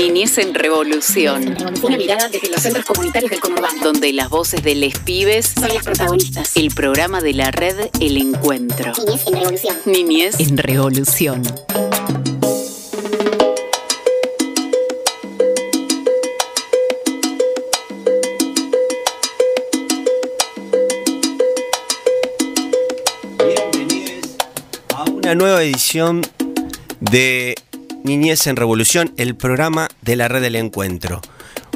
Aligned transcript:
Niñez 0.00 0.38
en 0.38 0.54
Revolución. 0.54 1.54
Una 1.82 1.98
mirada 1.98 2.30
desde 2.30 2.48
los 2.48 2.62
centros 2.62 2.86
comunitarios 2.86 3.30
del 3.30 3.38
conurbano. 3.38 3.82
Donde 3.82 4.14
las 4.14 4.30
voces 4.30 4.62
de 4.62 4.74
les 4.74 4.98
pibes 4.98 5.52
son 5.60 5.68
las 5.74 5.84
protagonistas. 5.84 6.56
El 6.56 6.70
programa 6.70 7.20
de 7.20 7.34
la 7.34 7.50
red 7.50 7.90
El 8.00 8.16
Encuentro. 8.16 8.94
Niñez 8.96 9.26
en 9.26 9.36
Revolución. 9.36 9.82
Niñez 9.84 10.40
en 10.40 10.56
Revolución. 10.56 11.42
Bienvenidos 23.38 24.36
a 24.94 25.04
una 25.10 25.34
nueva 25.34 25.62
edición 25.62 26.22
de 27.00 27.54
Niñez 28.04 28.46
en 28.46 28.56
Revolución, 28.56 29.12
el 29.16 29.36
programa 29.36 29.88
de 30.02 30.16
la 30.16 30.28
red 30.28 30.40
del 30.40 30.56
encuentro. 30.56 31.20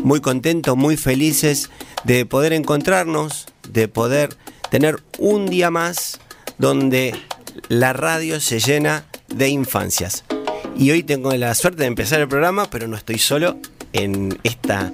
Muy 0.02 0.20
contentos, 0.20 0.77
muy 0.77 0.96
felices 0.96 1.70
de 2.05 2.27
poder 2.27 2.52
encontrarnos, 2.52 3.46
de 3.69 3.88
poder 3.88 4.37
tener 4.70 5.02
un 5.18 5.46
día 5.46 5.70
más 5.70 6.18
donde 6.59 7.15
la 7.68 7.92
radio 7.92 8.41
se 8.41 8.59
llena 8.59 9.05
de 9.29 9.48
infancias. 9.48 10.24
Y 10.77 10.91
hoy 10.91 11.02
tengo 11.02 11.32
la 11.32 11.55
suerte 11.55 11.82
de 11.82 11.87
empezar 11.87 12.20
el 12.20 12.29
programa, 12.29 12.66
pero 12.70 12.88
no 12.88 12.96
estoy 12.96 13.18
solo 13.18 13.59
en 13.93 14.38
esta 14.43 14.93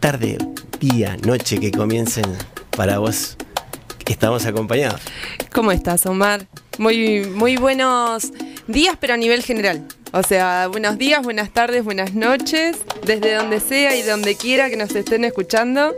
tarde, 0.00 0.38
día, 0.80 1.16
noche 1.24 1.58
que 1.58 1.70
comiencen 1.70 2.26
para 2.76 2.98
vos. 2.98 3.36
Estamos 4.06 4.44
acompañados. 4.44 5.00
¿Cómo 5.52 5.70
estás, 5.70 6.04
Omar? 6.06 6.46
Muy, 6.78 7.24
muy 7.26 7.56
buenos 7.56 8.32
días, 8.66 8.96
pero 9.00 9.14
a 9.14 9.16
nivel 9.16 9.42
general. 9.42 9.86
O 10.12 10.24
sea, 10.24 10.66
buenos 10.66 10.98
días, 10.98 11.22
buenas 11.22 11.52
tardes, 11.52 11.84
buenas 11.84 12.14
noches, 12.14 12.78
desde 13.06 13.34
donde 13.34 13.60
sea 13.60 13.96
y 13.96 14.02
donde 14.02 14.34
quiera 14.34 14.68
que 14.68 14.76
nos 14.76 14.92
estén 14.96 15.24
escuchando. 15.24 15.94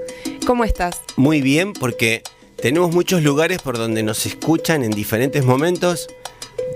¿Cómo 0.47 0.65
estás? 0.65 1.01
Muy 1.17 1.41
bien, 1.41 1.73
porque 1.73 2.23
tenemos 2.61 2.95
muchos 2.95 3.23
lugares 3.23 3.63
por 3.63 3.79
donde 3.79 4.03
nos 4.03 4.27
escuchan 4.27 4.85
en 4.85 4.91
diferentes 4.91 5.47
momentos. 5.47 6.09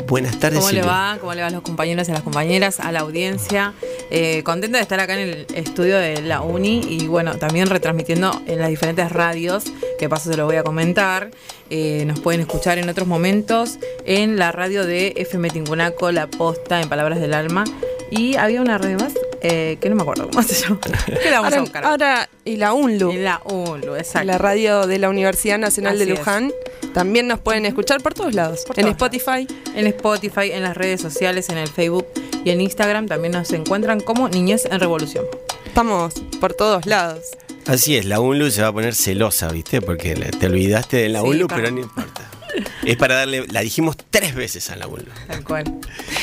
Buenas 0.06 0.38
tardes. 0.38 0.60
¿Cómo 0.60 0.72
le 0.72 0.82
va? 0.82 1.16
¿Cómo 1.20 1.34
le 1.34 1.40
va 1.40 1.48
a 1.48 1.50
los 1.50 1.62
compañeros 1.62 2.08
y 2.08 2.10
a 2.10 2.14
las 2.14 2.22
compañeras, 2.22 2.80
a 2.80 2.92
la 2.92 3.00
audiencia? 3.00 3.74
Eh, 4.10 4.42
contenta 4.44 4.78
de 4.78 4.82
estar 4.82 5.00
acá 5.00 5.14
en 5.14 5.28
el 5.28 5.46
estudio 5.54 5.98
de 5.98 6.22
la 6.22 6.40
Uni 6.42 6.80
y 6.88 7.06
bueno, 7.06 7.36
también 7.36 7.68
retransmitiendo 7.68 8.42
en 8.46 8.60
las 8.60 8.68
diferentes 8.68 9.10
radios, 9.10 9.64
que 9.98 10.08
paso 10.08 10.30
se 10.30 10.36
lo 10.36 10.46
voy 10.46 10.56
a 10.56 10.62
comentar. 10.62 11.30
Eh, 11.70 12.04
nos 12.06 12.20
pueden 12.20 12.40
escuchar 12.40 12.78
en 12.78 12.88
otros 12.88 13.08
momentos 13.08 13.78
en 14.04 14.36
la 14.36 14.52
radio 14.52 14.86
de 14.86 15.14
FM 15.16 15.50
Tingunaco, 15.50 16.12
La 16.12 16.28
Posta, 16.28 16.80
en 16.80 16.88
Palabras 16.88 17.20
del 17.20 17.34
Alma. 17.34 17.64
Y 18.10 18.36
había 18.36 18.60
una 18.62 18.78
radio 18.78 18.98
más 18.98 19.14
eh, 19.48 19.78
que 19.80 19.88
no 19.88 19.96
me 19.96 20.02
acuerdo 20.02 20.28
cómo 20.28 20.42
se 20.42 20.54
llama. 20.54 20.80
¿Qué 21.06 21.30
la 21.30 21.40
vamos 21.40 21.52
a 21.52 21.56
Ahora, 21.56 21.60
buscar? 21.60 21.84
ahora, 21.84 22.28
y 22.44 22.56
la 22.56 22.72
UNLU, 22.72 23.12
la 23.12 23.40
UNLU, 23.44 23.96
exacto. 23.96 24.26
la 24.26 24.38
radio 24.38 24.86
de 24.86 24.98
la 24.98 25.08
Universidad 25.08 25.58
Nacional 25.58 25.98
de 25.98 26.04
es. 26.04 26.10
Luján, 26.18 26.52
también 26.94 27.28
nos 27.28 27.38
pueden 27.40 27.66
escuchar 27.66 28.00
por 28.02 28.14
todos 28.14 28.34
lados. 28.34 28.64
Por 28.66 28.78
en 28.78 28.86
todos 28.86 28.96
Spotify. 28.96 29.46
En 29.74 29.86
Spotify, 29.86 30.50
en 30.52 30.62
las 30.62 30.76
redes 30.76 31.00
sociales, 31.00 31.48
en 31.48 31.58
el 31.58 31.68
Facebook 31.68 32.06
y 32.44 32.50
en 32.50 32.60
Instagram 32.60 33.06
también 33.06 33.32
nos 33.32 33.50
encuentran 33.52 34.00
como 34.00 34.28
Niñez 34.28 34.64
en 34.66 34.80
Revolución. 34.80 35.24
Estamos 35.66 36.14
por 36.40 36.54
todos 36.54 36.86
lados. 36.86 37.20
Así 37.66 37.96
es, 37.96 38.04
la 38.04 38.20
UNLU 38.20 38.50
se 38.50 38.62
va 38.62 38.68
a 38.68 38.72
poner 38.72 38.94
celosa, 38.94 39.48
¿viste? 39.48 39.82
Porque 39.82 40.14
te 40.14 40.46
olvidaste 40.46 40.96
de 40.98 41.08
la 41.08 41.20
Sí, 41.20 41.26
UNLU, 41.26 41.48
pero 41.48 41.70
no 41.70 41.80
importa. 41.80 42.30
Es 42.86 42.96
para 42.96 43.16
darle, 43.16 43.44
la 43.48 43.60
dijimos 43.60 43.96
tres 44.10 44.34
veces 44.34 44.70
a 44.70 44.76
la 44.76 44.86
UNLU. 44.86 45.10
Tal 45.26 45.44
cual. 45.44 45.64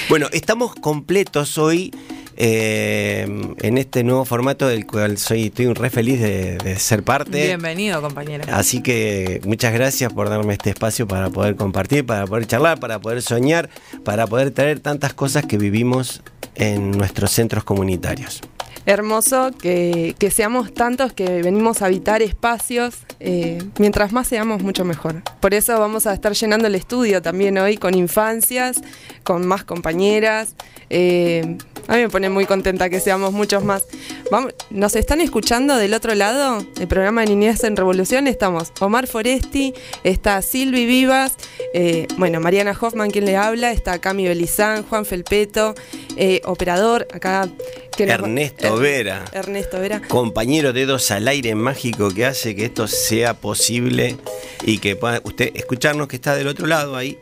Bueno, 0.09 0.29
estamos 0.31 0.73
completos 0.73 1.57
hoy 1.59 1.93
eh, 2.37 3.27
en 3.61 3.77
este 3.77 4.03
nuevo 4.03 4.25
formato 4.25 4.67
del 4.67 4.85
cual 4.85 5.17
soy, 5.17 5.45
estoy 5.45 5.73
re 5.73 5.89
feliz 5.89 6.19
de, 6.19 6.57
de 6.57 6.79
ser 6.79 7.03
parte. 7.03 7.45
Bienvenido, 7.45 8.01
compañera. 8.01 8.45
Así 8.57 8.81
que 8.81 9.41
muchas 9.45 9.73
gracias 9.73 10.11
por 10.13 10.29
darme 10.29 10.53
este 10.53 10.69
espacio 10.71 11.07
para 11.07 11.29
poder 11.29 11.55
compartir, 11.55 12.05
para 12.05 12.25
poder 12.27 12.47
charlar, 12.47 12.79
para 12.79 12.99
poder 12.99 13.21
soñar, 13.21 13.69
para 14.03 14.27
poder 14.27 14.51
traer 14.51 14.79
tantas 14.79 15.13
cosas 15.13 15.45
que 15.45 15.57
vivimos 15.57 16.21
en 16.55 16.91
nuestros 16.91 17.31
centros 17.31 17.63
comunitarios. 17.63 18.41
Hermoso 18.85 19.51
que, 19.61 20.13
que 20.19 20.29
seamos 20.29 20.73
tantos 20.73 21.13
que 21.13 21.41
venimos 21.41 21.81
a 21.81 21.85
habitar 21.85 22.21
espacios. 22.21 22.95
eh, 23.21 23.59
mientras 23.79 24.11
más 24.11 24.27
seamos, 24.27 24.61
mucho 24.61 24.83
mejor. 24.83 25.21
Por 25.39 25.53
eso 25.53 25.79
vamos 25.79 26.05
a 26.05 26.13
estar 26.13 26.33
llenando 26.33 26.67
el 26.67 26.75
estudio 26.75 27.21
también 27.21 27.57
hoy 27.57 27.77
con 27.77 27.93
infancias, 27.95 28.81
con 29.23 29.47
más 29.47 29.63
compañeras. 29.63 30.55
eh, 30.89 31.57
a 31.87 31.95
mí 31.95 32.01
me 32.01 32.09
pone 32.09 32.29
muy 32.29 32.45
contenta 32.45 32.89
que 32.89 32.99
seamos 32.99 33.33
muchos 33.33 33.63
más. 33.63 33.85
Vamos, 34.31 34.53
¿Nos 34.69 34.95
están 34.95 35.21
escuchando 35.21 35.75
del 35.75 35.93
otro 35.93 36.15
lado? 36.15 36.65
El 36.79 36.87
programa 36.87 37.21
de 37.21 37.27
Niñez 37.27 37.63
en 37.63 37.75
Revolución. 37.75 38.27
Estamos 38.27 38.71
Omar 38.79 39.07
Foresti, 39.07 39.73
está 40.03 40.41
Silvi 40.41 40.85
Vivas, 40.85 41.33
eh, 41.73 42.07
bueno, 42.17 42.39
Mariana 42.39 42.75
Hoffman, 42.79 43.11
quien 43.11 43.25
le 43.25 43.35
habla, 43.37 43.71
está 43.71 43.99
Cami 43.99 44.27
Belizán, 44.27 44.83
Juan 44.83 45.05
Felpeto, 45.05 45.75
eh, 46.15 46.41
operador, 46.45 47.07
acá. 47.13 47.47
que 47.95 48.03
Ernesto 48.05 48.75
Er- 48.77 48.81
Vera. 48.81 49.25
Ernesto 49.33 49.79
Vera. 49.79 50.01
compañero 50.07 50.73
dedos 50.73 51.11
al 51.11 51.27
aire 51.27 51.53
mágico 51.53 52.09
que 52.09 52.25
hace 52.25 52.55
que 52.55 52.65
esto 52.65 52.87
sea 52.87 53.35
posible 53.35 54.17
y 54.65 54.79
que 54.79 54.95
pueda 54.95 55.21
usted 55.23 55.51
escucharnos 55.53 56.07
que 56.07 56.15
está 56.15 56.35
del 56.35 56.47
otro 56.47 56.65
lado 56.65 56.95
ahí, 56.95 57.19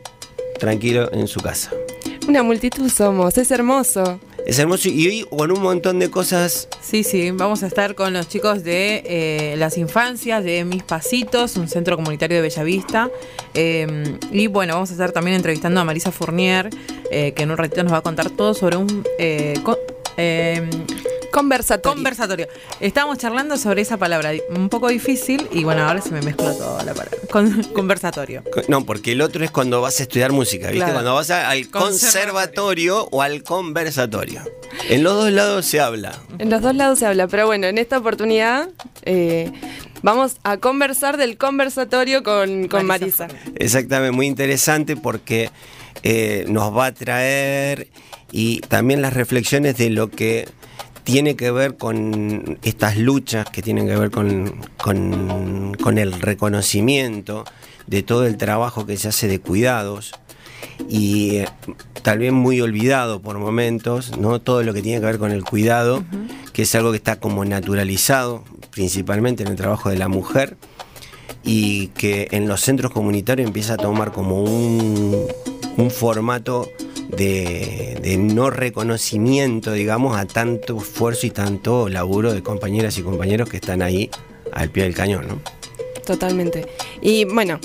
tranquilo 0.58 1.10
en 1.12 1.28
su 1.28 1.40
casa. 1.40 1.70
Una 2.26 2.42
multitud 2.42 2.88
somos, 2.88 3.36
es 3.36 3.50
hermoso. 3.50 4.18
Es 4.46 4.58
hermoso 4.58 4.88
y 4.88 5.06
hoy 5.06 5.26
con 5.30 5.52
un 5.52 5.62
montón 5.62 5.98
de 5.98 6.10
cosas. 6.10 6.68
Sí, 6.80 7.04
sí, 7.04 7.30
vamos 7.30 7.62
a 7.62 7.68
estar 7.68 7.94
con 7.94 8.12
los 8.12 8.28
chicos 8.28 8.64
de 8.64 9.02
eh, 9.06 9.54
las 9.56 9.78
infancias 9.78 10.42
de 10.42 10.64
Mis 10.64 10.82
Pasitos, 10.82 11.56
un 11.56 11.68
centro 11.68 11.96
comunitario 11.96 12.36
de 12.38 12.42
Bellavista. 12.42 13.08
Eh, 13.54 14.16
y 14.32 14.48
bueno, 14.48 14.74
vamos 14.74 14.90
a 14.90 14.92
estar 14.94 15.12
también 15.12 15.36
entrevistando 15.36 15.80
a 15.80 15.84
Marisa 15.84 16.10
Fournier, 16.10 16.70
eh, 17.10 17.32
que 17.34 17.44
en 17.44 17.50
un 17.52 17.56
ratito 17.56 17.82
nos 17.84 17.92
va 17.92 17.98
a 17.98 18.02
contar 18.02 18.30
todo 18.30 18.52
sobre 18.52 18.76
un 18.76 19.04
eh, 19.18 19.54
co- 19.62 19.78
eh, 20.16 20.68
Conversatorio. 21.32 21.94
conversatorio. 21.96 22.48
Estábamos 22.80 23.18
charlando 23.18 23.56
sobre 23.56 23.82
esa 23.82 23.96
palabra, 23.96 24.30
un 24.54 24.68
poco 24.68 24.88
difícil, 24.88 25.48
y 25.52 25.64
bueno, 25.64 25.82
ahora 25.88 26.00
se 26.00 26.10
me 26.10 26.22
mezcla 26.22 26.52
toda 26.52 26.84
la 26.84 26.94
palabra. 26.94 27.18
Con- 27.30 27.62
conversatorio. 27.74 28.42
No, 28.68 28.84
porque 28.84 29.12
el 29.12 29.20
otro 29.22 29.44
es 29.44 29.50
cuando 29.50 29.80
vas 29.80 29.98
a 29.98 30.02
estudiar 30.04 30.30
música, 30.32 30.66
¿viste? 30.68 30.78
Claro. 30.78 30.92
Cuando 30.92 31.14
vas 31.14 31.30
a- 31.30 31.48
al 31.50 31.68
Conservatorio. 31.68 32.32
conservatorio 32.32 33.08
o 33.10 33.22
al 33.22 33.42
conversatorio. 33.42 34.42
En 34.88 35.02
los 35.02 35.14
dos 35.14 35.32
lados 35.32 35.66
se 35.66 35.80
habla. 35.80 36.18
En 36.38 36.50
los 36.50 36.62
dos 36.62 36.74
lados 36.74 36.98
se 36.98 37.06
habla, 37.06 37.26
pero 37.28 37.46
bueno, 37.46 37.66
en 37.66 37.78
esta 37.78 37.98
oportunidad 37.98 38.68
eh, 39.04 39.50
vamos 40.02 40.36
a 40.44 40.56
conversar 40.58 41.16
del 41.16 41.36
conversatorio 41.38 42.22
con, 42.22 42.68
con 42.68 42.86
Marisa 42.86 43.26
Marisa. 43.26 43.50
Exactamente, 43.56 44.12
muy 44.12 44.26
interesante 44.26 44.96
porque 44.96 45.50
eh, 46.02 46.44
nos 46.48 46.76
va 46.76 46.86
a 46.86 46.92
traer 46.94 47.88
y 48.30 48.60
también 48.60 49.02
las 49.02 49.12
reflexiones 49.12 49.76
de 49.76 49.90
lo 49.90 50.08
que 50.10 50.48
tiene 51.04 51.36
que 51.36 51.50
ver 51.50 51.76
con 51.76 52.58
estas 52.62 52.96
luchas 52.96 53.48
que 53.50 53.62
tienen 53.62 53.86
que 53.86 53.96
ver 53.96 54.10
con, 54.10 54.60
con- 54.82 55.74
con 55.82 55.98
el 55.98 56.12
reconocimiento 56.20 57.44
de 57.86 58.02
todo 58.02 58.26
el 58.26 58.36
trabajo 58.36 58.86
que 58.86 58.96
se 58.96 59.08
hace 59.08 59.26
de 59.28 59.40
cuidados 59.40 60.12
y 60.88 61.36
eh, 61.36 61.48
tal 62.02 62.18
vez 62.20 62.32
muy 62.32 62.60
olvidado 62.60 63.20
por 63.20 63.38
momentos, 63.38 64.16
¿no? 64.18 64.40
Todo 64.40 64.62
lo 64.62 64.72
que 64.72 64.82
tiene 64.82 65.00
que 65.00 65.06
ver 65.06 65.18
con 65.18 65.32
el 65.32 65.42
cuidado, 65.44 66.04
que 66.52 66.62
es 66.62 66.74
algo 66.74 66.92
que 66.92 66.96
está 66.98 67.16
como 67.18 67.44
naturalizado, 67.44 68.44
principalmente 68.70 69.42
en 69.42 69.48
el 69.50 69.56
trabajo 69.56 69.90
de 69.90 69.98
la 69.98 70.08
mujer, 70.08 70.56
y 71.44 71.88
que 71.88 72.28
en 72.30 72.46
los 72.46 72.60
centros 72.60 72.92
comunitarios 72.92 73.46
empieza 73.48 73.74
a 73.74 73.76
tomar 73.76 74.12
como 74.12 74.42
un, 74.42 75.26
un 75.76 75.90
formato 75.90 76.68
de, 77.08 78.16
no 78.18 78.50
reconocimiento, 78.50 79.72
digamos, 79.72 80.16
a 80.16 80.26
tanto 80.26 80.78
esfuerzo 80.78 81.26
y 81.26 81.30
tanto 81.30 81.88
laburo 81.88 82.32
de 82.32 82.42
compañeras 82.42 82.98
y 82.98 83.02
compañeros 83.02 83.48
que 83.48 83.56
están 83.56 83.82
ahí 83.82 84.10
al 84.52 84.70
pie 84.70 84.84
del 84.84 84.94
cañón, 84.94 85.28
¿no? 85.28 85.38
Totalmente. 86.04 86.66
Y 87.00 87.24
bueno, 87.26 87.60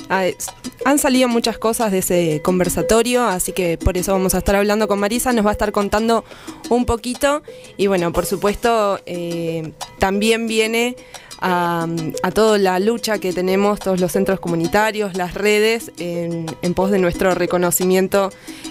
han 0.86 1.00
salido 1.00 1.28
muchas 1.28 1.58
cosas 1.58 1.92
de 1.92 2.00
ese 2.00 2.42
conversatorio, 2.44 3.26
así 3.26 3.52
que 3.52 3.78
por 3.78 3.98
eso 3.98 4.12
vamos 4.12 4.36
a 4.36 4.40
estar 4.40 4.56
hablando 4.56 4.88
con 4.88 5.00
Marisa, 5.00 5.34
nos 5.34 5.46
va 5.46 5.50
a 5.50 5.54
estar 5.54 5.72
contando 5.72 6.24
un 6.70 6.86
poquito. 6.86 7.42
Y 7.78 7.88
bueno, 7.88 8.14
por 8.14 8.26
supuesto, 8.28 9.00
eh, 9.08 9.72
también 9.98 10.48
viene 10.48 10.96
a, 11.40 11.88
toda 12.34 12.58
la 12.58 12.80
lucha 12.80 13.20
que 13.20 13.34
tenemos 13.34 13.80
todos 13.80 14.00
los 14.00 14.12
centros 14.12 14.40
comunitarios, 14.40 15.16
las 15.16 15.34
redes, 15.34 15.92
en, 15.98 16.46
pos 16.74 16.92
de 16.92 17.00
nuestro 17.00 17.34
reconocimiento 17.34 18.30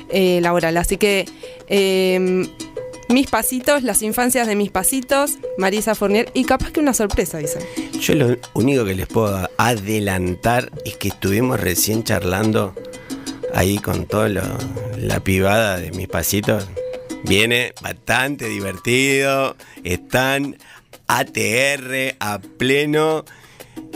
eh, 0.08 0.40
laboral. 0.40 0.76
Así 0.76 0.96
que 0.96 1.26
eh, 1.68 2.48
mis 3.08 3.28
pasitos, 3.28 3.82
las 3.82 4.02
infancias 4.02 4.46
de 4.46 4.56
mis 4.56 4.70
pasitos, 4.70 5.38
Marisa 5.58 5.94
Fournier, 5.94 6.30
y 6.34 6.44
capaz 6.44 6.72
que 6.72 6.80
una 6.80 6.94
sorpresa, 6.94 7.38
dicen. 7.38 7.62
Yo 8.00 8.14
lo 8.14 8.36
único 8.54 8.84
que 8.84 8.94
les 8.94 9.06
puedo 9.06 9.48
adelantar 9.58 10.70
es 10.84 10.96
que 10.96 11.08
estuvimos 11.08 11.60
recién 11.60 12.04
charlando 12.04 12.74
ahí 13.54 13.78
con 13.78 14.06
toda 14.06 14.28
la 14.28 15.20
pibada 15.20 15.78
de 15.78 15.92
mis 15.92 16.08
pasitos. 16.08 16.66
Viene 17.26 17.74
bastante 17.82 18.48
divertido. 18.48 19.56
Están 19.82 20.56
ATR 21.06 22.16
a 22.20 22.38
pleno. 22.38 23.24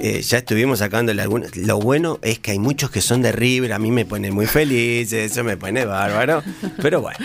Eh, 0.02 0.22
ya 0.22 0.38
estuvimos 0.38 0.78
sacándole 0.80 1.22
algunos. 1.22 1.56
Lo 1.56 1.78
bueno 1.78 2.18
es 2.22 2.38
que 2.38 2.52
hay 2.52 2.58
muchos 2.58 2.90
que 2.90 3.00
son 3.00 3.22
de 3.22 3.32
River. 3.32 3.72
A 3.72 3.78
mí 3.78 3.90
me 3.90 4.04
pone 4.04 4.30
muy 4.30 4.46
feliz. 4.46 5.12
Eso 5.12 5.44
me 5.44 5.56
pone 5.56 5.84
bárbaro. 5.84 6.42
Pero 6.80 7.00
bueno. 7.00 7.18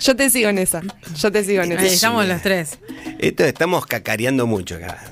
Yo 0.00 0.14
te 0.14 0.30
sigo 0.30 0.48
en 0.50 0.58
esa. 0.58 0.82
Yo 1.16 1.32
te 1.32 1.42
sigo 1.44 1.62
en 1.62 1.72
Ahí 1.72 1.86
esa. 1.86 1.94
estamos 1.94 2.26
los 2.26 2.42
tres. 2.42 2.78
Esto 3.18 3.44
estamos 3.44 3.86
cacareando 3.86 4.46
mucho 4.46 4.76
acá. 4.76 5.02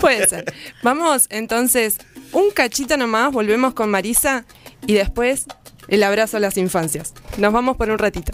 Puede 0.00 0.26
ser. 0.28 0.52
Vamos 0.82 1.26
entonces 1.30 1.98
un 2.32 2.50
cachito 2.50 2.96
nomás, 2.96 3.30
volvemos 3.32 3.74
con 3.74 3.90
Marisa 3.90 4.46
y 4.86 4.94
después 4.94 5.44
el 5.88 6.02
abrazo 6.02 6.38
a 6.38 6.40
las 6.40 6.56
infancias. 6.56 7.12
Nos 7.36 7.52
vamos 7.52 7.76
por 7.76 7.90
un 7.90 7.98
ratito. 7.98 8.32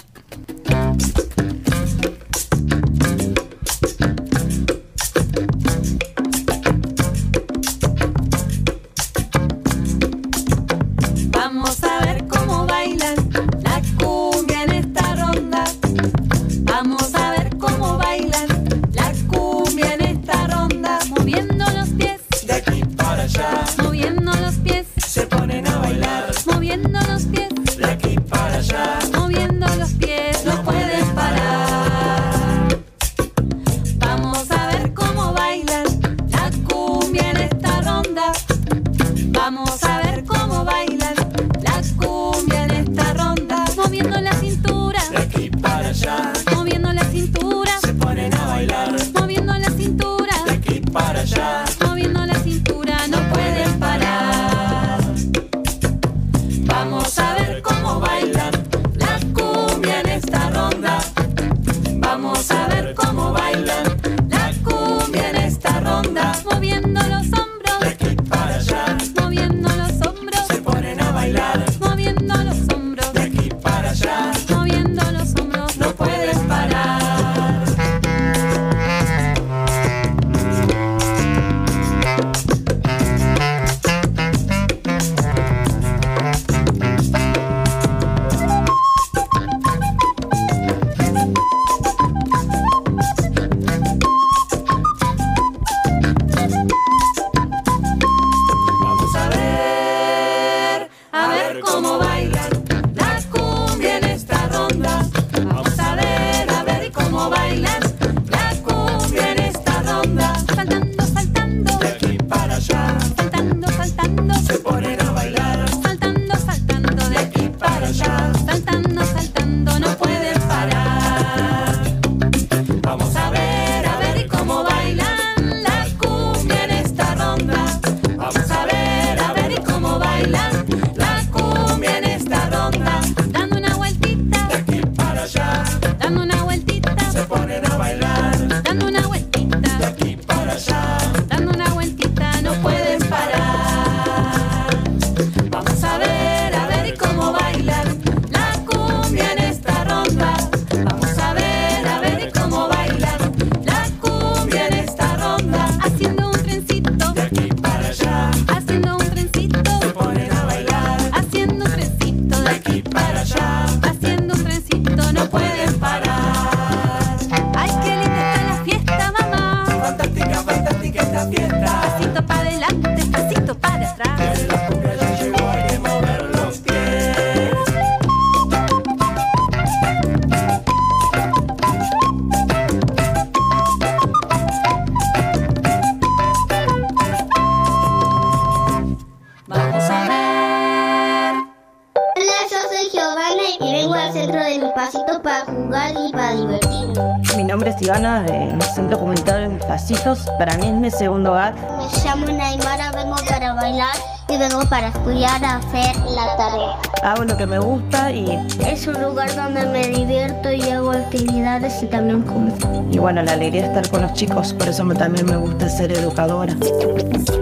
Pasito 194.91 195.23
para 195.23 195.45
jugar 195.45 195.93
y 195.93 196.13
para 196.13 196.35
divertirme. 196.35 197.37
Mi 197.37 197.45
nombre 197.45 197.71
es 197.71 197.83
Ivana 197.83 198.23
del 198.23 198.61
Centro 198.63 198.99
Comunitario 198.99 199.49
de 199.49 199.55
Mis 199.55 199.65
Pasitos. 199.65 200.21
Para 200.39 200.57
mí 200.57 200.67
es 200.67 200.73
mi 200.73 200.91
segundo 200.91 201.33
hogar. 201.33 201.55
Me 201.55 202.03
llamo 202.03 202.27
Naimara, 202.27 202.91
vengo 202.93 203.17
para 203.29 203.53
bailar 203.53 203.95
y 204.29 204.39
vengo 204.39 204.61
para 204.71 204.89
estudiar 204.89 205.45
a 205.45 205.57
hacer 205.57 205.95
la 206.07 206.37
tarea. 206.37 206.79
Hago 207.03 207.25
lo 207.25 207.37
que 207.37 207.47
me 207.47 207.59
gusta 207.59 208.11
y, 208.13 208.31
Es 208.67 208.87
un 208.87 209.01
lugar 209.03 209.35
donde 209.35 209.67
me 209.67 209.89
divierto 209.89 210.51
y 210.51 210.63
hago 210.71 210.93
actividades 210.93 211.83
y 211.83 211.87
también 211.87 212.23
como. 212.23 212.57
y 212.91 212.99
bueno, 212.99 213.23
la 213.23 213.33
alegría 213.33 213.63
de 213.63 213.69
estar 213.69 213.91
con 213.91 214.03
los 214.03 214.15
chicos. 214.15 214.55
Por 214.55 214.69
eso 214.69 214.85
también 214.95 215.27
me 215.27 215.37
gusta 215.37 215.69
ser 215.69 215.93
educadora. 215.93 216.55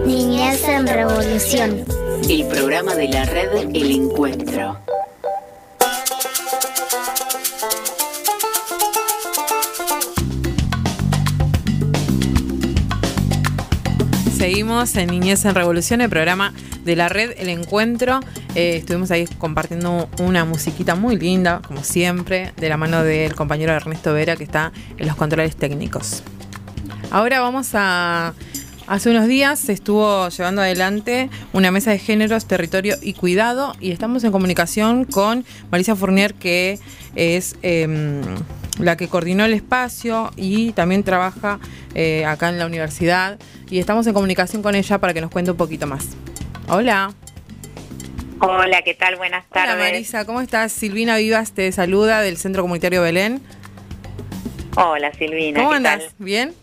Niñez 0.05 0.67
en 0.67 0.85
revolución. 0.85 1.85
El 2.27 2.45
programa 2.47 2.93
de 2.95 3.07
la 3.07 3.23
red 3.23 3.69
El 3.73 3.91
Encuentro. 3.91 4.86
Seguimos 14.47 14.95
en 14.95 15.09
Niñez 15.09 15.43
en 15.43 15.55
Revolución, 15.55 15.99
el 15.99 16.09
programa 16.09 16.53
de 16.85 16.95
la 16.95 17.09
red 17.09 17.33
El 17.35 17.49
Encuentro. 17.49 18.21
Eh, 18.55 18.77
estuvimos 18.77 19.11
ahí 19.11 19.27
compartiendo 19.37 20.07
una 20.19 20.45
musiquita 20.45 20.95
muy 20.95 21.17
linda, 21.17 21.61
como 21.67 21.83
siempre, 21.83 22.53
de 22.55 22.69
la 22.69 22.77
mano 22.77 23.03
del 23.03 23.35
compañero 23.35 23.73
Ernesto 23.73 24.13
Vera, 24.13 24.37
que 24.37 24.45
está 24.45 24.71
en 24.97 25.05
los 25.05 25.17
controles 25.17 25.57
técnicos. 25.57 26.23
Ahora 27.11 27.41
vamos 27.41 27.71
a... 27.73 28.33
Hace 28.87 29.09
unos 29.09 29.27
días 29.27 29.59
se 29.59 29.73
estuvo 29.73 30.29
llevando 30.29 30.61
adelante 30.61 31.29
una 31.51 31.71
mesa 31.71 31.91
de 31.91 31.99
géneros, 31.99 32.47
territorio 32.47 32.95
y 33.01 33.13
cuidado 33.13 33.73
y 33.81 33.91
estamos 33.91 34.23
en 34.23 34.31
comunicación 34.31 35.03
con 35.03 35.43
Marisa 35.69 35.93
Fournier, 35.97 36.33
que 36.33 36.79
es 37.15 37.57
em, 37.63 38.21
la 38.79 38.95
que 38.95 39.09
coordinó 39.09 39.43
el 39.43 39.53
espacio 39.53 40.31
y 40.37 40.71
también 40.71 41.03
trabaja 41.03 41.59
eh, 41.95 42.23
acá 42.23 42.47
en 42.47 42.59
la 42.59 42.65
universidad 42.65 43.37
y 43.69 43.79
estamos 43.79 44.07
en 44.07 44.13
comunicación 44.13 44.61
con 44.61 44.73
ella 44.73 44.99
para 44.99 45.13
que 45.13 45.19
nos 45.19 45.31
cuente 45.31 45.51
un 45.51 45.57
poquito 45.57 45.85
más. 45.85 46.07
Hola. 46.69 47.13
Hola, 48.39 48.81
¿qué 48.83 48.93
tal? 48.93 49.17
Buenas 49.17 49.45
tardes. 49.49 49.73
Hola 49.73 49.83
Marisa, 49.83 50.23
¿cómo 50.23 50.39
estás? 50.39 50.71
Silvina 50.71 51.17
Vivas 51.17 51.51
te 51.51 51.69
saluda 51.73 52.21
del 52.21 52.37
Centro 52.37 52.61
Comunitario 52.61 53.01
Belén. 53.01 53.41
Hola, 54.77 55.11
Silvina. 55.11 55.59
¿Cómo 55.59 55.73
¿qué 55.73 55.81
tal? 55.81 56.03
¿Bien? 56.19 56.53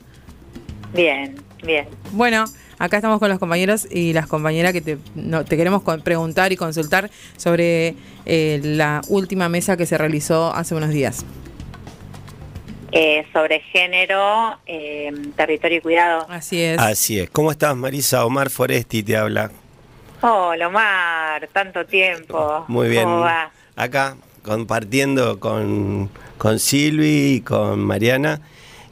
Bien, 0.95 1.44
bien. 1.65 1.87
Bueno, 2.13 2.45
acá 2.79 2.97
estamos 2.97 3.19
con 3.19 3.29
los 3.29 3.39
compañeros 3.39 3.87
y 3.91 4.13
las 4.13 4.27
compañeras 4.27 4.73
que 4.73 4.81
te, 4.81 4.99
no- 5.15 5.45
te 5.45 5.57
queremos 5.57 5.83
con- 5.83 6.01
preguntar 6.03 6.53
y 6.53 6.57
consultar 6.57 7.11
sobre 7.37 7.95
eh, 8.27 8.61
la 8.63 9.01
última 9.09 9.49
mesa 9.49 9.77
que 9.77 9.87
se 9.87 9.99
realizó 9.99 10.55
hace 10.55 10.75
unos 10.75 10.91
días. 10.91 11.25
Eh, 12.93 13.27
sobre 13.33 13.59
género, 13.61 14.57
eh, 14.67 15.13
territorio 15.37 15.79
y 15.79 15.81
cuidado. 15.81 16.27
Así 16.31 16.63
es. 16.63 16.79
Así 16.79 17.19
es. 17.19 17.29
¿Cómo 17.31 17.51
estás, 17.51 17.75
Marisa? 17.75 18.25
Omar 18.25 18.51
Foresti 18.51 19.03
te 19.03 19.17
habla. 19.17 19.51
Hola, 20.21 20.69
Omar, 20.69 21.49
tanto 21.53 21.85
tiempo. 21.87 22.65
Muy 22.69 22.89
bien. 22.89 23.03
¿Cómo 23.05 23.21
va? 23.21 23.51
Acá, 23.75 24.17
compartiendo 24.45 25.41
con, 25.41 26.09
con 26.39 26.61
Silvi 26.61 27.35
y 27.35 27.41
con 27.41 27.81
Mariana. 27.81 28.41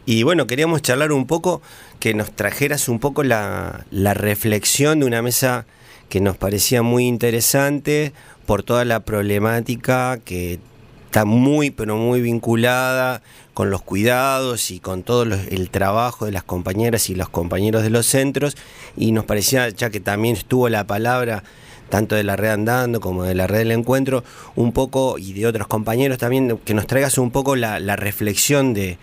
Y 0.05 0.25
bueno, 0.25 0.49
queríamos 0.49 0.83
charlar 0.83 1.13
un 1.13 1.29
poco, 1.29 1.63
que 2.03 2.15
nos 2.15 2.33
trajeras 2.33 2.89
un 2.89 2.99
poco 2.99 3.23
la, 3.23 3.87
la 3.93 4.13
reflexión 4.13 4.99
de 4.99 5.07
una 5.07 5.23
mesa 5.23 5.67
que 6.09 6.21
nos 6.21 6.37
parecía 6.37 6.83
muy 6.83 7.07
interesante 7.07 8.13
por 8.45 8.65
toda 8.65 8.85
la 8.85 9.05
problemática 9.05 10.19
que 10.25 10.59
está 11.05 11.25
muy, 11.25 11.71
pero 11.71 11.97
muy 11.97 12.21
vinculada 12.21 13.23
con 13.55 13.71
los 13.71 13.83
cuidados 13.83 14.73
y 14.73 14.81
con 14.81 15.05
todo 15.05 15.23
el 15.23 15.71
trabajo 15.71 16.27
de 16.27 16.33
las 16.33 16.43
compañeras 16.43 17.09
y 17.09 17.15
los 17.15 17.29
compañeros 17.29 17.85
de 17.85 17.91
los 17.91 18.05
centros. 18.07 18.57
Y 18.97 19.13
nos 19.13 19.25
parecía, 19.25 19.69
ya 19.69 19.91
que 19.91 20.01
también 20.01 20.35
estuvo 20.35 20.69
la 20.69 20.89
palabra 20.89 21.45
tanto 21.89 22.17
de 22.17 22.25
la 22.25 22.35
red 22.35 22.51
andando 22.51 22.99
como 23.01 23.23
de 23.23 23.37
la 23.37 23.47
red 23.47 23.59
del 23.59 23.71
encuentro, 23.71 24.25
un 24.57 24.73
poco, 24.73 25.19
y 25.19 25.35
de 25.35 25.47
otros 25.47 25.69
compañeros 25.69 26.19
también, 26.19 26.59
que 26.65 26.75
nos 26.75 26.89
traigas 26.89 27.17
un 27.17 27.31
poco 27.31 27.55
la, 27.55 27.79
la 27.79 27.95
reflexión 27.95 28.75
de, 28.75 28.99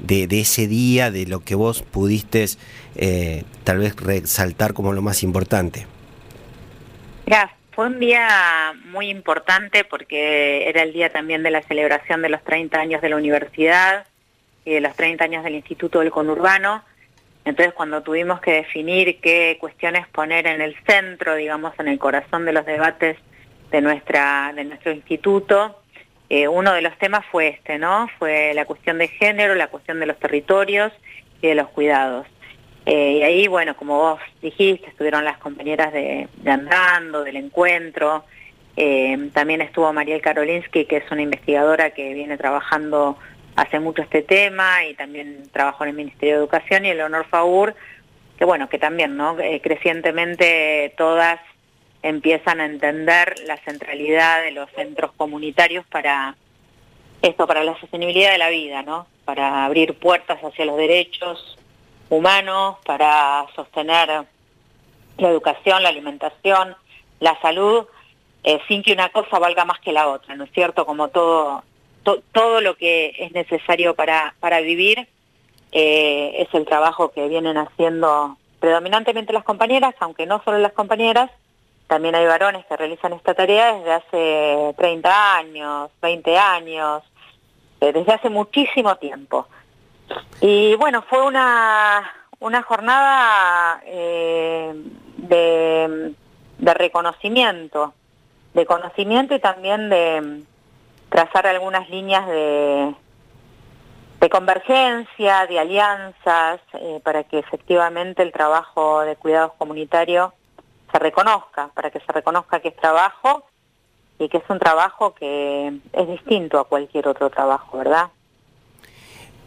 de, 0.00 0.26
de 0.26 0.40
ese 0.40 0.66
día, 0.66 1.10
de 1.10 1.26
lo 1.26 1.40
que 1.40 1.54
vos 1.54 1.82
pudiste 1.82 2.46
eh, 2.96 3.44
tal 3.64 3.78
vez 3.78 3.96
resaltar 3.96 4.74
como 4.74 4.92
lo 4.92 5.02
más 5.02 5.22
importante. 5.22 5.86
Fue 7.78 7.86
un 7.86 8.00
día 8.00 8.72
muy 8.86 9.08
importante 9.08 9.84
porque 9.84 10.68
era 10.68 10.82
el 10.82 10.92
día 10.92 11.12
también 11.12 11.44
de 11.44 11.52
la 11.52 11.62
celebración 11.62 12.22
de 12.22 12.28
los 12.28 12.42
30 12.42 12.76
años 12.76 13.00
de 13.00 13.08
la 13.08 13.14
universidad 13.14 14.04
y 14.64 14.72
de 14.72 14.80
los 14.80 14.96
30 14.96 15.22
años 15.22 15.44
del 15.44 15.54
Instituto 15.54 16.00
del 16.00 16.10
Conurbano. 16.10 16.82
Entonces, 17.44 17.72
cuando 17.74 18.02
tuvimos 18.02 18.40
que 18.40 18.50
definir 18.50 19.20
qué 19.20 19.58
cuestiones 19.60 20.08
poner 20.08 20.48
en 20.48 20.60
el 20.60 20.74
centro, 20.88 21.36
digamos, 21.36 21.72
en 21.78 21.86
el 21.86 22.00
corazón 22.00 22.44
de 22.46 22.52
los 22.52 22.66
debates 22.66 23.16
de, 23.70 23.80
nuestra, 23.80 24.52
de 24.56 24.64
nuestro 24.64 24.90
instituto, 24.90 25.77
eh, 26.30 26.46
uno 26.46 26.74
de 26.74 26.82
los 26.82 26.96
temas 26.98 27.24
fue 27.30 27.48
este, 27.48 27.78
¿no? 27.78 28.08
Fue 28.18 28.52
la 28.54 28.66
cuestión 28.66 28.98
de 28.98 29.08
género, 29.08 29.54
la 29.54 29.68
cuestión 29.68 29.98
de 29.98 30.06
los 30.06 30.18
territorios 30.18 30.92
y 31.40 31.48
de 31.48 31.54
los 31.54 31.68
cuidados. 31.68 32.26
Eh, 32.84 33.18
y 33.18 33.22
ahí, 33.22 33.48
bueno, 33.48 33.76
como 33.76 33.98
vos 33.98 34.20
dijiste, 34.42 34.88
estuvieron 34.88 35.24
las 35.24 35.38
compañeras 35.38 35.92
de, 35.92 36.28
de 36.36 36.50
Andando, 36.50 37.24
del 37.24 37.36
encuentro, 37.36 38.24
eh, 38.76 39.30
también 39.32 39.60
estuvo 39.60 39.92
Mariel 39.92 40.20
Karolinsky, 40.20 40.84
que 40.84 40.98
es 40.98 41.10
una 41.10 41.22
investigadora 41.22 41.90
que 41.90 42.14
viene 42.14 42.36
trabajando 42.36 43.18
hace 43.56 43.80
mucho 43.80 44.02
este 44.02 44.22
tema 44.22 44.84
y 44.84 44.94
también 44.94 45.42
trabajó 45.52 45.84
en 45.84 45.90
el 45.90 45.96
Ministerio 45.96 46.34
de 46.34 46.40
Educación, 46.40 46.84
y 46.84 46.90
Eleonor 46.90 47.26
Faur, 47.26 47.74
que 48.38 48.44
bueno, 48.44 48.68
que 48.68 48.78
también, 48.78 49.16
¿no? 49.16 49.36
Crecientemente 49.62 50.94
todas 50.96 51.40
empiezan 52.02 52.60
a 52.60 52.66
entender 52.66 53.34
la 53.46 53.56
centralidad 53.58 54.42
de 54.42 54.52
los 54.52 54.70
centros 54.72 55.12
comunitarios 55.16 55.84
para 55.86 56.36
esto, 57.22 57.46
para 57.46 57.64
la 57.64 57.78
sostenibilidad 57.80 58.30
de 58.32 58.38
la 58.38 58.48
vida, 58.50 58.82
¿no? 58.82 59.06
Para 59.24 59.64
abrir 59.64 59.94
puertas 59.98 60.38
hacia 60.42 60.64
los 60.64 60.76
derechos 60.76 61.58
humanos, 62.08 62.76
para 62.86 63.46
sostener 63.56 64.08
la 65.18 65.28
educación, 65.28 65.82
la 65.82 65.88
alimentación, 65.88 66.76
la 67.20 67.38
salud, 67.40 67.86
eh, 68.44 68.60
sin 68.68 68.82
que 68.82 68.92
una 68.92 69.08
cosa 69.08 69.38
valga 69.40 69.64
más 69.64 69.80
que 69.80 69.92
la 69.92 70.08
otra, 70.08 70.36
¿no 70.36 70.44
es 70.44 70.52
cierto? 70.52 70.86
Como 70.86 71.08
todo, 71.08 71.64
to- 72.04 72.22
todo 72.32 72.60
lo 72.60 72.76
que 72.76 73.14
es 73.18 73.32
necesario 73.32 73.94
para, 73.96 74.34
para 74.38 74.60
vivir 74.60 75.08
eh, 75.72 76.34
es 76.38 76.54
el 76.54 76.64
trabajo 76.64 77.10
que 77.10 77.26
vienen 77.28 77.58
haciendo 77.58 78.38
predominantemente 78.60 79.32
las 79.32 79.44
compañeras, 79.44 79.94
aunque 79.98 80.24
no 80.24 80.40
solo 80.44 80.58
las 80.58 80.72
compañeras, 80.72 81.30
también 81.88 82.14
hay 82.14 82.26
varones 82.26 82.64
que 82.66 82.76
realizan 82.76 83.14
esta 83.14 83.34
tarea 83.34 83.72
desde 83.72 83.92
hace 83.92 84.74
30 84.76 85.36
años, 85.36 85.90
20 86.02 86.38
años, 86.38 87.02
eh, 87.80 87.92
desde 87.92 88.12
hace 88.12 88.28
muchísimo 88.28 88.96
tiempo. 88.96 89.48
Y 90.42 90.74
bueno, 90.76 91.02
fue 91.08 91.22
una, 91.22 92.12
una 92.40 92.62
jornada 92.62 93.82
eh, 93.86 94.72
de, 95.16 96.14
reconocimiento, 96.58 97.94
de 98.52 98.66
conocimiento 98.66 99.34
y 99.34 99.40
también 99.40 99.88
de 99.88 100.42
trazar 101.08 101.46
algunas 101.46 101.88
líneas 101.88 102.26
de, 102.28 102.94
convergencia, 104.30 105.46
de 105.46 105.58
alianzas, 105.58 106.60
eh, 106.74 107.00
para 107.02 107.24
que 107.24 107.38
efectivamente 107.38 108.22
el 108.22 108.30
trabajo 108.30 109.00
de 109.00 109.16
cuidados 109.16 109.52
comunitarios 109.56 110.32
se 110.90 110.98
reconozca, 110.98 111.70
para 111.74 111.90
que 111.90 112.00
se 112.00 112.12
reconozca 112.12 112.60
que 112.60 112.68
es 112.68 112.76
trabajo 112.76 113.44
y 114.18 114.28
que 114.28 114.38
es 114.38 114.44
un 114.48 114.58
trabajo 114.58 115.14
que 115.14 115.72
es 115.92 116.08
distinto 116.08 116.58
a 116.58 116.64
cualquier 116.64 117.06
otro 117.08 117.30
trabajo, 117.30 117.78
¿verdad? 117.78 118.08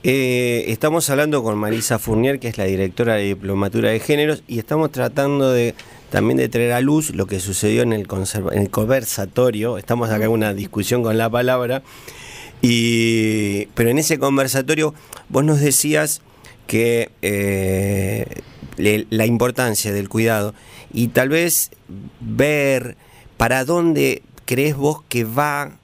Eh, 0.03 0.65
estamos 0.67 1.09
hablando 1.11 1.43
con 1.43 1.57
Marisa 1.57 1.99
Fournier, 1.99 2.39
que 2.39 2.47
es 2.47 2.57
la 2.57 2.63
directora 2.63 3.15
de 3.15 3.23
Diplomatura 3.23 3.89
de 3.89 3.99
Géneros, 3.99 4.43
y 4.47 4.57
estamos 4.57 4.91
tratando 4.91 5.51
de 5.51 5.75
también 6.09 6.37
de 6.37 6.49
traer 6.49 6.71
a 6.73 6.81
luz 6.81 7.11
lo 7.13 7.27
que 7.27 7.39
sucedió 7.39 7.83
en 7.83 7.93
el, 7.93 8.07
en 8.51 8.59
el 8.61 8.69
conversatorio. 8.71 9.77
Estamos 9.77 10.09
acá 10.09 10.25
en 10.25 10.31
una 10.31 10.53
discusión 10.53 11.03
con 11.03 11.17
la 11.17 11.29
palabra. 11.29 11.83
Y, 12.63 13.67
pero 13.75 13.89
en 13.89 13.97
ese 13.97 14.19
conversatorio 14.19 14.93
vos 15.29 15.43
nos 15.43 15.59
decías 15.61 16.21
que 16.67 17.11
eh, 17.21 18.25
le- 18.77 19.07
la 19.09 19.25
importancia 19.25 19.91
del 19.93 20.09
cuidado 20.09 20.53
y 20.93 21.09
tal 21.09 21.29
vez 21.29 21.71
ver 22.19 22.97
para 23.37 23.65
dónde 23.65 24.21
crees 24.45 24.75
vos 24.75 25.01
que 25.09 25.23
va 25.23 25.77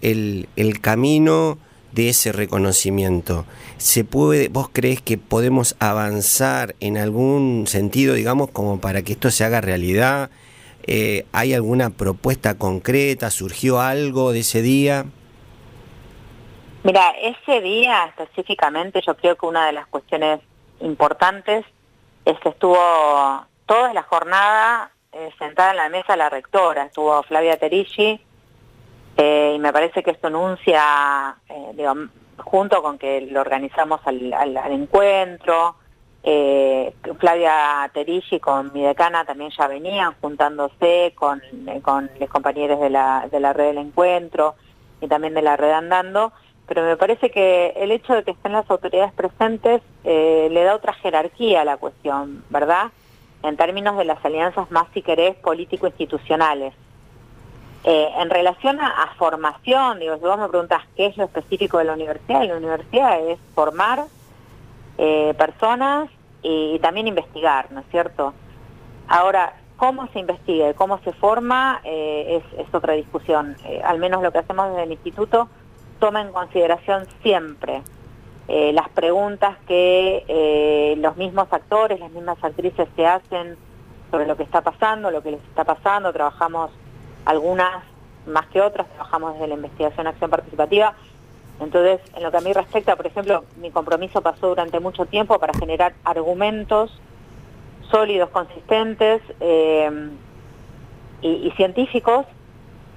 el, 0.00 0.48
el 0.56 0.80
camino 0.80 1.58
de 1.92 2.08
ese 2.08 2.32
reconocimiento. 2.32 3.46
¿Se 3.76 4.04
puede, 4.04 4.48
vos 4.48 4.68
crees 4.72 5.00
que 5.00 5.16
podemos 5.16 5.76
avanzar 5.78 6.74
en 6.80 6.98
algún 6.98 7.66
sentido, 7.66 8.14
digamos, 8.14 8.50
como 8.50 8.80
para 8.80 9.02
que 9.02 9.12
esto 9.12 9.30
se 9.30 9.44
haga 9.44 9.60
realidad? 9.60 10.30
Eh, 10.86 11.24
¿Hay 11.32 11.54
alguna 11.54 11.90
propuesta 11.90 12.58
concreta? 12.58 13.30
¿Surgió 13.30 13.80
algo 13.80 14.32
de 14.32 14.40
ese 14.40 14.60
día? 14.60 15.06
Mira, 16.82 17.14
ese 17.22 17.60
día 17.62 18.06
específicamente 18.06 19.00
yo 19.06 19.16
creo 19.16 19.36
que 19.36 19.46
una 19.46 19.66
de 19.66 19.72
las 19.72 19.86
cuestiones 19.86 20.40
importantes 20.80 21.64
es 22.26 22.38
que 22.40 22.50
estuvo 22.50 22.76
toda 23.66 23.92
la 23.92 24.02
jornada 24.02 24.90
eh, 25.16 25.30
sentada 25.38 25.70
en 25.70 25.76
la 25.76 25.88
mesa 25.88 26.16
la 26.16 26.28
rectora, 26.28 26.86
estuvo 26.86 27.22
Flavia 27.22 27.56
Terici, 27.56 28.20
eh, 29.16 29.52
y 29.54 29.58
me 29.60 29.72
parece 29.72 30.02
que 30.02 30.10
esto 30.10 30.26
anuncia, 30.26 31.36
eh, 31.48 31.86
junto 32.38 32.82
con 32.82 32.98
que 32.98 33.20
lo 33.20 33.40
organizamos 33.40 34.00
al, 34.06 34.56
encuentro, 34.72 35.76
Flavia 37.20 37.88
Terici 37.92 38.40
con 38.40 38.72
mi 38.72 38.82
decana 38.82 39.24
también 39.24 39.50
ya 39.56 39.68
venían 39.68 40.14
juntándose 40.20 41.12
con, 41.14 41.40
con 41.82 42.10
los 42.18 42.30
compañeros 42.30 42.80
de 42.80 42.90
la, 42.90 43.28
de 43.30 43.38
la 43.38 43.52
red 43.52 43.66
del 43.66 43.78
encuentro 43.78 44.56
y 45.00 45.06
también 45.06 45.34
de 45.34 45.42
la 45.42 45.56
red 45.56 45.70
andando, 45.70 46.32
pero 46.66 46.82
me 46.82 46.96
parece 46.96 47.30
que 47.30 47.74
el 47.76 47.92
hecho 47.92 48.14
de 48.14 48.24
que 48.24 48.32
estén 48.32 48.52
las 48.52 48.68
autoridades 48.68 49.12
presentes 49.12 49.80
le 50.02 50.64
da 50.64 50.74
otra 50.74 50.94
jerarquía 50.94 51.60
a 51.60 51.64
la 51.64 51.76
cuestión, 51.76 52.42
¿verdad? 52.48 52.90
En 53.44 53.56
términos 53.58 53.96
de 53.98 54.06
las 54.06 54.24
alianzas 54.24 54.70
más, 54.70 54.86
si 54.94 55.02
querés, 55.02 55.36
político-institucionales. 55.36 56.72
Eh, 57.84 58.08
en 58.16 58.30
relación 58.30 58.80
a, 58.80 59.14
formación, 59.18 60.00
digo, 60.00 60.16
si 60.16 60.22
vos 60.22 60.38
me 60.38 60.48
preguntas 60.48 60.80
qué 60.96 61.06
es 61.06 61.16
lo 61.18 61.24
específico 61.24 61.76
de 61.76 61.84
la 61.84 61.92
universidad, 61.92 62.42
la 62.44 62.56
universidad 62.56 63.20
es 63.28 63.38
formar 63.54 64.06
eh, 64.96 65.34
personas 65.36 66.08
y, 66.42 66.78
también 66.78 67.06
investigar, 67.06 67.70
¿no 67.70 67.80
es 67.80 67.86
cierto? 67.90 68.32
Ahora, 69.06 69.54
cómo 69.76 70.08
se 70.08 70.20
investiga 70.20 70.70
y 70.70 70.74
cómo 70.74 70.98
se 71.00 71.12
forma 71.12 71.82
eh, 71.84 72.40
es, 72.40 72.66
es 72.66 72.74
otra 72.74 72.94
discusión. 72.94 73.56
Al 73.84 73.98
menos 73.98 74.22
lo 74.22 74.32
que 74.32 74.38
hacemos 74.38 74.70
desde 74.70 74.84
el 74.84 74.92
instituto 74.92 75.50
toma 76.00 76.22
en 76.22 76.32
consideración 76.32 77.06
siempre 77.22 77.82
eh, 78.46 78.72
las 78.74 78.88
preguntas 78.90 79.56
que 79.66 80.24
eh, 80.28 80.96
los 80.98 81.16
mismos 81.16 81.48
actores, 81.50 81.98
las 81.98 82.10
mismas 82.10 82.36
actrices 82.42 82.88
se 82.94 83.06
hacen 83.06 83.56
sobre 84.10 84.26
lo 84.26 84.36
que 84.36 84.42
está 84.42 84.60
pasando, 84.60 85.10
lo 85.10 85.22
que 85.22 85.32
les 85.32 85.42
está 85.44 85.64
pasando. 85.64 86.12
Trabajamos 86.12 86.70
algunas 87.24 87.82
más 88.26 88.46
que 88.48 88.60
otras, 88.60 88.86
trabajamos 88.88 89.34
desde 89.34 89.48
la 89.48 89.54
investigación 89.54 90.06
acción 90.06 90.30
participativa. 90.30 90.94
Entonces, 91.60 92.00
en 92.14 92.22
lo 92.22 92.30
que 92.30 92.36
a 92.36 92.40
mí 92.40 92.52
respecta, 92.52 92.96
por 92.96 93.06
ejemplo, 93.06 93.44
mi 93.60 93.70
compromiso 93.70 94.20
pasó 94.20 94.48
durante 94.48 94.80
mucho 94.80 95.06
tiempo 95.06 95.38
para 95.38 95.54
generar 95.54 95.94
argumentos 96.04 97.00
sólidos, 97.90 98.28
consistentes 98.30 99.22
eh, 99.40 100.10
y, 101.22 101.28
y 101.28 101.50
científicos 101.52 102.26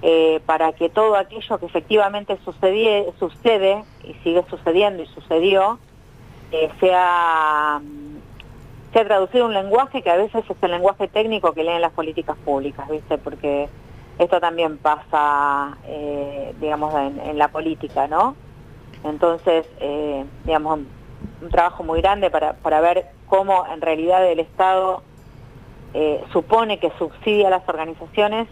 eh, 0.03 0.41
para 0.45 0.73
que 0.73 0.89
todo 0.89 1.15
aquello 1.15 1.57
que 1.57 1.65
efectivamente 1.65 2.37
sucedie- 2.45 3.11
sucede 3.17 3.83
y 4.03 4.13
sigue 4.23 4.43
sucediendo 4.47 5.01
y 5.01 5.07
sucedió 5.07 5.79
eh, 6.51 6.69
sea, 6.79 7.81
mm, 7.83 8.93
sea 8.93 9.05
traducido 9.05 9.45
en 9.45 9.47
un 9.47 9.53
lenguaje 9.55 10.03
que 10.03 10.11
a 10.11 10.15
veces 10.17 10.45
es 10.47 10.57
el 10.61 10.71
lenguaje 10.71 11.07
técnico 11.07 11.53
que 11.53 11.63
leen 11.63 11.81
las 11.81 11.93
políticas 11.93 12.37
públicas, 12.37 12.87
¿viste? 12.89 13.17
Porque 13.17 13.69
esto 14.19 14.39
también 14.39 14.77
pasa, 14.77 15.77
eh, 15.87 16.53
digamos, 16.61 16.93
en, 16.93 17.37
la 17.37 17.47
política, 17.47 18.07
¿no? 18.07 18.35
Entonces, 19.03 19.65
digamos, 20.45 20.79
un, 21.41 21.49
trabajo 21.49 21.83
muy 21.83 22.01
grande 22.01 22.29
para, 22.29 22.53
para 22.53 22.81
ver 22.81 23.05
cómo 23.27 23.65
en 23.71 23.81
realidad 23.81 24.25
el 24.25 24.39
Estado 24.39 25.03
supone 26.31 26.79
que 26.79 26.91
subsidia 26.97 27.47
a 27.47 27.51
las 27.51 27.67
organizaciones 27.67 28.47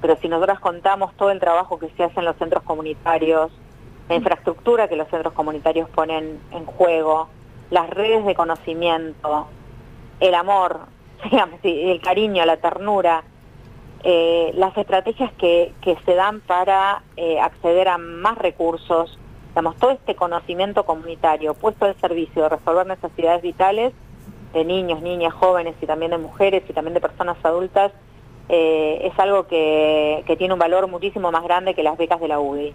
pero 0.00 0.16
si 0.16 0.28
nosotros 0.28 0.60
contamos 0.60 1.14
todo 1.16 1.30
el 1.30 1.40
trabajo 1.40 1.78
que 1.78 1.90
se 1.90 2.04
hace 2.04 2.20
en 2.20 2.26
los 2.26 2.36
centros 2.36 2.62
comunitarios, 2.64 3.50
la 4.08 4.16
infraestructura 4.16 4.88
que 4.88 4.96
los 4.96 5.08
centros 5.08 5.34
comunitarios 5.34 5.88
ponen 5.90 6.40
en 6.52 6.66
juego, 6.66 7.28
las 7.70 7.88
redes 7.90 8.24
de 8.24 8.34
conocimiento, 8.34 9.46
el 10.18 10.34
amor, 10.34 10.80
el 11.62 12.00
cariño, 12.00 12.44
la 12.44 12.56
ternura, 12.56 13.22
eh, 14.02 14.52
las 14.54 14.76
estrategias 14.76 15.32
que, 15.34 15.74
que 15.82 15.96
se 16.06 16.14
dan 16.14 16.40
para 16.40 17.02
eh, 17.16 17.38
acceder 17.38 17.88
a 17.88 17.98
más 17.98 18.38
recursos, 18.38 19.18
digamos, 19.50 19.76
todo 19.76 19.90
este 19.90 20.14
conocimiento 20.14 20.84
comunitario 20.84 21.54
puesto 21.54 21.84
al 21.84 21.94
servicio 22.00 22.44
de 22.44 22.48
resolver 22.48 22.86
necesidades 22.86 23.42
vitales 23.42 23.92
de 24.54 24.64
niños, 24.64 25.02
niñas, 25.02 25.34
jóvenes 25.34 25.74
y 25.80 25.86
también 25.86 26.12
de 26.12 26.18
mujeres 26.18 26.62
y 26.68 26.72
también 26.72 26.94
de 26.94 27.00
personas 27.00 27.36
adultas, 27.44 27.92
eh, 28.52 29.02
es 29.04 29.16
algo 29.20 29.46
que, 29.46 30.24
que 30.26 30.36
tiene 30.36 30.54
un 30.54 30.58
valor 30.58 30.88
muchísimo 30.88 31.30
más 31.30 31.44
grande 31.44 31.74
que 31.74 31.84
las 31.84 31.96
becas 31.96 32.20
de 32.20 32.26
la 32.26 32.40
UDI 32.40 32.74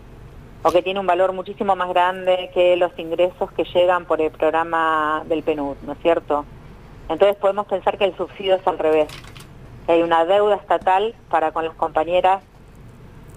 o 0.63 0.72
que 0.72 0.82
tiene 0.82 1.01
un 1.01 1.05
valor 1.05 1.34
muchísimo 1.34 1.75
más 1.75 1.89
grande 1.89 2.50
que 2.53 2.77
los 2.77 2.98
ingresos 2.98 3.51
que 3.51 3.65
llegan 3.65 4.05
por 4.05 4.22
el 4.22 4.32
programa 4.32 5.24
del 5.27 5.44
PNUD, 5.44 5.75
¿no 5.86 5.91
es 5.91 6.00
cierto? 6.01 6.46
Entonces 7.10 7.36
podemos 7.36 7.67
pensar 7.67 7.98
que 7.98 8.05
el 8.05 8.15
subsidio 8.15 8.55
es 8.55 8.65
al 8.65 8.79
revés. 8.79 9.10
que 9.86 9.91
Hay 9.91 10.01
una 10.01 10.24
deuda 10.24 10.55
estatal 10.55 11.13
para 11.29 11.51
con 11.51 11.65
las 11.65 11.75
compañeras 11.75 12.41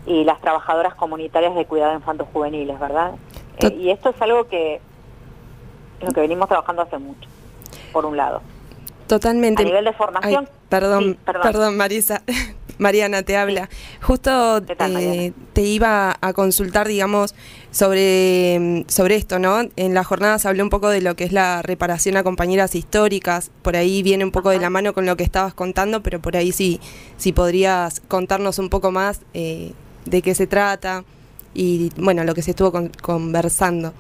y 0.07 0.23
las 0.23 0.41
trabajadoras 0.41 0.95
comunitarias 0.95 1.57
de 1.57 1.67
cuidado 1.67 1.91
de 1.91 1.97
infantos 1.97 2.29
juveniles, 2.33 2.79
¿verdad? 2.79 3.15
Eh, 3.59 3.75
y 3.75 3.91
esto 3.91 4.11
es 4.11 4.23
algo 4.23 4.47
que 4.47 4.81
lo 6.01 6.13
que 6.13 6.21
venimos 6.21 6.49
trabajando 6.49 6.83
hace 6.83 6.99
mucho, 6.99 7.29
por 7.93 8.07
un 8.07 8.17
lado. 8.17 8.41
Totalmente. 9.09 9.63
A 9.63 9.67
nivel 9.67 9.85
de 9.85 9.93
formación, 9.95 10.45
Ay, 10.49 10.55
perdón, 10.69 11.05
sí, 11.05 11.19
perdón. 11.25 11.43
perdón. 11.43 11.77
Marisa. 11.77 12.23
Mariana 12.79 13.25
te 13.25 13.37
habla. 13.37 13.69
Justo 14.01 14.63
¿Qué 14.65 14.77
tal, 14.77 14.93
eh, 14.93 14.95
Mariana? 14.95 15.35
te 15.53 15.63
iba 15.63 16.17
a 16.21 16.33
consultar, 16.33 16.87
digamos, 16.87 17.35
sobre, 17.73 18.85
sobre 18.87 19.17
esto, 19.17 19.41
¿no? 19.41 19.63
En 19.75 19.95
la 19.95 20.05
jornada 20.05 20.39
se 20.39 20.47
habló 20.47 20.63
un 20.63 20.71
poco 20.71 20.89
de 20.89 21.01
lo 21.01 21.17
que 21.17 21.25
es 21.25 21.33
la 21.33 21.61
reparación 21.63 22.17
a 22.17 22.23
compañeras 22.23 22.77
históricas. 22.77 23.51
Por 23.63 23.75
ahí 23.75 24.05
viene 24.05 24.25
un 24.25 24.31
poco 24.31 24.51
de 24.51 24.61
la 24.61 24.71
mano 24.71 24.93
con 24.95 25.07
lo 25.07 25.17
que 25.17 25.25
estabas 25.25 25.55
contando, 25.55 26.05
pero 26.05 26.21
por 26.21 26.37
ahí 26.37 26.53
sí, 26.53 26.81
si 27.17 27.33
podrías 27.33 27.99
contarnos 28.07 28.61
un 28.61 28.69
poco 28.69 28.93
más 28.93 29.23
eh, 29.35 29.73
de 30.05 30.23
qué 30.23 30.37
se 30.37 30.47
trata 30.47 31.03
y, 31.55 31.91
bueno, 31.97 32.23
lo 32.23 32.35
que 32.35 32.43
se 32.43 32.51
estuvo 32.53 32.71
con- 32.71 32.93
conversando. 33.03 33.93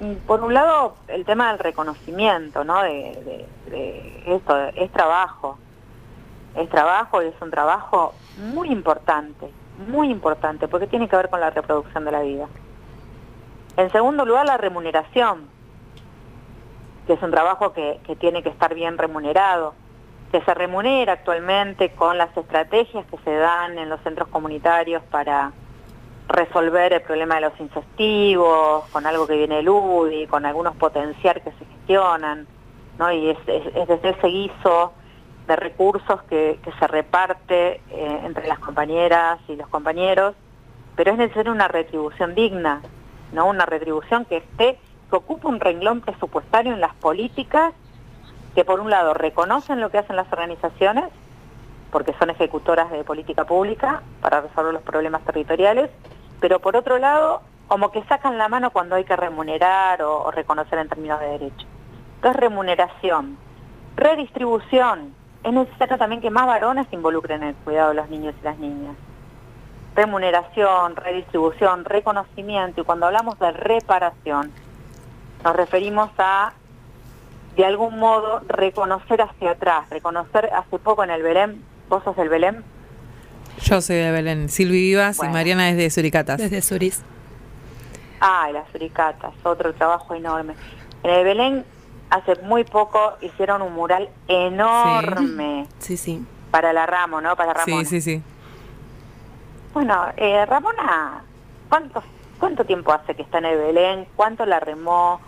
Mm, 0.00 0.14
Por 0.26 0.40
un 0.42 0.52
lado, 0.52 0.96
el 1.06 1.24
tema 1.24 1.50
del 1.50 1.60
reconocimiento, 1.60 2.64
¿no? 2.64 2.82
De, 2.82 2.90
de- 2.90 3.46
de 3.72 4.22
esto, 4.26 4.56
es 4.76 4.90
trabajo. 4.92 5.58
Es 6.54 6.68
trabajo 6.68 7.22
y 7.22 7.26
es 7.26 7.34
un 7.40 7.50
trabajo 7.50 8.14
muy 8.36 8.70
importante, 8.70 9.50
muy 9.88 10.10
importante, 10.10 10.68
porque 10.68 10.86
tiene 10.86 11.08
que 11.08 11.16
ver 11.16 11.30
con 11.30 11.40
la 11.40 11.50
reproducción 11.50 12.04
de 12.04 12.12
la 12.12 12.20
vida. 12.20 12.46
En 13.76 13.90
segundo 13.90 14.24
lugar, 14.26 14.46
la 14.46 14.58
remuneración, 14.58 15.48
que 17.06 17.14
es 17.14 17.22
un 17.22 17.30
trabajo 17.30 17.72
que, 17.72 18.00
que 18.06 18.16
tiene 18.16 18.42
que 18.42 18.50
estar 18.50 18.74
bien 18.74 18.98
remunerado, 18.98 19.74
que 20.30 20.42
se 20.42 20.54
remunera 20.54 21.14
actualmente 21.14 21.90
con 21.92 22.18
las 22.18 22.36
estrategias 22.36 23.04
que 23.06 23.18
se 23.18 23.34
dan 23.34 23.78
en 23.78 23.88
los 23.88 24.00
centros 24.02 24.28
comunitarios 24.28 25.02
para 25.10 25.52
resolver 26.28 26.92
el 26.92 27.02
problema 27.02 27.36
de 27.36 27.42
los 27.42 27.60
incestivos, 27.60 28.84
con 28.90 29.06
algo 29.06 29.26
que 29.26 29.36
viene 29.36 29.56
del 29.56 29.68
UDI, 29.68 30.26
con 30.26 30.46
algunos 30.46 30.74
potenciar 30.76 31.42
que 31.42 31.50
se 31.52 31.64
gestionan, 31.64 32.46
¿no? 32.98 33.10
Y 33.12 33.30
es, 33.30 33.38
es- 33.46 33.74
es 33.74 33.88
desde 33.88 34.10
ese 34.10 34.26
guiso 34.28 34.92
de 35.46 35.56
recursos 35.56 36.22
que, 36.24 36.58
se 36.78 36.86
reparte 36.86 37.80
eh, 37.90 38.20
entre 38.24 38.46
las 38.46 38.58
compañeras 38.60 39.40
y 39.48 39.56
los 39.56 39.68
compañeros, 39.68 40.34
pero 40.96 41.12
es 41.12 41.18
necesaria 41.18 41.50
una 41.52 41.68
retribución 41.68 42.34
digna, 42.34 42.80
¿no? 43.32 43.46
Una 43.48 43.66
retribución 43.66 44.24
que 44.24 44.36
esté, 44.38 44.78
que 45.10 45.16
ocupe 45.16 45.46
un 45.48 45.58
renglón 45.58 46.00
presupuestario 46.00 46.72
en 46.74 46.80
las 46.80 46.94
políticas 46.94 47.72
que 48.54 48.64
por 48.64 48.80
un 48.80 48.90
lado 48.90 49.14
reconocen 49.14 49.80
lo 49.80 49.90
que 49.90 49.98
hacen 49.98 50.14
las 50.16 50.30
organizaciones, 50.32 51.04
porque 51.90 52.12
son 52.18 52.30
ejecutoras 52.30 52.90
de 52.90 53.02
política 53.04 53.44
pública 53.44 54.02
para 54.20 54.42
resolver 54.42 54.72
los 54.74 54.82
problemas 54.82 55.22
territoriales, 55.24 55.90
pero 56.40 56.60
por 56.60 56.76
otro 56.76 56.98
lado, 56.98 57.42
como 57.66 57.90
que 57.90 58.02
sacan 58.04 58.38
la 58.38 58.48
mano 58.48 58.70
cuando 58.70 58.94
hay 58.96 59.04
que 59.04 59.16
remunerar 59.16 60.02
o, 60.02 60.22
o 60.24 60.30
reconocer 60.30 60.78
en 60.78 60.88
términos 60.88 61.18
de 61.20 61.26
derecho. 61.26 61.66
Entonces, 62.22 62.40
remuneración, 62.40 63.36
redistribución. 63.96 65.12
Es 65.42 65.52
necesario 65.52 65.98
también 65.98 66.20
que 66.20 66.30
más 66.30 66.46
varones 66.46 66.86
se 66.88 66.94
involucren 66.94 67.42
en 67.42 67.48
el 67.48 67.54
cuidado 67.56 67.88
de 67.88 67.94
los 67.96 68.08
niños 68.10 68.32
y 68.40 68.44
las 68.44 68.56
niñas. 68.58 68.94
Remuneración, 69.96 70.94
redistribución, 70.94 71.84
reconocimiento. 71.84 72.80
Y 72.80 72.84
cuando 72.84 73.06
hablamos 73.06 73.40
de 73.40 73.50
reparación, 73.50 74.52
nos 75.42 75.56
referimos 75.56 76.10
a, 76.18 76.52
de 77.56 77.64
algún 77.66 77.98
modo, 77.98 78.40
reconocer 78.46 79.20
hacia 79.20 79.50
atrás. 79.50 79.90
Reconocer 79.90 80.48
hace 80.54 80.78
poco 80.78 81.02
en 81.02 81.10
el 81.10 81.24
Belén, 81.24 81.64
vos 81.88 82.04
sos 82.04 82.14
del 82.14 82.28
Belén, 82.28 82.62
Yo 83.64 83.80
soy 83.80 83.96
de 83.96 84.12
Belén, 84.12 84.48
Silvi 84.48 84.80
Vivas 84.80 85.16
Bueno. 85.16 85.32
y 85.32 85.34
Mariana 85.34 85.70
es 85.70 85.76
de 85.76 85.90
Suricatas. 85.90 86.38
Desde 86.38 86.62
Suris. 86.62 87.02
Ah, 88.20 88.48
las 88.52 88.70
suricatas, 88.70 89.32
otro 89.42 89.74
trabajo 89.74 90.14
enorme. 90.14 90.54
En 91.02 91.10
el 91.10 91.24
Belén, 91.24 91.64
hace 92.12 92.36
muy 92.42 92.64
poco 92.64 93.14
hicieron 93.22 93.62
un 93.62 93.72
mural 93.72 94.08
enorme 94.28 95.66
Sí, 95.78 95.96
sí. 95.96 96.24
para 96.50 96.72
la 96.72 96.84
Ramo, 96.86 97.20
¿no? 97.22 97.34
Para 97.36 97.54
Ramona. 97.54 97.84
Sí, 97.84 98.00
sí, 98.00 98.00
sí. 98.00 98.22
Bueno, 99.72 100.06
eh, 100.18 100.44
Ramona, 100.44 101.22
¿cuánto, 101.70 102.02
¿cuánto 102.38 102.64
tiempo 102.66 102.92
hace 102.92 103.14
que 103.14 103.22
está 103.22 103.38
en 103.38 103.46
el 103.46 103.58
Belén? 103.58 104.06
¿Cuánto 104.14 104.44
la 104.44 104.60
remó? 104.60 105.20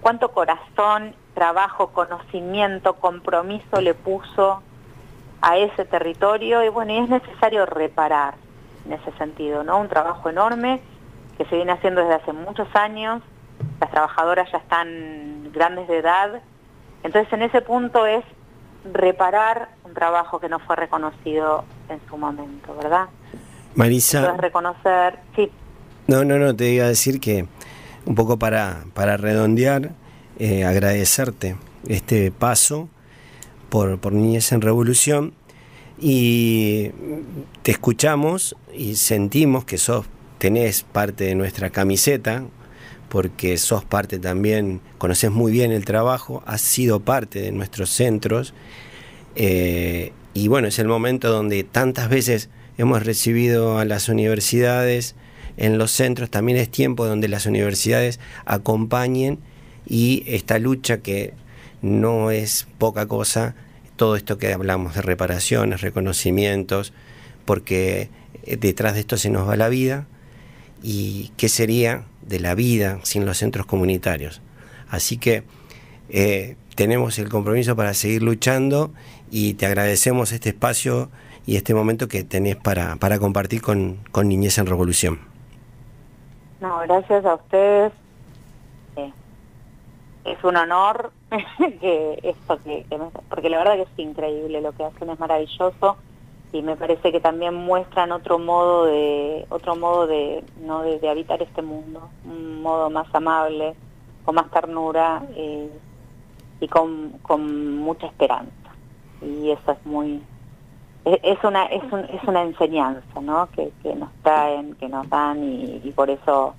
¿Cuánto 0.00 0.30
corazón, 0.30 1.14
trabajo, 1.34 1.88
conocimiento, 1.88 2.94
compromiso 2.94 3.80
le 3.80 3.94
puso 3.94 4.62
a 5.42 5.56
ese 5.56 5.84
territorio? 5.84 6.62
Y 6.62 6.68
bueno, 6.68 6.92
y 6.92 6.98
es 6.98 7.08
necesario 7.08 7.66
reparar 7.66 8.34
en 8.86 8.92
ese 8.92 9.10
sentido, 9.18 9.64
¿no? 9.64 9.78
Un 9.80 9.88
trabajo 9.88 10.30
enorme 10.30 10.80
que 11.36 11.44
se 11.46 11.56
viene 11.56 11.72
haciendo 11.72 12.00
desde 12.02 12.14
hace 12.14 12.32
muchos 12.32 12.68
años. 12.76 13.22
Las 13.80 13.90
trabajadoras 13.90 14.50
ya 14.52 14.58
están 14.58 15.50
grandes 15.52 15.88
de 15.88 15.98
edad. 15.98 16.40
Entonces, 17.02 17.32
en 17.32 17.42
ese 17.42 17.60
punto 17.60 18.06
es 18.06 18.24
reparar 18.92 19.68
un 19.84 19.94
trabajo 19.94 20.40
que 20.40 20.48
no 20.48 20.58
fue 20.60 20.76
reconocido 20.76 21.64
en 21.88 22.00
su 22.08 22.16
momento, 22.16 22.74
¿verdad? 22.76 23.06
Marisa, 23.74 24.20
Entonces, 24.20 24.40
reconocer, 24.42 25.18
sí, 25.36 25.50
no, 26.08 26.24
no, 26.24 26.38
no, 26.38 26.56
te 26.56 26.70
iba 26.70 26.86
a 26.86 26.88
decir 26.88 27.20
que 27.20 27.46
un 28.06 28.14
poco 28.14 28.38
para, 28.38 28.84
para 28.94 29.18
redondear, 29.18 29.90
eh, 30.38 30.64
agradecerte 30.64 31.56
este 31.86 32.30
paso 32.30 32.88
por, 33.68 33.98
por 33.98 34.14
Niñez 34.14 34.52
en 34.52 34.62
Revolución 34.62 35.34
y 35.98 36.92
te 37.62 37.72
escuchamos 37.72 38.56
y 38.72 38.94
sentimos 38.94 39.66
que 39.66 39.76
sos, 39.76 40.06
tenés 40.38 40.82
parte 40.82 41.24
de 41.24 41.34
nuestra 41.34 41.68
camiseta, 41.68 42.44
porque 43.08 43.56
sos 43.58 43.84
parte 43.84 44.18
también, 44.18 44.80
conoces 44.98 45.30
muy 45.30 45.52
bien 45.52 45.72
el 45.72 45.84
trabajo, 45.84 46.42
has 46.46 46.60
sido 46.60 47.00
parte 47.00 47.40
de 47.40 47.52
nuestros 47.52 47.90
centros 47.90 48.54
eh, 49.34 50.12
y 50.34 50.48
bueno, 50.48 50.68
es 50.68 50.78
el 50.78 50.88
momento 50.88 51.30
donde 51.30 51.64
tantas 51.64 52.08
veces 52.08 52.50
hemos 52.76 53.04
recibido 53.04 53.78
a 53.78 53.84
las 53.84 54.08
universidades 54.08 55.14
en 55.56 55.78
los 55.78 55.90
centros, 55.90 56.30
también 56.30 56.58
es 56.58 56.70
tiempo 56.70 57.06
donde 57.06 57.28
las 57.28 57.46
universidades 57.46 58.20
acompañen 58.44 59.38
y 59.86 60.22
esta 60.26 60.58
lucha 60.58 60.98
que 60.98 61.34
no 61.82 62.30
es 62.30 62.66
poca 62.78 63.06
cosa, 63.06 63.54
todo 63.96 64.16
esto 64.16 64.38
que 64.38 64.52
hablamos 64.52 64.94
de 64.94 65.02
reparaciones, 65.02 65.80
reconocimientos, 65.80 66.92
porque 67.44 68.10
eh, 68.44 68.56
detrás 68.56 68.94
de 68.94 69.00
esto 69.00 69.16
se 69.16 69.30
nos 69.30 69.48
va 69.48 69.56
la 69.56 69.68
vida 69.68 70.06
y 70.82 71.32
qué 71.36 71.48
sería 71.48 72.04
de 72.28 72.40
la 72.40 72.54
vida 72.54 72.98
sin 73.02 73.24
los 73.26 73.38
centros 73.38 73.66
comunitarios. 73.66 74.40
Así 74.90 75.18
que 75.18 75.42
eh, 76.10 76.56
tenemos 76.74 77.18
el 77.18 77.28
compromiso 77.28 77.74
para 77.76 77.94
seguir 77.94 78.22
luchando 78.22 78.92
y 79.30 79.54
te 79.54 79.66
agradecemos 79.66 80.32
este 80.32 80.50
espacio 80.50 81.10
y 81.46 81.56
este 81.56 81.74
momento 81.74 82.08
que 82.08 82.24
tenés 82.24 82.56
para, 82.56 82.96
para 82.96 83.18
compartir 83.18 83.62
con, 83.62 83.98
con 84.12 84.28
Niñez 84.28 84.58
en 84.58 84.66
Revolución. 84.66 85.18
No, 86.60 86.78
gracias 86.80 87.24
a 87.24 87.34
ustedes. 87.34 87.92
Eh, 88.96 89.12
es 90.24 90.44
un 90.44 90.56
honor 90.56 91.12
que 91.80 92.18
esto 92.22 92.58
que, 92.64 92.84
que 92.88 92.98
me- 92.98 93.10
porque 93.28 93.48
la 93.48 93.58
verdad 93.58 93.76
que 93.76 93.82
es 93.82 93.88
increíble 93.98 94.60
lo 94.60 94.72
que 94.72 94.84
hacen 94.84 95.10
es 95.10 95.18
maravilloso 95.18 95.96
y 96.52 96.62
me 96.62 96.76
parece 96.76 97.12
que 97.12 97.20
también 97.20 97.54
muestran 97.54 98.10
otro 98.12 98.38
modo 98.38 98.86
de 98.86 99.46
otro 99.50 99.76
modo 99.76 100.06
de 100.06 100.42
no 100.60 100.82
de, 100.82 100.98
de 100.98 101.08
habitar 101.10 101.42
este 101.42 101.62
mundo, 101.62 102.08
un 102.24 102.62
modo 102.62 102.88
más 102.90 103.06
amable, 103.14 103.74
con 104.24 104.34
más 104.34 104.50
ternura 104.50 105.22
eh, 105.36 105.70
y 106.60 106.68
con, 106.68 107.12
con 107.22 107.76
mucha 107.78 108.06
esperanza. 108.06 108.50
Y 109.20 109.50
eso 109.50 109.72
es 109.72 109.86
muy 109.86 110.22
es 111.04 111.18
es 111.22 111.44
una 111.44 111.66
es, 111.66 111.82
un- 111.92 112.04
es 112.04 112.22
una 112.24 112.42
enseñanza 112.42 113.20
¿no? 113.20 113.48
que, 113.54 113.70
que 113.82 113.94
nos 113.94 114.10
traen 114.22 114.74
que 114.76 114.88
nos 114.88 115.08
dan 115.10 115.42
y 115.44 115.92
por 115.94 116.08
eso 116.10 116.54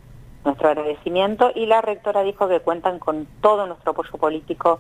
nuestro 0.46 0.70
agradecimiento. 0.70 1.52
Y 1.56 1.66
la 1.66 1.82
rectora 1.82 2.22
dijo 2.24 2.48
que 2.48 2.60
cuentan 2.62 3.00
con 3.00 3.28
todo 3.42 3.66
nuestro 3.68 3.92
apoyo 3.92 4.12
político 4.20 4.80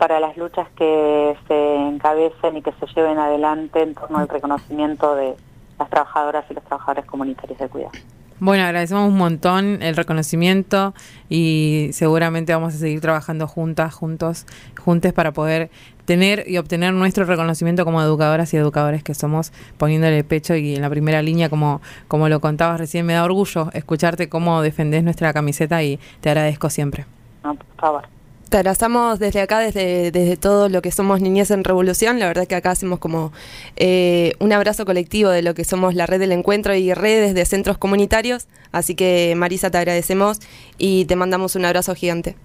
para 0.00 0.18
las 0.18 0.34
luchas 0.38 0.66
que 0.76 1.36
se 1.46 1.76
encabecen 1.76 2.56
y 2.56 2.62
que 2.62 2.72
se 2.72 2.86
lleven 2.96 3.18
adelante 3.18 3.82
en 3.82 3.94
torno 3.94 4.16
al 4.16 4.28
reconocimiento 4.28 5.14
de 5.14 5.34
las 5.78 5.90
trabajadoras 5.90 6.46
y 6.50 6.54
los 6.54 6.64
trabajadores 6.64 7.04
comunitarios 7.04 7.58
de 7.58 7.68
cuidado. 7.68 7.92
Bueno, 8.38 8.64
agradecemos 8.64 9.06
un 9.06 9.18
montón 9.18 9.82
el 9.82 9.94
reconocimiento 9.94 10.94
y 11.28 11.90
seguramente 11.92 12.54
vamos 12.54 12.74
a 12.74 12.78
seguir 12.78 13.02
trabajando 13.02 13.46
juntas, 13.46 13.92
juntos, 13.92 14.46
juntes 14.82 15.12
para 15.12 15.32
poder 15.32 15.70
tener 16.06 16.44
y 16.48 16.56
obtener 16.56 16.94
nuestro 16.94 17.26
reconocimiento 17.26 17.84
como 17.84 18.00
educadoras 18.00 18.54
y 18.54 18.56
educadores 18.56 19.02
que 19.04 19.12
somos, 19.12 19.52
poniéndole 19.76 20.16
el 20.16 20.24
pecho 20.24 20.54
y 20.54 20.76
en 20.76 20.80
la 20.80 20.88
primera 20.88 21.20
línea, 21.20 21.50
como, 21.50 21.82
como 22.08 22.30
lo 22.30 22.40
contabas 22.40 22.80
recién, 22.80 23.04
me 23.04 23.12
da 23.12 23.24
orgullo 23.24 23.68
escucharte 23.74 24.30
cómo 24.30 24.62
defendés 24.62 25.04
nuestra 25.04 25.34
camiseta 25.34 25.82
y 25.82 26.00
te 26.22 26.30
agradezco 26.30 26.70
siempre. 26.70 27.04
No, 27.44 27.54
por 27.54 27.76
favor. 27.76 28.19
Te 28.50 28.56
abrazamos 28.56 29.20
desde 29.20 29.40
acá, 29.40 29.60
desde, 29.60 30.10
desde 30.10 30.36
todo 30.36 30.68
lo 30.68 30.82
que 30.82 30.90
somos 30.90 31.20
Niñez 31.20 31.52
en 31.52 31.62
Revolución. 31.62 32.18
La 32.18 32.26
verdad 32.26 32.48
que 32.48 32.56
acá 32.56 32.72
hacemos 32.72 32.98
como 32.98 33.32
eh, 33.76 34.32
un 34.40 34.52
abrazo 34.52 34.84
colectivo 34.84 35.30
de 35.30 35.40
lo 35.40 35.54
que 35.54 35.62
somos 35.64 35.94
la 35.94 36.04
red 36.04 36.18
del 36.18 36.32
encuentro 36.32 36.74
y 36.74 36.92
redes 36.92 37.32
de 37.32 37.44
centros 37.44 37.78
comunitarios. 37.78 38.48
Así 38.72 38.96
que 38.96 39.34
Marisa, 39.36 39.70
te 39.70 39.78
agradecemos 39.78 40.40
y 40.78 41.04
te 41.04 41.14
mandamos 41.14 41.54
un 41.54 41.64
abrazo 41.64 41.94
gigante. 41.94 42.36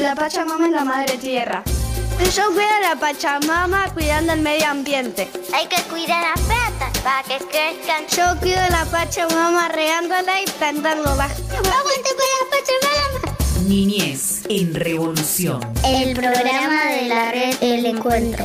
La 0.00 0.14
Pachamama 0.14 0.66
es 0.66 0.72
la 0.72 0.84
madre 0.84 1.18
tierra. 1.18 1.64
Yo 2.32 2.46
cuido 2.54 2.70
a 2.70 2.94
la 2.94 3.00
Pachamama 3.00 3.92
cuidando 3.92 4.32
el 4.32 4.42
medio 4.42 4.68
ambiente. 4.68 5.28
Hay 5.52 5.66
que 5.66 5.82
cuidar 5.90 6.22
las 6.22 6.40
plantas 6.46 6.98
para 7.02 7.24
que 7.24 7.44
crezcan. 7.46 8.06
Yo 8.16 8.40
cuido 8.40 8.60
a 8.60 8.70
la 8.70 8.84
Pachamama 8.84 9.70
regándola 9.70 10.40
y 10.40 10.44
plantándola. 10.56 11.24
¡Aguante 11.24 12.10
con 12.14 12.28
la 12.30 12.50
Pachamama! 12.52 13.39
Niñez 13.70 14.42
en 14.48 14.74
Revolución. 14.74 15.60
El 15.86 16.12
programa 16.16 16.86
de 16.90 17.08
la 17.08 17.30
red 17.30 17.54
El 17.60 17.86
Encuentro. 17.86 18.44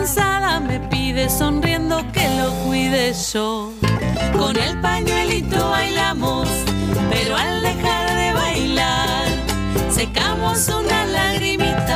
Cansada 0.00 0.60
me 0.60 0.80
pide 0.88 1.28
sonriendo 1.28 1.98
que 2.12 2.26
lo 2.38 2.50
cuide 2.64 3.12
yo. 3.32 3.70
Con 4.32 4.56
el 4.56 4.80
pañuelito 4.80 5.68
bailamos, 5.68 6.48
pero 7.10 7.36
al 7.36 7.62
dejar 7.62 8.06
de 8.16 8.32
bailar 8.32 9.28
secamos 9.90 10.68
una 10.68 11.04
lagrimita 11.04 11.89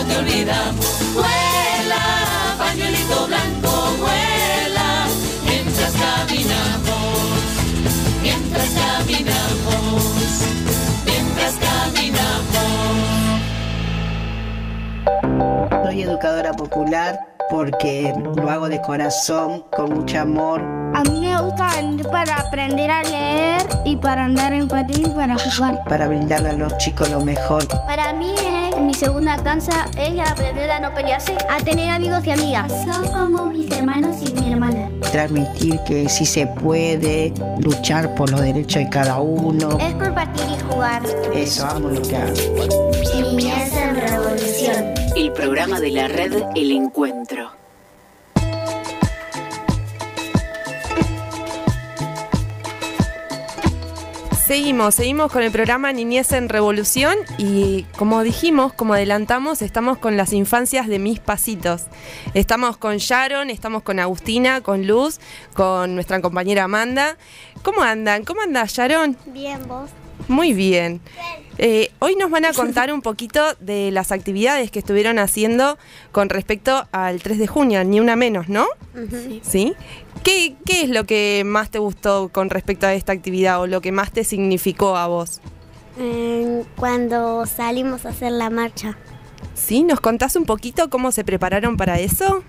no 0.00 0.06
te 0.06 0.18
olvidamos. 0.18 0.86
Vuela, 1.14 2.54
pañuelito 2.58 3.26
blanco, 3.26 3.70
vuela, 3.98 5.06
mientras 5.44 5.92
caminamos, 5.92 7.42
mientras 8.22 8.68
caminamos, 8.70 10.02
mientras 11.04 11.54
caminamos. 11.66 12.66
Soy 15.84 16.02
educadora 16.02 16.52
popular 16.52 17.20
porque 17.50 18.14
lo 18.36 18.48
hago 18.48 18.68
de 18.68 18.80
corazón, 18.80 19.64
con 19.70 19.92
mucho 19.92 20.20
amor. 20.20 20.62
A 20.94 21.02
mí 21.02 21.20
me 21.20 21.40
gusta 21.40 21.68
venir 21.76 22.06
para 22.08 22.36
aprender 22.36 22.90
a 22.90 23.02
leer 23.02 23.60
y 23.84 23.96
para 23.96 24.24
andar 24.24 24.52
en 24.52 24.68
patín 24.68 25.06
y 25.06 25.10
para 25.10 25.36
jugar. 25.36 25.82
para 25.88 26.08
brindarle 26.08 26.50
a 26.50 26.52
los 26.54 26.76
chicos 26.78 27.10
lo 27.10 27.20
mejor. 27.20 27.66
Para 27.86 28.12
mí, 28.12 28.34
eh, 28.38 28.70
mi 28.80 28.94
segunda 28.94 29.36
cansa 29.42 29.86
es 29.96 30.18
aprender 30.18 30.70
a 30.70 30.80
no 30.80 30.94
pelearse, 30.94 31.36
a 31.48 31.58
tener 31.62 31.90
amigos 31.90 32.24
y 32.26 32.30
amigas. 32.30 32.72
Son 32.84 33.08
como 33.08 33.46
mis 33.46 33.70
hermanos 33.70 34.16
y 34.22 34.32
mi 34.32 34.52
hermana. 34.52 34.79
Transmitir 35.10 35.78
que 35.86 36.08
sí 36.08 36.24
se 36.24 36.46
puede 36.46 37.32
luchar 37.58 38.14
por 38.14 38.30
los 38.30 38.40
derechos 38.40 38.82
de 38.84 38.88
cada 38.88 39.20
uno. 39.20 39.78
Es 39.78 39.94
compartir 39.94 40.44
y 40.56 40.72
jugar. 40.72 41.02
Eso, 41.34 41.66
amo 41.66 41.88
lo 41.88 42.02
que 42.02 42.16
hago. 42.16 42.34
Niñez 43.20 43.72
en 43.76 43.96
revolución. 43.96 44.94
El 45.16 45.32
programa 45.32 45.80
de 45.80 45.90
la 45.90 46.08
red 46.08 46.32
El 46.54 46.72
Encuentro. 46.72 47.59
Seguimos, 54.50 54.96
seguimos 54.96 55.30
con 55.30 55.44
el 55.44 55.52
programa 55.52 55.92
Niñez 55.92 56.32
en 56.32 56.48
Revolución 56.48 57.14
y 57.38 57.84
como 57.96 58.24
dijimos, 58.24 58.72
como 58.72 58.94
adelantamos, 58.94 59.62
estamos 59.62 59.96
con 59.98 60.16
las 60.16 60.32
infancias 60.32 60.88
de 60.88 60.98
mis 60.98 61.20
pasitos. 61.20 61.84
Estamos 62.34 62.76
con 62.76 62.96
Sharon, 62.96 63.48
estamos 63.48 63.84
con 63.84 64.00
Agustina, 64.00 64.60
con 64.60 64.88
Luz, 64.88 65.20
con 65.54 65.94
nuestra 65.94 66.20
compañera 66.20 66.64
Amanda. 66.64 67.16
¿Cómo 67.62 67.82
andan? 67.82 68.24
¿Cómo 68.24 68.40
anda 68.40 68.64
Sharon? 68.66 69.16
Bien, 69.26 69.68
vos. 69.68 69.88
Muy 70.26 70.52
bien. 70.52 71.00
Eh, 71.62 71.90
hoy 71.98 72.16
nos 72.16 72.30
van 72.30 72.46
a 72.46 72.52
contar 72.54 72.90
un 72.90 73.02
poquito 73.02 73.42
de 73.60 73.90
las 73.90 74.12
actividades 74.12 74.70
que 74.70 74.78
estuvieron 74.78 75.18
haciendo 75.18 75.76
con 76.10 76.30
respecto 76.30 76.88
al 76.90 77.22
3 77.22 77.38
de 77.38 77.46
junio, 77.46 77.84
ni 77.84 78.00
una 78.00 78.16
menos, 78.16 78.48
¿no? 78.48 78.66
Sí. 79.42 79.74
¿Qué, 80.22 80.56
qué 80.64 80.82
es 80.82 80.88
lo 80.88 81.04
que 81.04 81.42
más 81.44 81.70
te 81.70 81.78
gustó 81.78 82.30
con 82.30 82.48
respecto 82.48 82.86
a 82.86 82.94
esta 82.94 83.12
actividad 83.12 83.60
o 83.60 83.66
lo 83.66 83.82
que 83.82 83.92
más 83.92 84.10
te 84.10 84.24
significó 84.24 84.96
a 84.96 85.06
vos? 85.06 85.42
Eh, 85.98 86.64
cuando 86.76 87.44
salimos 87.44 88.06
a 88.06 88.08
hacer 88.08 88.32
la 88.32 88.48
marcha. 88.48 88.96
¿Sí? 89.54 89.82
¿Nos 89.82 90.00
contás 90.00 90.36
un 90.36 90.46
poquito 90.46 90.88
cómo 90.88 91.12
se 91.12 91.24
prepararon 91.24 91.76
para 91.76 92.00
eso? 92.00 92.42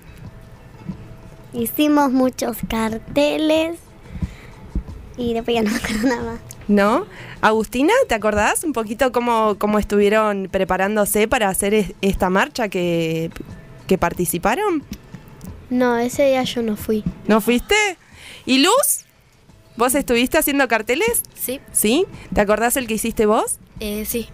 Hicimos 1.51 2.13
muchos 2.13 2.55
carteles 2.69 3.77
y 5.17 5.33
después 5.33 5.55
ya 5.55 5.63
no 5.63 5.71
me 5.71 5.75
acuerdo 5.75 6.07
nada 6.07 6.31
más. 6.31 6.50
¿No? 6.71 7.05
Agustina, 7.41 7.91
¿te 8.07 8.15
acordás 8.15 8.63
un 8.63 8.71
poquito 8.71 9.11
cómo, 9.11 9.55
cómo 9.57 9.77
estuvieron 9.77 10.47
preparándose 10.49 11.27
para 11.27 11.49
hacer 11.49 11.73
es- 11.73 11.93
esta 12.01 12.29
marcha 12.29 12.69
que, 12.69 13.29
que 13.87 13.97
participaron? 13.97 14.81
No, 15.69 15.97
ese 15.97 16.27
día 16.27 16.43
yo 16.43 16.61
no 16.61 16.77
fui. 16.77 17.03
¿No 17.27 17.41
fuiste? 17.41 17.75
¿Y 18.45 18.59
Luz? 18.59 19.03
¿Vos 19.75 19.95
estuviste 19.95 20.37
haciendo 20.37 20.65
carteles? 20.69 21.23
Sí, 21.35 21.59
¿Sí? 21.73 22.05
¿Te 22.33 22.39
acordás 22.39 22.77
el 22.77 22.87
que 22.87 22.93
hiciste 22.93 23.25
vos? 23.25 23.57
eh, 23.81 24.05
sí. 24.05 24.29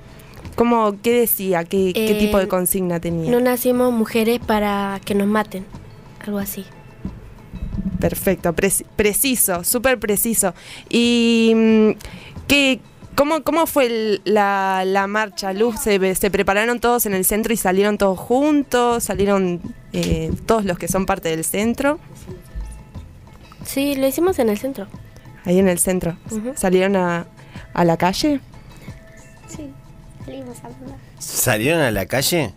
¿Cómo, 0.56 0.95
¿Qué 1.02 1.12
decía? 1.21 1.63
¿Qué, 1.63 1.91
qué 1.93 2.12
Eh, 2.12 2.19
tipo 2.19 2.38
de 2.38 2.47
consigna 2.47 3.00
tenía? 3.00 3.32
No 3.32 3.39
nacimos 3.39 3.91
mujeres 3.93 4.39
para 4.39 5.00
que 5.06 5.15
nos 5.15 5.28
maten. 5.28 5.65
Algo 6.26 6.38
así. 6.38 6.65
Perfecto, 8.00 8.54
preci- 8.54 8.86
preciso, 8.95 9.63
súper 9.63 10.00
preciso. 10.00 10.54
¿Y 10.89 11.54
mm, 11.56 11.89
qué, 12.47 12.80
cómo, 13.15 13.43
cómo 13.43 13.65
fue 13.67 13.86
el- 13.88 14.21
la, 14.26 14.84
la 14.86 15.08
marcha, 15.08 15.54
Luz? 15.54 15.80
¿Se, 15.80 16.15
se 16.15 16.30
prepararon 16.32 16.80
todos 16.80 17.06
en 17.06 17.13
el 17.13 17.26
centro 17.26 17.54
y 17.54 17.58
salieron 17.58 17.97
todos 17.97 18.19
juntos? 18.19 19.04
¿Salieron 19.04 19.62
eh, 19.93 20.32
todos 20.45 20.65
los 20.65 20.78
que 20.78 20.88
son 20.88 21.06
parte 21.06 21.30
del 21.30 21.43
centro? 21.43 22.00
Sí, 23.65 23.95
lo 23.95 24.08
hicimos 24.08 24.39
en 24.39 24.50
el 24.50 24.58
centro. 24.58 24.88
Ahí 25.45 25.60
en 25.60 25.67
el 25.67 25.80
centro. 25.80 26.17
¿Salieron 26.56 26.95
a, 26.95 27.26
a 27.73 27.86
la 27.86 27.97
calle? 27.97 28.39
Sí, 29.47 29.69
salimos 30.26 30.58
a 30.63 30.67
hablar. 30.67 30.97
¿Salieron 31.19 31.82
a 31.82 31.91
la 31.91 32.06
calle? 32.06 32.54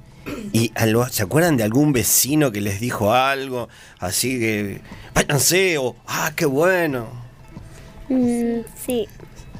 ¿Y 0.52 0.70
algo- 0.74 1.08
se 1.08 1.22
acuerdan 1.22 1.56
de 1.56 1.64
algún 1.64 1.92
vecino 1.92 2.52
que 2.52 2.60
les 2.60 2.80
dijo 2.80 3.12
algo? 3.12 3.68
Así 3.98 4.38
que, 4.38 4.80
váyanse, 5.14 5.78
o, 5.78 5.96
ah, 6.06 6.32
qué 6.36 6.46
bueno. 6.46 7.06
Mm, 8.08 8.60
sí, 8.84 9.08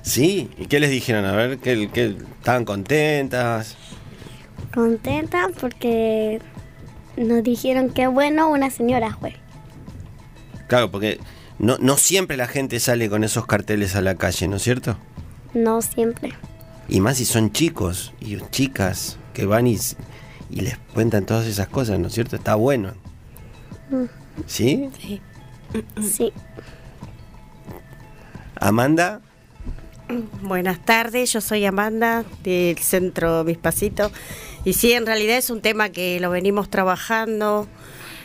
¿Sí? 0.03 0.51
¿Y 0.57 0.67
qué 0.67 0.81
les 0.81 0.91
dijeron? 0.91 1.25
A 1.27 1.33
ver, 1.33 1.59
¿qué, 1.59 1.89
qué- 1.93 2.17
estaban 2.39 2.65
contentas? 2.65 3.77
contenta 4.73 5.49
porque 5.61 6.41
nos 7.17 7.43
dijeron 7.43 7.91
que 7.91 8.07
bueno 8.07 8.51
una 8.51 8.71
señora 8.71 9.17
fue. 9.19 9.35
Claro, 10.69 10.91
porque 10.91 11.19
no, 11.59 11.77
no 11.79 11.97
siempre 11.97 12.37
la 12.37 12.47
gente 12.47 12.79
sale 12.81 13.11
con 13.11 13.25
esos 13.25 13.47
carteles 13.47 13.95
a 13.97 14.01
la 14.01 14.15
calle, 14.15 14.47
¿no 14.49 14.57
es 14.57 14.63
cierto? 14.63 14.97
No 15.55 15.83
siempre. 15.83 16.33
Y 16.89 17.01
más 17.01 17.17
si 17.19 17.25
son 17.25 17.53
chicos 17.53 18.13
y 18.21 18.39
chicas 18.51 19.19
que 19.35 19.45
van 19.45 19.67
y 19.67 19.77
les 20.51 20.79
cuentan 20.95 21.27
todas 21.27 21.47
esas 21.47 21.69
cosas, 21.69 21.99
¿no 21.99 22.07
es 22.07 22.15
cierto? 22.15 22.37
Está 22.37 22.55
bueno. 22.55 22.95
Mm, 23.91 24.05
¿Sí? 24.47 24.89
Sí. 25.01 25.21
Sí. 26.03 26.33
Amanda, 28.57 29.21
Buenas 30.43 30.85
tardes, 30.85 31.33
yo 31.33 31.41
soy 31.41 31.65
Amanda 31.65 32.25
del 32.43 32.77
Centro 32.79 33.45
Mis 33.45 33.59
Pasitos. 33.59 34.11
Y 34.65 34.73
sí, 34.73 34.93
en 34.93 35.07
realidad 35.07 35.37
es 35.37 35.51
un 35.51 35.61
tema 35.61 35.91
que 35.91 36.19
lo 36.19 36.31
venimos 36.31 36.69
trabajando. 36.69 37.69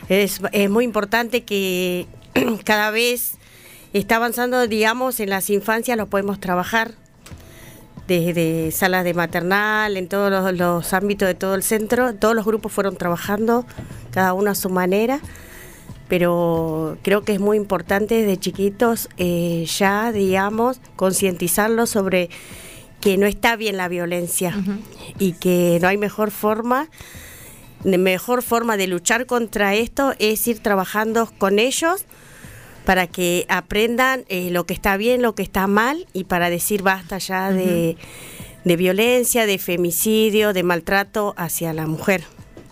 Es, 0.10 0.42
es 0.52 0.70
muy 0.70 0.84
importante 0.84 1.44
que 1.44 2.08
cada 2.66 2.90
vez 2.90 3.38
está 3.94 4.16
avanzando, 4.16 4.68
digamos, 4.68 5.20
en 5.20 5.30
las 5.30 5.50
infancias 5.52 5.96
lo 5.96 6.08
podemos 6.08 6.40
trabajar. 6.40 6.94
Desde 8.08 8.72
salas 8.72 9.04
de 9.04 9.14
maternal, 9.14 9.98
en 9.98 10.08
todos 10.08 10.32
los, 10.32 10.54
los 10.54 10.94
ámbitos 10.94 11.28
de 11.28 11.36
todo 11.36 11.54
el 11.54 11.62
centro. 11.62 12.16
Todos 12.16 12.36
los 12.36 12.46
grupos 12.46 12.72
fueron 12.72 12.98
trabajando, 12.98 13.66
cada 14.12 14.34
uno 14.34 14.50
a 14.50 14.56
su 14.56 14.70
manera 14.70 15.20
pero 16.08 16.98
creo 17.02 17.24
que 17.24 17.34
es 17.34 17.40
muy 17.40 17.58
importante 17.58 18.16
desde 18.16 18.38
chiquitos 18.38 19.10
eh, 19.18 19.66
ya, 19.66 20.12
digamos, 20.12 20.80
concientizarlos 20.96 21.90
sobre 21.90 22.30
que 23.02 23.18
no 23.18 23.26
está 23.26 23.56
bien 23.56 23.78
la 23.78 23.88
violencia 23.88 24.56
y 25.20 25.34
que 25.34 25.78
no 25.82 25.88
hay 25.88 25.98
mejor 25.98 26.32
forma, 26.32 26.90
mejor 27.84 28.42
forma 28.42 28.78
de 28.78 28.88
luchar 28.88 29.26
contra 29.26 29.76
esto 29.76 30.14
es 30.20 30.48
ir 30.48 30.60
trabajando 30.60 31.32
con 31.38 31.60
ellos 31.60 32.06
para 32.86 33.08
que 33.08 33.46
aprendan 33.50 34.26
eh, 34.28 34.50
lo 34.52 34.66
que 34.66 34.74
está 34.74 34.98
bien, 34.98 35.22
lo 35.22 35.36
que 35.36 35.44
está 35.44 35.68
mal 35.68 36.08
y 36.14 36.24
para 36.26 36.50
decir 36.50 36.84
basta 36.84 37.18
ya 37.18 37.52
de, 37.52 37.98
de 38.64 38.76
violencia, 38.76 39.46
de 39.46 39.58
femicidio, 39.58 40.54
de 40.54 40.64
maltrato 40.64 41.34
hacia 41.38 41.74
la 41.74 41.88
mujer. 41.88 42.24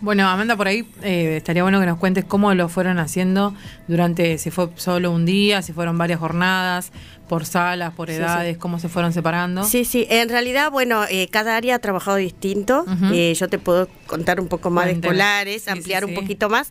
Bueno, 0.04 0.28
Amanda, 0.28 0.54
por 0.54 0.68
ahí 0.68 0.84
eh, 1.02 1.38
estaría 1.38 1.62
bueno 1.62 1.80
que 1.80 1.86
nos 1.86 1.96
cuentes 1.96 2.26
cómo 2.26 2.52
lo 2.52 2.68
fueron 2.68 2.98
haciendo 2.98 3.54
durante, 3.88 4.36
si 4.36 4.50
fue 4.50 4.68
solo 4.76 5.10
un 5.10 5.24
día, 5.24 5.62
si 5.62 5.72
fueron 5.72 5.96
varias 5.96 6.20
jornadas, 6.20 6.92
por 7.26 7.46
salas, 7.46 7.94
por 7.94 8.10
edades, 8.10 8.52
sí. 8.52 8.58
cómo 8.58 8.78
se 8.78 8.90
fueron 8.90 9.14
separando. 9.14 9.64
Sí, 9.64 9.86
sí, 9.86 10.06
en 10.10 10.28
realidad, 10.28 10.70
bueno, 10.70 11.04
eh, 11.08 11.28
cada 11.28 11.56
área 11.56 11.76
ha 11.76 11.78
trabajado 11.78 12.18
distinto. 12.18 12.84
Eh, 13.14 13.32
yo 13.34 13.48
te 13.48 13.58
puedo 13.58 13.88
contar 14.06 14.40
un 14.40 14.48
poco 14.48 14.68
más 14.68 14.84
de 14.84 14.92
escolares, 14.92 15.68
ampliar 15.68 16.04
sí, 16.04 16.10
un 16.10 16.14
poquito 16.14 16.50
más. 16.50 16.70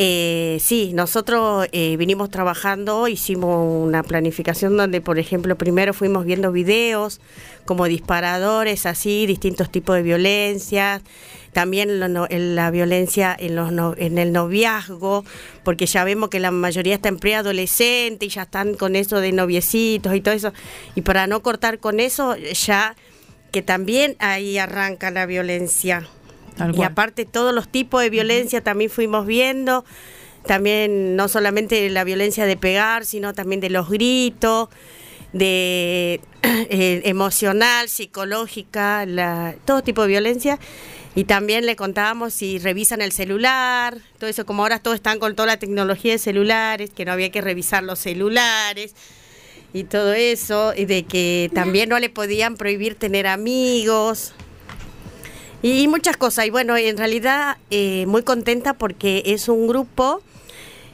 Eh, 0.00 0.58
sí, 0.60 0.92
nosotros 0.94 1.66
eh, 1.72 1.96
vinimos 1.96 2.30
trabajando, 2.30 3.08
hicimos 3.08 3.84
una 3.84 4.04
planificación 4.04 4.76
donde, 4.76 5.00
por 5.00 5.18
ejemplo, 5.18 5.58
primero 5.58 5.92
fuimos 5.92 6.24
viendo 6.24 6.52
videos 6.52 7.20
como 7.64 7.86
disparadores, 7.86 8.86
así, 8.86 9.26
distintos 9.26 9.72
tipos 9.72 9.96
de 9.96 10.02
violencias, 10.02 11.02
también 11.52 12.00
lo 12.00 12.26
la 12.28 12.70
violencia 12.70 13.36
en, 13.38 13.56
los 13.56 13.72
no- 13.72 13.94
en 13.96 14.18
el 14.18 14.32
noviazgo, 14.32 15.24
porque 15.64 15.86
ya 15.86 16.04
vemos 16.04 16.28
que 16.30 16.40
la 16.40 16.50
mayoría 16.50 16.94
está 16.94 17.08
en 17.08 17.18
preadolescente 17.18 18.26
y 18.26 18.28
ya 18.28 18.42
están 18.42 18.74
con 18.74 18.96
eso 18.96 19.20
de 19.20 19.32
noviecitos 19.32 20.14
y 20.14 20.20
todo 20.20 20.34
eso, 20.34 20.52
y 20.94 21.02
para 21.02 21.26
no 21.26 21.42
cortar 21.42 21.78
con 21.78 22.00
eso, 22.00 22.36
ya 22.36 22.96
que 23.52 23.62
también 23.62 24.16
ahí 24.18 24.58
arranca 24.58 25.10
la 25.10 25.26
violencia. 25.26 26.06
Y 26.74 26.82
aparte 26.82 27.24
todos 27.24 27.54
los 27.54 27.68
tipos 27.68 28.02
de 28.02 28.10
violencia 28.10 28.60
también 28.62 28.90
fuimos 28.90 29.26
viendo, 29.26 29.84
también 30.44 31.14
no 31.14 31.28
solamente 31.28 31.88
la 31.88 32.04
violencia 32.04 32.46
de 32.46 32.56
pegar, 32.56 33.04
sino 33.04 33.32
también 33.32 33.60
de 33.60 33.70
los 33.70 33.88
gritos, 33.88 34.68
de 35.32 36.20
eh, 36.42 37.02
emocional, 37.04 37.88
psicológica, 37.88 39.06
la, 39.06 39.54
todo 39.64 39.82
tipo 39.82 40.02
de 40.02 40.08
violencia. 40.08 40.58
Y 41.14 41.24
también 41.24 41.66
le 41.66 41.74
contábamos 41.74 42.34
si 42.34 42.58
revisan 42.58 43.02
el 43.02 43.12
celular, 43.12 43.98
todo 44.18 44.30
eso, 44.30 44.46
como 44.46 44.62
ahora 44.62 44.78
todos 44.78 44.96
están 44.96 45.18
con 45.18 45.34
toda 45.34 45.46
la 45.46 45.56
tecnología 45.56 46.12
de 46.12 46.18
celulares, 46.18 46.90
que 46.90 47.04
no 47.04 47.12
había 47.12 47.30
que 47.30 47.40
revisar 47.40 47.82
los 47.82 47.98
celulares 47.98 48.94
y 49.72 49.84
todo 49.84 50.12
eso, 50.12 50.72
y 50.76 50.84
de 50.84 51.04
que 51.04 51.50
también 51.54 51.88
no 51.88 51.98
le 51.98 52.08
podían 52.08 52.56
prohibir 52.56 52.94
tener 52.94 53.26
amigos. 53.26 54.32
Y 55.60 55.88
muchas 55.88 56.16
cosas. 56.16 56.46
Y 56.46 56.50
bueno, 56.50 56.76
en 56.76 56.96
realidad 56.96 57.58
eh, 57.70 58.06
muy 58.06 58.22
contenta 58.22 58.74
porque 58.74 59.24
es 59.26 59.48
un 59.48 59.66
grupo 59.66 60.22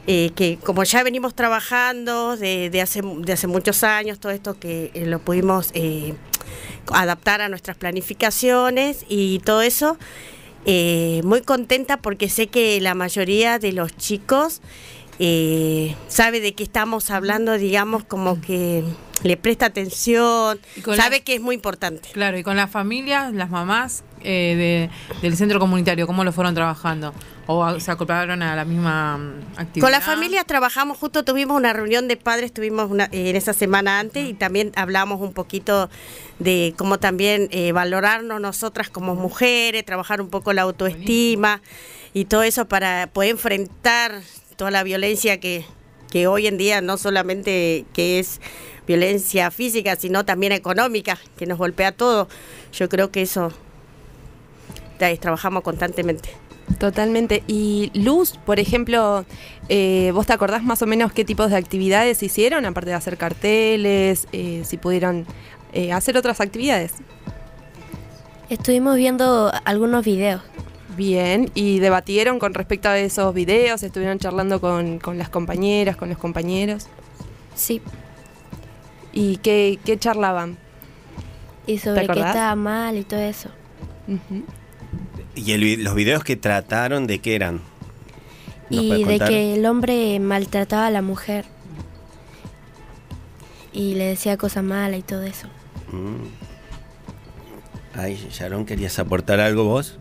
eh, 0.06 0.32
que 0.36 0.58
como 0.62 0.84
ya 0.84 1.02
venimos 1.02 1.34
trabajando 1.34 2.36
de, 2.36 2.68
de 2.68 2.82
hace, 2.82 3.00
de 3.02 3.32
hace 3.32 3.46
muchos 3.46 3.82
años, 3.84 4.18
todo 4.18 4.32
esto 4.32 4.58
que 4.58 4.90
eh, 4.92 5.06
lo 5.06 5.18
pudimos 5.18 5.70
eh, 5.72 6.12
adaptar 6.92 7.40
a 7.40 7.48
nuestras 7.48 7.76
planificaciones 7.76 9.04
y 9.08 9.38
todo 9.40 9.62
eso, 9.62 9.96
eh, 10.66 11.20
muy 11.24 11.42
contenta 11.42 11.98
porque 11.98 12.28
sé 12.28 12.46
que 12.48 12.80
la 12.80 12.94
mayoría 12.94 13.58
de 13.58 13.72
los 13.72 13.96
chicos 13.96 14.60
eh, 15.18 15.94
sabe 16.08 16.40
de 16.40 16.54
qué 16.54 16.62
estamos 16.64 17.10
hablando, 17.10 17.56
digamos, 17.56 18.02
como 18.04 18.40
que 18.40 18.82
le 19.22 19.36
presta 19.36 19.66
atención, 19.66 20.58
sabe 20.96 21.18
la- 21.18 21.24
que 21.24 21.34
es 21.36 21.40
muy 21.40 21.54
importante. 21.54 22.08
Claro, 22.12 22.36
y 22.38 22.42
con 22.42 22.56
las 22.56 22.70
familias, 22.70 23.32
las 23.32 23.48
mamás 23.50 24.02
eh, 24.24 24.90
de- 25.12 25.20
del 25.22 25.36
centro 25.36 25.58
comunitario, 25.60 26.06
¿cómo 26.06 26.24
lo 26.24 26.32
fueron 26.32 26.54
trabajando? 26.54 27.12
¿O 27.46 27.62
a- 27.62 27.78
se 27.78 27.90
acoplaron 27.90 28.42
a 28.42 28.56
la 28.56 28.64
misma 28.64 29.18
mm, 29.18 29.32
actividad? 29.56 29.80
Con 29.86 29.92
las 29.92 30.04
familias 30.04 30.46
trabajamos, 30.46 30.96
justo 30.98 31.24
tuvimos 31.24 31.56
una 31.56 31.72
reunión 31.72 32.08
de 32.08 32.16
padres, 32.16 32.52
tuvimos 32.52 32.90
una, 32.90 33.04
eh, 33.12 33.30
en 33.30 33.36
esa 33.36 33.52
semana 33.52 34.00
antes 34.00 34.28
y 34.28 34.34
también 34.34 34.72
hablamos 34.76 35.20
un 35.20 35.32
poquito 35.34 35.90
de 36.38 36.74
cómo 36.76 36.98
también 36.98 37.48
eh, 37.52 37.72
valorarnos 37.72 38.40
nosotras 38.40 38.88
como 38.90 39.14
mujeres, 39.14 39.84
trabajar 39.84 40.20
un 40.20 40.30
poco 40.30 40.52
la 40.52 40.62
autoestima 40.62 41.60
y 42.14 42.24
todo 42.24 42.42
eso 42.42 42.66
para 42.66 43.08
poder 43.12 43.30
enfrentar 43.32 44.20
toda 44.56 44.70
la 44.70 44.82
violencia 44.82 45.38
que, 45.38 45.64
que 46.10 46.26
hoy 46.26 46.46
en 46.46 46.56
día 46.56 46.80
no 46.80 46.96
solamente 46.96 47.84
que 47.92 48.18
es 48.20 48.40
violencia 48.86 49.50
física, 49.50 49.96
sino 49.96 50.24
también 50.24 50.52
económica, 50.52 51.18
que 51.38 51.46
nos 51.46 51.58
golpea 51.58 51.92
todo. 51.92 52.28
Yo 52.72 52.88
creo 52.88 53.10
que 53.10 53.22
eso 53.22 53.52
trabajamos 55.20 55.62
constantemente. 55.62 56.30
Totalmente. 56.78 57.42
Y 57.46 57.90
Luz, 57.94 58.38
por 58.44 58.58
ejemplo, 58.58 59.24
eh, 59.68 60.10
¿vos 60.14 60.26
te 60.26 60.32
acordás 60.32 60.62
más 60.62 60.82
o 60.82 60.86
menos 60.86 61.12
qué 61.12 61.24
tipos 61.24 61.50
de 61.50 61.56
actividades 61.56 62.22
hicieron, 62.22 62.64
aparte 62.64 62.90
de 62.90 62.96
hacer 62.96 63.16
carteles, 63.16 64.26
eh, 64.32 64.62
si 64.64 64.76
pudieron 64.76 65.26
eh, 65.72 65.92
hacer 65.92 66.16
otras 66.16 66.40
actividades? 66.40 66.94
Estuvimos 68.48 68.96
viendo 68.96 69.52
algunos 69.64 70.04
videos. 70.04 70.42
Bien, 70.96 71.50
y 71.54 71.80
debatieron 71.80 72.38
con 72.38 72.54
respecto 72.54 72.88
a 72.88 72.98
esos 72.98 73.34
videos, 73.34 73.82
estuvieron 73.82 74.18
charlando 74.18 74.60
con, 74.60 74.98
con 75.00 75.18
las 75.18 75.28
compañeras, 75.28 75.96
con 75.96 76.08
los 76.08 76.18
compañeros. 76.18 76.86
Sí. 77.54 77.82
¿Y 79.12 79.38
qué, 79.38 79.78
qué 79.84 79.98
charlaban? 79.98 80.56
Y 81.66 81.78
sobre 81.78 82.06
que 82.06 82.12
acordás? 82.12 82.30
estaba 82.30 82.54
mal 82.54 82.96
y 82.96 83.04
todo 83.04 83.20
eso. 83.20 83.48
¿Y 85.34 85.52
el 85.52 85.60
vi- 85.62 85.76
los 85.76 85.94
videos 85.94 86.22
que 86.24 86.36
trataron 86.36 87.06
de 87.06 87.18
qué 87.20 87.34
eran? 87.34 87.60
¿Nos 88.70 88.82
Y 88.84 89.04
de 89.04 89.18
que 89.18 89.54
el 89.54 89.66
hombre 89.66 90.18
maltrataba 90.20 90.86
a 90.86 90.90
la 90.90 91.02
mujer. 91.02 91.44
Y 93.72 93.94
le 93.94 94.04
decía 94.04 94.36
cosas 94.36 94.62
malas 94.64 95.00
y 95.00 95.02
todo 95.02 95.22
eso. 95.22 95.48
Mm. 95.90 96.24
Ay, 97.98 98.28
Sharon, 98.32 98.64
¿querías 98.64 98.98
aportar 98.98 99.40
algo 99.40 99.64
vos? 99.64 99.98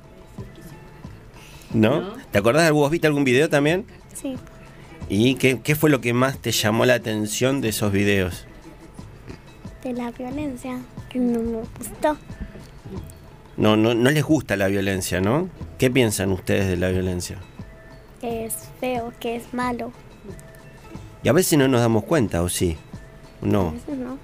¿No? 1.74 2.14
¿Te 2.32 2.38
acordás 2.38 2.64
de 2.64 2.68
algo? 2.68 2.80
¿Vos 2.82 2.92
viste 2.92 3.08
algún 3.08 3.24
video 3.24 3.50
también? 3.50 3.86
Sí. 4.14 4.36
¿Y 5.10 5.36
qué, 5.36 5.60
qué 5.62 5.76
fue 5.76 5.90
lo 5.90 6.02
que 6.02 6.14
más 6.14 6.38
te 6.40 6.52
llamó 6.52 6.86
la 6.86 6.94
atención 6.96 7.62
de 7.62 7.70
esos 7.70 7.92
videos? 7.92 8.46
De 9.84 9.94
la 9.94 10.12
violencia, 10.12 10.80
que 11.10 11.20
no 11.20 11.40
me 11.40 11.58
gustó. 11.78 12.16
No, 13.58 13.76
no, 13.78 13.94
no 13.94 14.10
les 14.10 14.24
gusta 14.24 14.56
la 14.58 14.68
violencia, 14.68 15.22
¿no? 15.22 15.50
¿Qué 15.78 15.92
piensan 15.92 16.32
ustedes 16.32 16.68
de 16.68 16.78
la 16.78 16.90
violencia? 16.90 17.38
Que 18.20 18.46
es 18.46 18.56
feo, 18.80 19.14
que 19.20 19.36
es 19.36 19.54
malo. 19.54 19.92
Y 21.22 21.30
a 21.30 21.34
veces 21.34 21.58
no 21.60 21.68
nos 21.68 21.82
damos 21.82 22.04
cuenta, 22.04 22.42
¿o 22.42 22.50
sí? 22.50 22.78
A 23.42 23.46
No. 23.46 23.72
veces 23.72 23.98
no. 23.98 24.18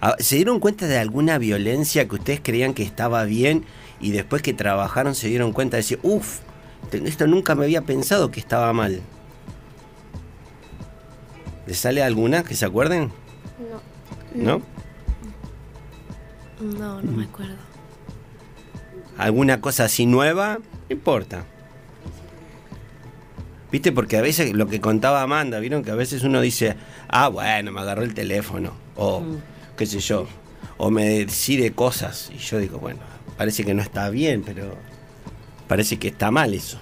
Ah, 0.00 0.14
¿Se 0.18 0.36
dieron 0.36 0.60
cuenta 0.60 0.86
de 0.86 0.98
alguna 0.98 1.38
violencia 1.38 2.06
que 2.08 2.14
ustedes 2.16 2.40
creían 2.42 2.74
que 2.74 2.82
estaba 2.82 3.24
bien 3.24 3.64
y 4.00 4.12
después 4.12 4.42
que 4.42 4.52
trabajaron 4.54 5.14
se 5.14 5.28
dieron 5.28 5.52
cuenta 5.52 5.76
de 5.76 5.82
decir, 5.82 5.98
uff, 6.02 6.40
esto 6.92 7.26
nunca 7.26 7.54
me 7.54 7.64
había 7.64 7.82
pensado 7.82 8.30
que 8.30 8.40
estaba 8.40 8.72
mal? 8.72 9.00
¿Les 11.66 11.78
sale 11.78 12.02
alguna 12.02 12.44
que 12.44 12.54
se 12.54 12.64
acuerden? 12.64 13.10
No. 14.34 14.58
¿No? 14.58 14.62
No, 16.60 17.02
no 17.02 17.12
me 17.12 17.24
acuerdo. 17.24 17.56
¿Alguna 19.18 19.60
cosa 19.60 19.84
así 19.84 20.06
nueva? 20.06 20.58
No 20.88 20.96
importa. 20.96 21.44
¿Viste? 23.72 23.92
Porque 23.92 24.16
a 24.16 24.22
veces 24.22 24.52
lo 24.54 24.68
que 24.68 24.80
contaba 24.80 25.22
Amanda, 25.22 25.58
¿vieron? 25.58 25.82
Que 25.82 25.90
a 25.90 25.96
veces 25.96 26.22
uno 26.22 26.40
dice, 26.40 26.76
ah, 27.08 27.28
bueno, 27.28 27.72
me 27.72 27.80
agarró 27.80 28.02
el 28.02 28.14
teléfono. 28.14 28.72
O 28.96 29.22
qué 29.76 29.86
sé 29.86 30.00
yo. 30.00 30.26
O 30.76 30.90
me 30.90 31.24
decide 31.24 31.72
cosas. 31.72 32.30
Y 32.34 32.38
yo 32.38 32.58
digo, 32.58 32.78
bueno, 32.78 33.00
parece 33.36 33.64
que 33.64 33.74
no 33.74 33.82
está 33.82 34.08
bien, 34.10 34.42
pero 34.44 34.76
parece 35.68 35.98
que 35.98 36.08
está 36.08 36.30
mal 36.30 36.54
eso. 36.54 36.78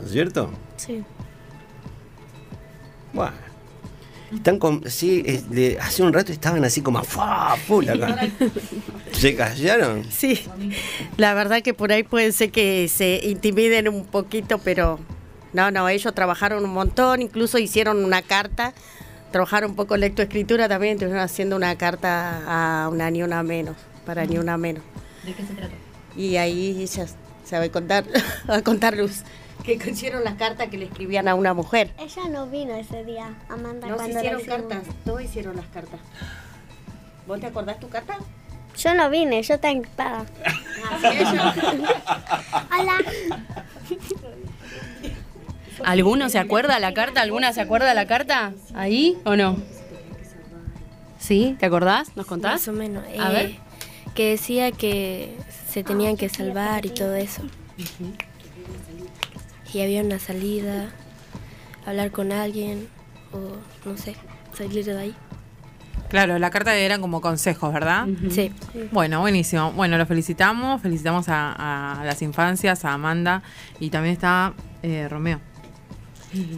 ¿No 0.00 0.06
es 0.06 0.12
cierto? 0.12 0.50
Sí. 0.76 1.02
Bueno. 3.12 3.47
Están 4.34 4.58
con, 4.58 4.88
sí, 4.90 5.22
de- 5.22 5.78
hace 5.80 6.02
un 6.02 6.12
rato 6.12 6.32
estaban 6.32 6.62
así 6.64 6.82
como 6.82 6.98
a 6.98 7.02
¡fua! 7.04 7.56
full 7.66 7.88
acá. 7.88 8.28
¿Se 9.12 9.34
callaron? 9.34 10.04
Sí, 10.10 10.40
la 11.16 11.34
verdad 11.34 11.62
que 11.62 11.72
por 11.74 11.92
ahí 11.92 12.02
puede 12.02 12.32
ser 12.32 12.50
que 12.50 12.88
se 12.88 13.20
intimiden 13.24 13.88
un 13.88 14.04
poquito, 14.04 14.58
pero 14.58 14.98
no, 15.52 15.70
no, 15.70 15.88
ellos 15.88 16.14
trabajaron 16.14 16.62
un 16.64 16.70
montón, 16.70 17.22
incluso 17.22 17.58
hicieron 17.58 18.04
una 18.04 18.20
carta, 18.22 18.74
trabajaron 19.32 19.70
un 19.70 19.76
poco 19.76 19.94
en 19.94 20.02
lectoescritura 20.02 20.68
también, 20.68 20.94
estuvieron 20.94 21.20
haciendo 21.22 21.56
una 21.56 21.76
carta 21.76 22.84
a 22.84 22.88
una 22.90 23.10
ni 23.10 23.22
una 23.22 23.42
menos, 23.42 23.76
para 24.04 24.26
ni 24.26 24.36
una 24.36 24.58
menos. 24.58 24.82
¿De 25.24 25.32
qué 25.32 25.42
se 25.42 25.54
trata? 25.54 25.74
Y 26.16 26.36
ahí 26.36 26.76
ella 26.82 27.06
sabe 27.44 27.70
contar, 27.70 28.04
a 28.48 28.60
contar 28.60 28.94
Luz, 28.96 29.22
que 29.64 29.74
hicieron 29.90 30.24
las 30.24 30.34
cartas 30.34 30.68
que 30.68 30.78
le 30.78 30.86
escribían 30.86 31.28
a 31.28 31.34
una 31.34 31.54
mujer. 31.54 31.92
Ella 31.98 32.28
no 32.28 32.46
vino 32.46 32.74
ese 32.74 33.04
día, 33.04 33.34
Amanda, 33.48 33.88
No, 33.88 33.94
se 33.94 33.98
cuando 33.98 34.14
la 34.14 34.20
hicieron 34.20 34.44
cartas, 34.44 34.94
todos 35.04 35.22
hicieron 35.22 35.56
las 35.56 35.66
cartas. 35.66 36.00
¿Vos 37.26 37.40
te 37.40 37.46
acordás 37.46 37.78
tu 37.78 37.88
carta? 37.88 38.18
Yo 38.78 38.94
no 38.94 39.10
vine, 39.10 39.42
yo 39.42 39.54
estaba 39.54 39.74
ocupada. 39.74 40.24
Hola. 42.78 42.98
¿Alguno 45.84 46.28
se 46.28 46.38
acuerda 46.38 46.74
de 46.74 46.80
la 46.80 46.94
carta? 46.94 47.22
¿Alguna 47.22 47.52
se 47.52 47.60
acuerda 47.60 47.88
de 47.88 47.94
la 47.94 48.06
carta? 48.06 48.52
¿Ahí 48.74 49.16
o 49.24 49.36
no? 49.36 49.56
¿Sí? 51.18 51.56
¿Te 51.58 51.66
acordás? 51.66 52.16
¿Nos 52.16 52.26
contás? 52.26 52.52
Más 52.52 52.68
o 52.68 52.72
menos. 52.72 53.04
A 53.04 53.30
eh, 53.30 53.32
ver. 53.32 53.56
Que 54.14 54.30
decía 54.30 54.70
que 54.70 55.36
se 55.68 55.82
tenían 55.82 56.16
que 56.16 56.28
salvar 56.28 56.86
y 56.86 56.90
todo 56.90 57.14
eso. 57.14 57.42
Y 59.72 59.80
había 59.80 60.02
una 60.02 60.18
salida, 60.18 60.90
hablar 61.86 62.10
con 62.10 62.32
alguien 62.32 62.88
o 63.32 63.88
no 63.88 63.96
sé, 63.96 64.16
salir 64.54 64.84
de 64.84 64.98
ahí. 64.98 65.14
Claro, 66.08 66.38
la 66.38 66.50
carta 66.50 66.74
eran 66.74 67.02
como 67.02 67.20
consejos, 67.20 67.72
¿verdad? 67.72 68.06
Sí. 68.30 68.50
Bueno, 68.92 69.20
buenísimo. 69.20 69.72
Bueno, 69.72 69.98
los 69.98 70.08
felicitamos, 70.08 70.80
felicitamos 70.80 71.28
a, 71.28 72.00
a 72.00 72.04
las 72.04 72.22
infancias, 72.22 72.86
a 72.86 72.94
Amanda 72.94 73.42
y 73.78 73.90
también 73.90 74.14
está 74.14 74.54
eh, 74.82 75.06
Romeo, 75.08 75.40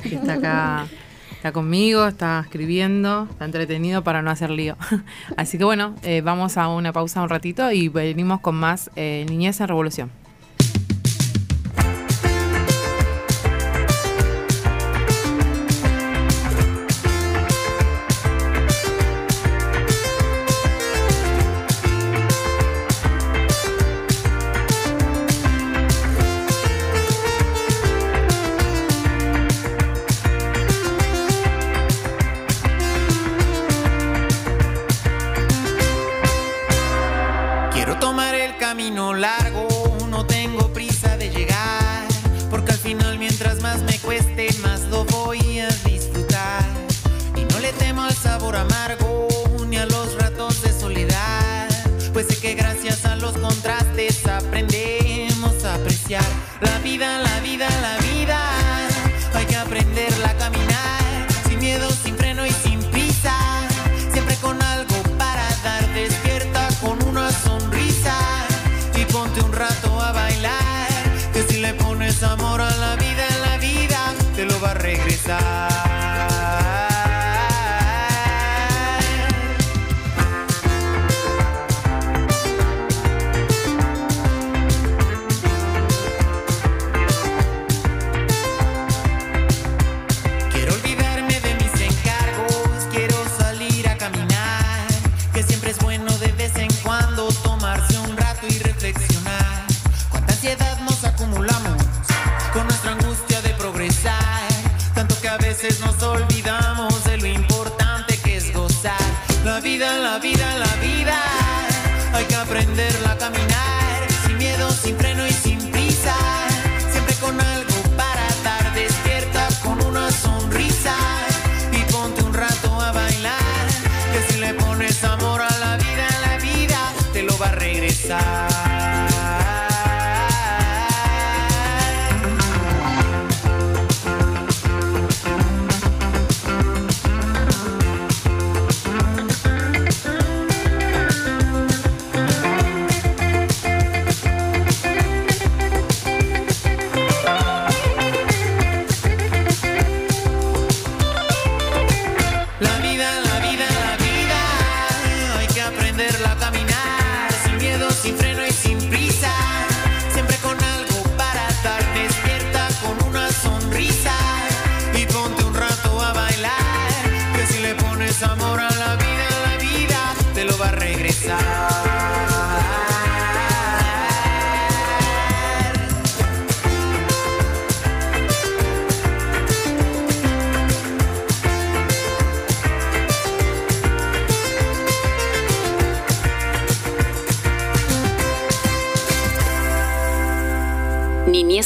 que 0.03 0.14
está 0.14 0.35
acá, 0.35 0.87
está 1.33 1.53
conmigo, 1.53 2.07
está 2.07 2.40
escribiendo, 2.44 3.27
está 3.31 3.44
entretenido 3.44 4.05
para 4.05 4.23
no 4.23 4.31
hacer 4.31 4.51
lío. 4.51 4.77
Así 5.37 5.59
que 5.59 5.64
bueno, 5.64 5.96
eh, 6.03 6.20
vamos 6.20 6.57
a 6.57 6.68
una 6.68 6.92
pausa 6.92 7.23
un 7.23 7.29
ratito 7.29 7.73
y 7.73 7.88
venimos 7.88 8.40
con 8.40 8.55
más 8.55 8.90
eh, 8.94 9.27
Niñez 9.29 9.61
en 9.61 9.68
Revolución. 9.68 10.11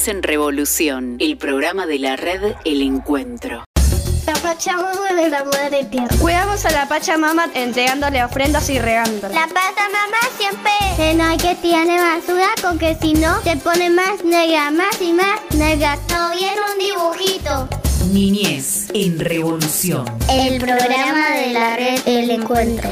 En 0.06 0.22
Revolución, 0.22 1.16
el 1.18 1.38
programa 1.38 1.86
de 1.86 1.98
la 1.98 2.16
red 2.16 2.54
El 2.66 2.82
Encuentro. 2.82 3.64
La 4.26 4.34
Pachamama 4.34 5.12
de 5.14 5.30
la 5.30 5.44
Madre 5.44 5.84
Tierra. 5.84 6.14
Cuidamos 6.20 6.62
a 6.66 6.70
la 6.72 6.86
Pachamama 6.86 7.48
entregándole 7.54 8.22
ofrendas 8.22 8.68
y 8.68 8.78
regándola. 8.78 9.32
La 9.32 9.46
Pachamama 9.46 10.18
siempre 10.36 10.72
que 10.96 11.14
no 11.14 11.24
hay 11.24 11.38
que 11.38 11.54
tirar 11.54 11.86
basura 11.86 12.48
porque 12.60 12.98
si 13.00 13.14
no 13.14 13.40
se 13.44 13.56
pone 13.56 13.88
más 13.88 14.22
negra, 14.24 14.70
más 14.72 15.00
y 15.00 15.12
más 15.12 15.40
negra. 15.56 15.98
Todo 16.06 16.32
bien 16.32 16.54
un 16.70 16.78
dibujito. 16.78 17.68
Niñez 18.12 18.88
en 18.92 19.18
Revolución. 19.18 20.04
El 20.30 20.60
programa 20.60 21.30
de 21.30 21.52
la 21.52 21.76
red 21.76 22.00
El 22.04 22.30
Encuentro. 22.30 22.90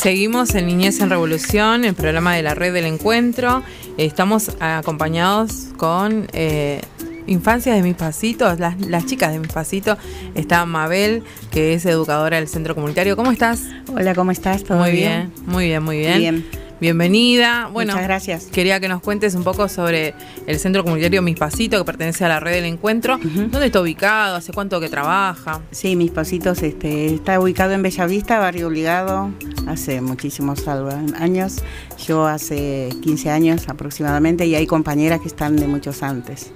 Seguimos 0.00 0.54
en 0.54 0.66
Niñez 0.66 0.98
en 1.00 1.10
Revolución, 1.10 1.84
el 1.84 1.92
programa 1.92 2.34
de 2.34 2.42
la 2.42 2.54
red 2.54 2.72
del 2.72 2.86
encuentro. 2.86 3.62
Estamos 3.98 4.50
acompañados 4.58 5.68
con 5.76 6.26
eh, 6.32 6.80
Infancias 7.26 7.76
de 7.76 7.82
mis 7.82 7.96
pasitos, 7.96 8.58
las, 8.58 8.80
las 8.80 9.04
chicas 9.04 9.30
de 9.30 9.38
mis 9.38 9.52
pasitos. 9.52 9.98
Está 10.34 10.64
Mabel, 10.64 11.22
que 11.50 11.74
es 11.74 11.84
educadora 11.84 12.38
del 12.38 12.48
centro 12.48 12.74
comunitario. 12.74 13.14
¿Cómo 13.14 13.30
estás? 13.30 13.64
Hola, 13.94 14.14
¿cómo 14.14 14.30
estás? 14.30 14.64
¿Todo 14.64 14.78
muy 14.78 14.92
bien? 14.92 15.30
bien, 15.34 15.46
muy 15.46 15.66
bien, 15.66 15.82
muy 15.82 15.98
bien. 15.98 16.18
Bien. 16.18 16.46
Bienvenida. 16.80 17.68
Bueno, 17.70 17.92
Muchas 17.92 18.06
gracias. 18.06 18.44
Quería 18.46 18.80
que 18.80 18.88
nos 18.88 19.02
cuentes 19.02 19.34
un 19.34 19.44
poco 19.44 19.68
sobre 19.68 20.14
el 20.46 20.58
centro 20.58 20.82
comunitario 20.82 21.20
Mis 21.20 21.36
Pasitos, 21.36 21.78
que 21.80 21.84
pertenece 21.84 22.24
a 22.24 22.28
la 22.28 22.40
red 22.40 22.52
del 22.52 22.64
encuentro. 22.64 23.18
¿Dónde 23.18 23.66
está 23.66 23.82
ubicado? 23.82 24.36
¿Hace 24.36 24.54
cuánto 24.54 24.80
que 24.80 24.88
trabaja? 24.88 25.60
Sí, 25.70 25.94
mis 25.94 26.10
pasitos 26.10 26.62
este, 26.62 27.14
está 27.14 27.38
ubicado 27.38 27.72
en 27.72 27.82
Bellavista, 27.82 28.38
barrio 28.38 28.68
obligado, 28.68 29.30
hace 29.66 30.00
muchísimos 30.00 30.66
años. 30.66 31.62
Yo 32.06 32.26
hace 32.26 32.88
15 33.02 33.30
años 33.30 33.68
aproximadamente 33.68 34.46
y 34.46 34.54
hay 34.54 34.66
compañeras 34.66 35.20
que 35.20 35.28
están 35.28 35.56
de 35.56 35.66
muchos 35.66 36.02
antes. 36.02 36.50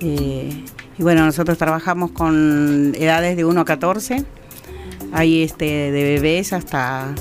Eh, 0.00 0.64
y 0.98 1.02
bueno, 1.02 1.24
nosotros 1.24 1.56
trabajamos 1.56 2.10
con 2.10 2.92
edades 2.94 3.38
de 3.38 3.46
1 3.46 3.58
a 3.58 3.64
14. 3.64 4.22
Hay 5.12 5.42
este, 5.42 5.64
de 5.64 6.02
bebés 6.02 6.52
hasta 6.52 7.14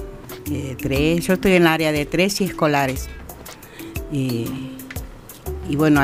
3. 0.44 1.26
Yo 1.26 1.34
estoy 1.34 1.54
en 1.54 1.64
el 1.64 1.68
área 1.68 1.92
de 1.92 2.06
3 2.06 2.42
y 2.42 2.44
escolares. 2.46 3.08
Y, 4.12 4.46
y 5.70 5.76
bueno, 5.76 6.02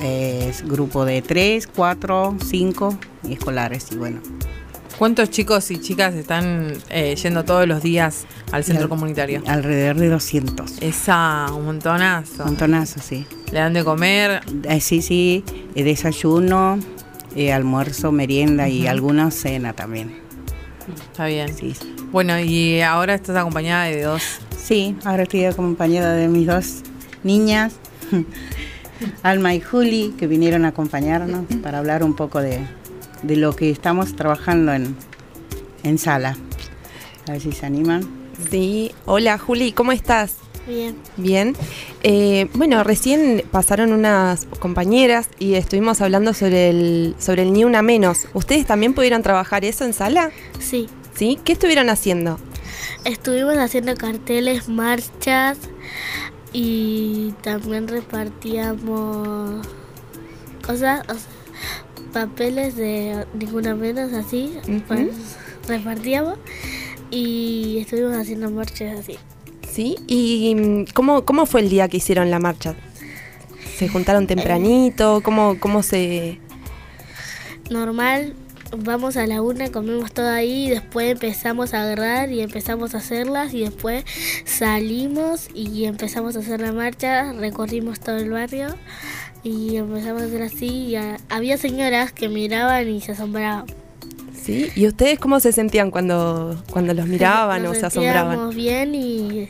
eh, 0.00 0.46
es 0.50 0.66
grupo 0.68 1.04
de 1.04 1.22
3, 1.22 1.66
4, 1.68 2.36
5 2.44 2.98
y 3.28 3.32
escolares. 3.34 3.86
Y 3.92 3.96
bueno, 3.96 4.20
¿Cuántos 4.98 5.28
chicos 5.30 5.72
y 5.72 5.80
chicas 5.80 6.14
están 6.14 6.72
eh, 6.88 7.16
yendo 7.20 7.44
todos 7.44 7.66
los 7.66 7.82
días 7.82 8.26
al 8.52 8.62
centro 8.62 8.84
Al- 8.84 8.88
comunitario? 8.90 9.42
alrededor 9.44 9.96
de 9.96 10.08
200. 10.08 10.78
Esa, 10.82 11.46
un 11.52 11.64
montonazo. 11.66 12.44
Montonazo, 12.44 13.00
sí. 13.00 13.26
¿Le 13.50 13.58
dan 13.58 13.72
de 13.72 13.82
comer? 13.82 14.40
Eh, 14.62 14.80
sí, 14.80 15.02
sí, 15.02 15.42
eh, 15.74 15.82
desayuno, 15.82 16.78
almuerzo, 17.52 18.12
merienda 18.12 18.68
y 18.68 18.82
Ujú. 18.82 18.90
algunos 18.90 19.34
cena 19.34 19.72
también. 19.72 20.14
Está 20.92 21.26
bien. 21.26 21.54
Bueno, 22.12 22.38
y 22.38 22.80
ahora 22.80 23.14
estás 23.14 23.36
acompañada 23.36 23.84
de 23.84 24.02
dos. 24.02 24.22
Sí, 24.56 24.96
ahora 25.04 25.24
estoy 25.24 25.44
acompañada 25.44 26.14
de 26.14 26.28
mis 26.28 26.46
dos 26.46 26.82
niñas, 27.22 27.74
Alma 29.22 29.54
y 29.54 29.60
Juli, 29.60 30.14
que 30.18 30.26
vinieron 30.26 30.64
a 30.64 30.68
acompañarnos 30.68 31.44
para 31.62 31.78
hablar 31.78 32.02
un 32.04 32.14
poco 32.14 32.40
de, 32.40 32.60
de 33.22 33.36
lo 33.36 33.54
que 33.56 33.70
estamos 33.70 34.14
trabajando 34.16 34.72
en, 34.72 34.96
en 35.82 35.98
sala. 35.98 36.36
A 37.28 37.32
ver 37.32 37.40
si 37.40 37.52
se 37.52 37.66
animan. 37.66 38.02
Sí, 38.50 38.92
hola 39.06 39.38
Juli, 39.38 39.72
¿cómo 39.72 39.92
estás? 39.92 40.36
Bien. 40.66 40.96
Bien. 41.16 41.54
Eh, 42.02 42.48
bueno, 42.54 42.82
recién 42.84 43.44
pasaron 43.50 43.92
unas 43.92 44.46
compañeras 44.58 45.28
y 45.38 45.54
estuvimos 45.54 46.00
hablando 46.00 46.32
sobre 46.32 46.70
el, 46.70 47.14
sobre 47.18 47.42
el 47.42 47.52
Ni 47.52 47.64
Una 47.64 47.82
Menos. 47.82 48.26
¿Ustedes 48.32 48.66
también 48.66 48.94
pudieron 48.94 49.22
trabajar 49.22 49.64
eso 49.64 49.84
en 49.84 49.92
sala? 49.92 50.30
Sí. 50.58 50.88
¿Sí? 51.14 51.38
¿Qué 51.44 51.52
estuvieron 51.52 51.90
haciendo? 51.90 52.38
Estuvimos 53.04 53.56
haciendo 53.58 53.94
carteles, 53.94 54.68
marchas 54.68 55.58
y 56.52 57.34
también 57.42 57.86
repartíamos 57.88 59.66
cosas, 60.66 61.02
o 61.08 61.14
sea, 61.14 61.34
papeles 62.12 62.76
de 62.76 63.26
ninguna 63.34 63.74
menos 63.74 64.12
así. 64.12 64.56
pues, 64.88 65.08
repartíamos 65.68 66.38
y 67.10 67.78
estuvimos 67.80 68.16
haciendo 68.16 68.50
marchas 68.50 69.00
así. 69.00 69.18
¿Sí? 69.74 69.96
¿Y 70.06 70.54
mm, 70.54 70.84
cómo, 70.94 71.24
cómo 71.24 71.46
fue 71.46 71.60
el 71.60 71.68
día 71.68 71.88
que 71.88 71.96
hicieron 71.96 72.30
la 72.30 72.38
marcha? 72.38 72.76
¿Se 73.76 73.88
juntaron 73.88 74.28
tempranito? 74.28 75.20
¿Cómo, 75.24 75.56
cómo 75.58 75.82
se...? 75.82 76.38
Normal, 77.70 78.34
vamos 78.78 79.16
a 79.16 79.26
la 79.26 79.42
una, 79.42 79.72
comemos 79.72 80.12
todo 80.12 80.30
ahí 80.30 80.66
y 80.66 80.70
después 80.70 81.10
empezamos 81.10 81.74
a 81.74 81.82
agarrar 81.82 82.30
y 82.30 82.40
empezamos 82.40 82.94
a 82.94 82.98
hacerlas 82.98 83.52
y 83.52 83.62
después 83.62 84.04
salimos 84.44 85.48
y 85.52 85.86
empezamos 85.86 86.36
a 86.36 86.38
hacer 86.38 86.60
la 86.60 86.72
marcha, 86.72 87.32
recorrimos 87.32 87.98
todo 87.98 88.18
el 88.18 88.30
barrio 88.30 88.68
y 89.42 89.74
empezamos 89.74 90.22
a 90.22 90.26
hacer 90.26 90.42
así. 90.42 90.66
Y 90.66 90.96
había 91.30 91.58
señoras 91.58 92.12
que 92.12 92.28
miraban 92.28 92.88
y 92.88 93.00
se 93.00 93.10
asombraban. 93.10 93.66
¿Sí? 94.42 94.70
¿Y 94.74 94.86
ustedes 94.86 95.18
cómo 95.18 95.40
se 95.40 95.52
sentían 95.52 95.90
cuando, 95.90 96.62
cuando 96.70 96.92
los 96.94 97.06
miraban 97.06 97.62
Nos 97.62 97.76
o 97.76 97.80
se 97.80 97.86
asombraban? 97.86 98.30
sentíamos 98.32 98.54
bien 98.54 98.94
y 98.94 99.48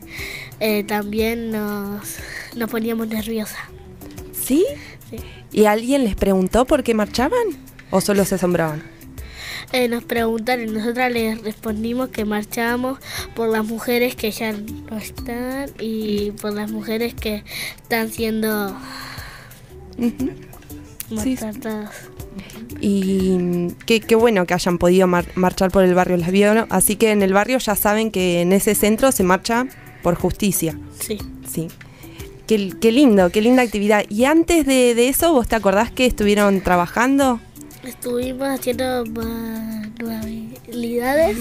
eh, 0.60 0.84
también 0.84 1.50
nos, 1.50 2.16
nos 2.54 2.70
poníamos 2.70 3.08
nerviosas. 3.08 3.58
¿Sí? 4.32 4.64
¿Y 5.52 5.64
alguien 5.66 6.04
les 6.04 6.16
preguntó 6.16 6.64
por 6.64 6.82
qué 6.82 6.94
marchaban? 6.94 7.38
¿O 7.90 8.00
solo 8.00 8.24
se 8.24 8.34
asombraban? 8.36 8.82
Eh, 9.72 9.88
nos 9.88 10.04
preguntaron 10.04 10.68
y 10.68 10.70
nosotras 10.72 11.10
les 11.10 11.42
respondimos 11.42 12.10
que 12.10 12.24
marchábamos 12.24 12.98
por 13.34 13.48
las 13.48 13.64
mujeres 13.64 14.14
que 14.14 14.30
ya 14.30 14.52
no 14.52 14.98
están 14.98 15.70
y 15.80 16.30
por 16.32 16.52
las 16.52 16.70
mujeres 16.70 17.14
que 17.14 17.42
están 17.82 18.10
siendo 18.12 18.76
Sí. 19.98 21.36
maltratadas. 21.40 21.90
Y 22.80 23.68
qué, 23.86 24.16
bueno 24.16 24.46
que 24.46 24.54
hayan 24.54 24.78
podido 24.78 25.06
mar- 25.06 25.26
marchar 25.34 25.70
por 25.70 25.84
el 25.84 25.94
barrio. 25.94 26.16
Las 26.16 26.30
vieron. 26.30 26.66
Así 26.70 26.96
que 26.96 27.12
en 27.12 27.22
el 27.22 27.32
barrio 27.32 27.58
ya 27.58 27.76
saben 27.76 28.10
que 28.10 28.40
en 28.42 28.52
ese 28.52 28.74
centro 28.74 29.12
se 29.12 29.22
marcha 29.22 29.66
por 30.02 30.16
justicia. 30.16 30.76
Sí. 31.00 31.18
Sí. 31.48 31.68
Qué, 32.46 32.74
qué 32.80 32.92
lindo, 32.92 33.30
qué 33.30 33.40
linda 33.40 33.62
actividad. 33.62 34.04
Y 34.10 34.26
antes 34.26 34.66
de, 34.66 34.94
de 34.94 35.08
eso, 35.08 35.32
¿vos 35.32 35.48
te 35.48 35.56
acordás 35.56 35.90
que 35.90 36.04
estuvieron 36.04 36.60
trabajando? 36.60 37.40
Estuvimos 37.82 38.48
haciendo 38.48 39.04
manualidades 39.06 41.38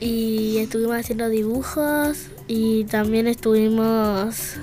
y 0.00 0.58
estuvimos 0.58 0.96
haciendo 0.96 1.28
dibujos 1.28 2.26
y 2.48 2.84
también 2.84 3.26
estuvimos 3.26 4.54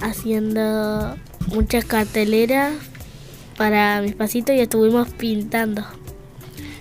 haciendo 0.00 1.16
muchas 1.48 1.84
carteleras 1.84 2.72
para 3.62 4.02
mis 4.02 4.16
pasitos 4.16 4.56
y 4.56 4.58
estuvimos 4.58 5.08
pintando 5.10 5.86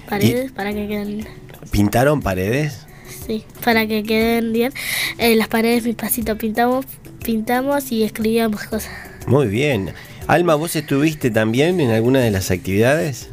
paredes 0.10 0.52
para 0.52 0.74
que 0.74 0.88
queden 0.88 1.10
lindas. 1.18 1.34
¿Pintaron 1.70 2.24
paredes? 2.24 2.88
Sí, 3.28 3.44
para 3.64 3.86
que 3.86 4.02
queden 4.02 4.52
bien. 4.52 4.74
Eh, 5.20 5.36
las 5.36 5.48
paredes 5.48 5.84
mis 5.84 5.94
pasitos 5.96 6.40
pintamos, 6.40 6.88
pintamos 7.24 7.92
y 7.92 8.02
escribíamos 8.04 8.64
cosas. 8.64 8.90
Muy 9.28 9.46
bien. 9.46 9.94
Alma, 10.26 10.56
¿vos 10.56 10.76
estuviste 10.76 11.30
también 11.30 11.80
en 11.80 11.92
alguna 11.92 12.20
de 12.20 12.32
las 12.32 12.50
actividades? 12.50 13.30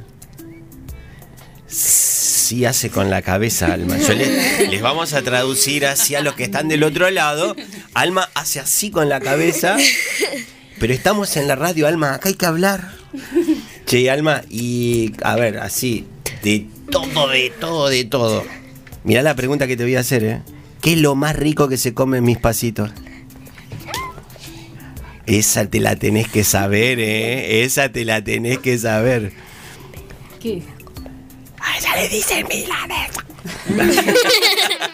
Sí, 1.67 2.67
hace 2.67 2.91
con 2.91 3.09
la 3.09 3.23
cabeza, 3.23 3.73
Alma. 3.73 3.97
Yo 3.97 4.13
le- 4.13 4.69
les 4.69 4.83
vamos 4.83 5.15
a 5.15 5.23
traducir 5.23 5.87
así 5.87 6.15
a 6.15 6.21
los 6.21 6.35
que 6.35 6.45
están 6.45 6.69
del 6.69 6.83
otro 6.83 7.09
lado. 7.11 7.57
Alma 7.95 8.29
hace 8.35 8.61
así 8.61 8.91
con 8.91 9.09
la 9.09 9.21
cabeza. 9.21 9.79
Pero 10.81 10.93
estamos 10.93 11.37
en 11.37 11.49
la 11.49 11.57
radio, 11.57 11.87
Alma, 11.87 12.15
acá 12.15 12.29
hay 12.29 12.35
que 12.35 12.47
hablar. 12.47 12.93
Che, 13.87 14.11
Alma, 14.11 14.43
y 14.49 15.13
a 15.23 15.35
ver, 15.37 15.59
así, 15.59 16.07
de 16.43 16.67
todo, 16.91 17.29
de 17.29 17.51
todo, 17.59 17.89
de 17.89 18.05
todo. 18.05 18.45
Mirá 19.05 19.23
la 19.23 19.35
pregunta 19.35 19.67
que 19.67 19.77
te 19.77 19.83
voy 19.83 19.97
a 19.97 20.01
hacer, 20.01 20.25
¿eh? 20.25 20.43
¿Qué 20.81 20.93
es 20.93 20.99
lo 20.99 21.15
más 21.15 21.35
rico 21.35 21.69
que 21.69 21.77
se 21.77 21.95
come 21.95 22.19
en 22.19 22.25
mis 22.25 22.39
pasitos? 22.39 22.91
Esa 25.27 25.67
te 25.69 25.81
la 25.81 25.97
tenés 25.97 26.29
que 26.29 26.45
saber, 26.45 27.01
¿eh? 27.01 27.65
Esa 27.65 27.91
te 27.91 28.05
la 28.05 28.23
tenés 28.23 28.59
que 28.59 28.79
saber. 28.79 29.33
¿Qué? 30.41 30.63
A 31.59 31.79
ella 31.79 31.97
le 31.97 32.09
dicen 32.09 32.47
milanesa. 32.49 33.25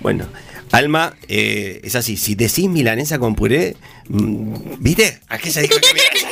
Bueno, 0.00 0.26
Alma, 0.74 1.16
eh, 1.28 1.80
es 1.84 1.94
así, 1.94 2.16
si 2.16 2.34
decís 2.34 2.68
milanesa 2.68 3.18
con 3.18 3.34
puré, 3.34 3.76
mm, 4.08 4.54
¿viste? 4.80 5.20
Aquella 5.28 5.62
dijo 5.62 5.74
que 5.80 5.94
milanesa. 5.94 6.28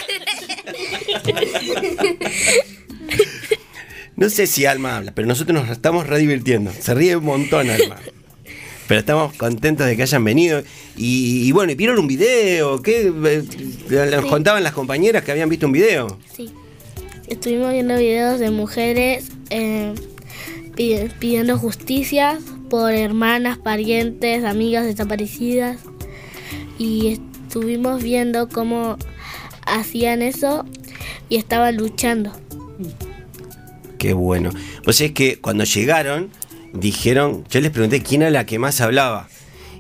No 4.17 4.29
sé 4.31 4.47
si 4.47 4.67
Alma 4.67 4.97
habla, 4.97 5.13
pero 5.15 5.27
nosotros 5.27 5.59
nos 5.61 5.71
estamos 5.71 6.07
re 6.07 6.19
divirtiendo. 6.19 6.71
Se 6.79 6.95
ríe 6.95 7.17
un 7.17 7.25
montón, 7.25 7.71
Alma. 7.71 7.97
Pero 8.89 9.01
estamos 9.01 9.33
contentos 9.35 9.87
de 9.87 9.97
que 9.97 10.03
hayan 10.03 10.23
venido. 10.25 10.63
Y, 10.97 11.47
y 11.49 11.53
bueno, 11.53 11.73
¿y 11.73 11.75
vieron 11.77 11.99
un 11.99 12.07
video? 12.07 12.83
¿Qué? 12.83 13.07
Eh, 13.07 13.43
Les 13.89 14.21
Sí. 14.23 14.29
contaban 14.29 14.63
las 14.63 14.73
compañeras 14.73 15.25
que 15.25 15.31
habían 15.33 15.49
visto 15.49 15.67
un 15.67 15.73
video. 15.73 16.19
Sí. 16.37 16.53
Estuvimos 17.29 17.73
viendo 17.73 17.97
videos 17.97 18.39
de 18.39 18.51
mujeres 18.51 19.29
eh, 19.51 19.95
pi- 20.77 21.09
pidiendo 21.19 21.57
justicia 21.59 22.39
por 22.73 22.95
hermanas, 22.95 23.59
parientes, 23.59 24.45
amigas 24.45 24.87
desaparecidas. 24.87 25.77
Y 26.79 27.21
estuvimos 27.45 28.03
viendo 28.03 28.49
cómo 28.49 28.97
hacían 29.67 30.23
eso 30.23 30.65
y 31.29 31.37
estaban 31.37 31.77
luchando. 31.77 32.33
Qué 33.99 34.15
bueno. 34.15 34.49
Pues 34.85 35.03
es 35.03 35.13
que 35.13 35.39
cuando 35.39 35.65
llegaron, 35.65 36.31
dijeron, 36.73 37.45
yo 37.51 37.61
les 37.61 37.73
pregunté 37.73 38.03
quién 38.03 38.23
era 38.23 38.31
la 38.31 38.47
que 38.47 38.59
más 38.59 38.81
hablaba. 38.81 39.29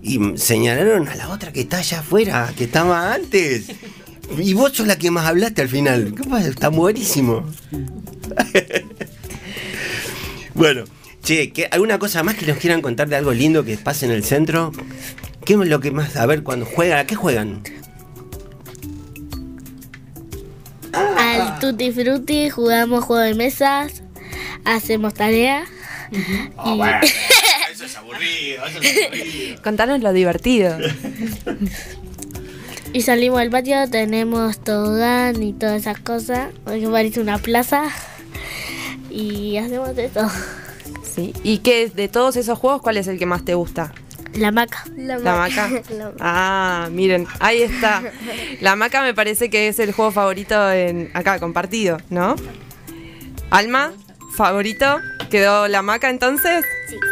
Y 0.03 0.37
señalaron 0.37 1.09
a 1.09 1.15
la 1.15 1.31
otra 1.31 1.51
que 1.51 1.63
está 1.63 1.79
allá 1.79 2.01
afuera, 2.01 2.53
que 2.59 2.65
estaba 2.65 3.15
antes. 3.15 3.69
Y 4.37 4.53
vos 4.53 4.73
sos 4.73 4.87
la 4.87 4.99
que 4.99 5.11
más 5.11 5.25
hablaste 5.25 5.63
al 5.63 5.69
final. 5.71 6.13
¿Qué 6.15 6.29
pasa? 6.29 6.47
Está 6.47 6.69
buenísimo. 6.69 7.43
bueno, 10.55 10.85
che, 11.23 11.53
¿qué- 11.53 11.69
¿alguna 11.71 11.99
cosa 11.99 12.23
más 12.23 12.35
que 12.37 12.47
nos 12.47 12.59
quieran 12.59 12.83
contar 12.83 13.09
de 13.09 13.17
algo 13.17 13.33
lindo 13.33 13.65
que 13.65 13.77
pase 13.77 14.07
en 14.07 14.13
el 14.13 14.25
centro? 14.25 14.73
¿Qué 15.45 15.55
es 15.55 15.59
lo 15.59 15.81
que 15.81 15.91
más? 15.91 16.17
A 16.17 16.27
ver, 16.27 16.43
cuando 16.43 16.67
juegan, 16.67 16.99
¿a 16.99 17.07
qué 17.07 17.15
juegan? 17.15 17.63
Al 20.93 21.59
Tutti 21.59 21.91
Frutti 21.91 22.51
jugamos 22.51 23.05
juego 23.05 23.23
de 23.23 23.35
mesas, 23.35 24.03
hacemos 24.65 25.15
tarea. 25.15 25.65
eso 27.73 27.85
es 27.85 27.97
aburrido, 27.97 28.67
eso 28.67 28.79
es 28.81 29.07
aburrido. 29.07 29.63
Contanos 29.63 30.01
lo 30.03 30.13
divertido. 30.13 30.77
Y 32.93 33.01
salimos 33.01 33.41
al 33.41 33.49
patio, 33.51 33.89
tenemos 33.91 34.63
tobogán 34.63 35.43
y 35.43 35.55
todas 35.55 35.81
esas 35.81 35.99
cosas, 35.99 36.51
porque 36.65 36.87
parece 36.89 37.21
una 37.21 37.39
plaza. 37.39 37.85
Y 39.11 39.57
hacemos 39.57 39.97
eso. 39.97 40.31
Sí. 41.15 41.33
¿Y 41.43 41.59
qué 41.59 41.89
de 41.89 42.09
todos 42.09 42.37
esos 42.37 42.59
juegos 42.59 42.81
cuál 42.83 42.97
es 42.97 43.07
el 43.07 43.19
que 43.19 43.27
más 43.27 43.45
te 43.45 43.55
gusta? 43.55 43.93
La 44.35 44.51
maca. 44.51 44.85
La 44.97 45.19
maca. 45.19 45.69
Ah, 46.21 46.89
miren, 46.91 47.27
ahí 47.41 47.63
está. 47.63 48.03
La 48.61 48.77
maca 48.77 49.03
me 49.03 49.13
parece 49.13 49.51
que 49.51 49.69
es 49.69 49.79
el 49.79 49.93
juego 49.93 50.11
favorito 50.11 50.71
en 50.71 51.11
acá 51.15 51.39
compartido, 51.39 51.99
¿no? 52.09 52.37
Alma, 53.51 53.93
favorito, 54.35 55.01
quedó 55.31 55.69
la 55.69 55.83
maca 55.83 56.09
entonces. 56.09 56.65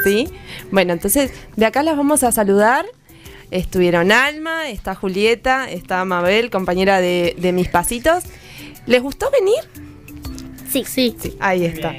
Sí. 0.04 0.28
Bueno, 0.70 0.94
entonces 0.94 1.32
de 1.56 1.66
acá 1.66 1.82
las 1.82 1.96
vamos 1.96 2.22
a 2.22 2.32
saludar. 2.32 2.86
Estuvieron 3.50 4.12
Alma, 4.12 4.70
está 4.70 4.94
Julieta, 4.94 5.68
está 5.68 6.04
Mabel, 6.04 6.50
compañera 6.50 7.00
de, 7.00 7.34
de 7.36 7.52
mis 7.52 7.68
pasitos. 7.68 8.24
¿Les 8.86 9.02
gustó 9.02 9.28
venir? 9.30 9.90
Sí. 10.70 10.84
Sí. 10.86 11.16
Ahí 11.40 11.64
está. 11.64 11.92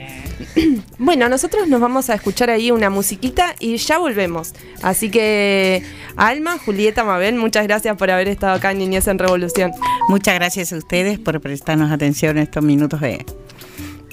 Bueno, 0.97 1.29
nosotros 1.29 1.67
nos 1.67 1.81
vamos 1.81 2.09
a 2.09 2.15
escuchar 2.15 2.49
ahí 2.49 2.71
una 2.71 2.89
musiquita 2.89 3.55
y 3.59 3.77
ya 3.77 3.97
volvemos. 3.97 4.53
Así 4.81 5.09
que, 5.09 5.83
Alma, 6.15 6.57
Julieta, 6.57 7.03
Mabel, 7.03 7.35
muchas 7.35 7.65
gracias 7.65 7.97
por 7.97 8.11
haber 8.11 8.27
estado 8.27 8.53
acá 8.53 8.71
en 8.71 8.79
Niñez 8.79 9.07
en 9.07 9.17
Revolución. 9.17 9.71
Muchas 10.09 10.35
gracias 10.35 10.73
a 10.73 10.77
ustedes 10.77 11.19
por 11.19 11.41
prestarnos 11.41 11.91
atención 11.91 12.37
en 12.37 12.43
estos 12.43 12.63
minutos 12.63 13.01
de, 13.01 13.25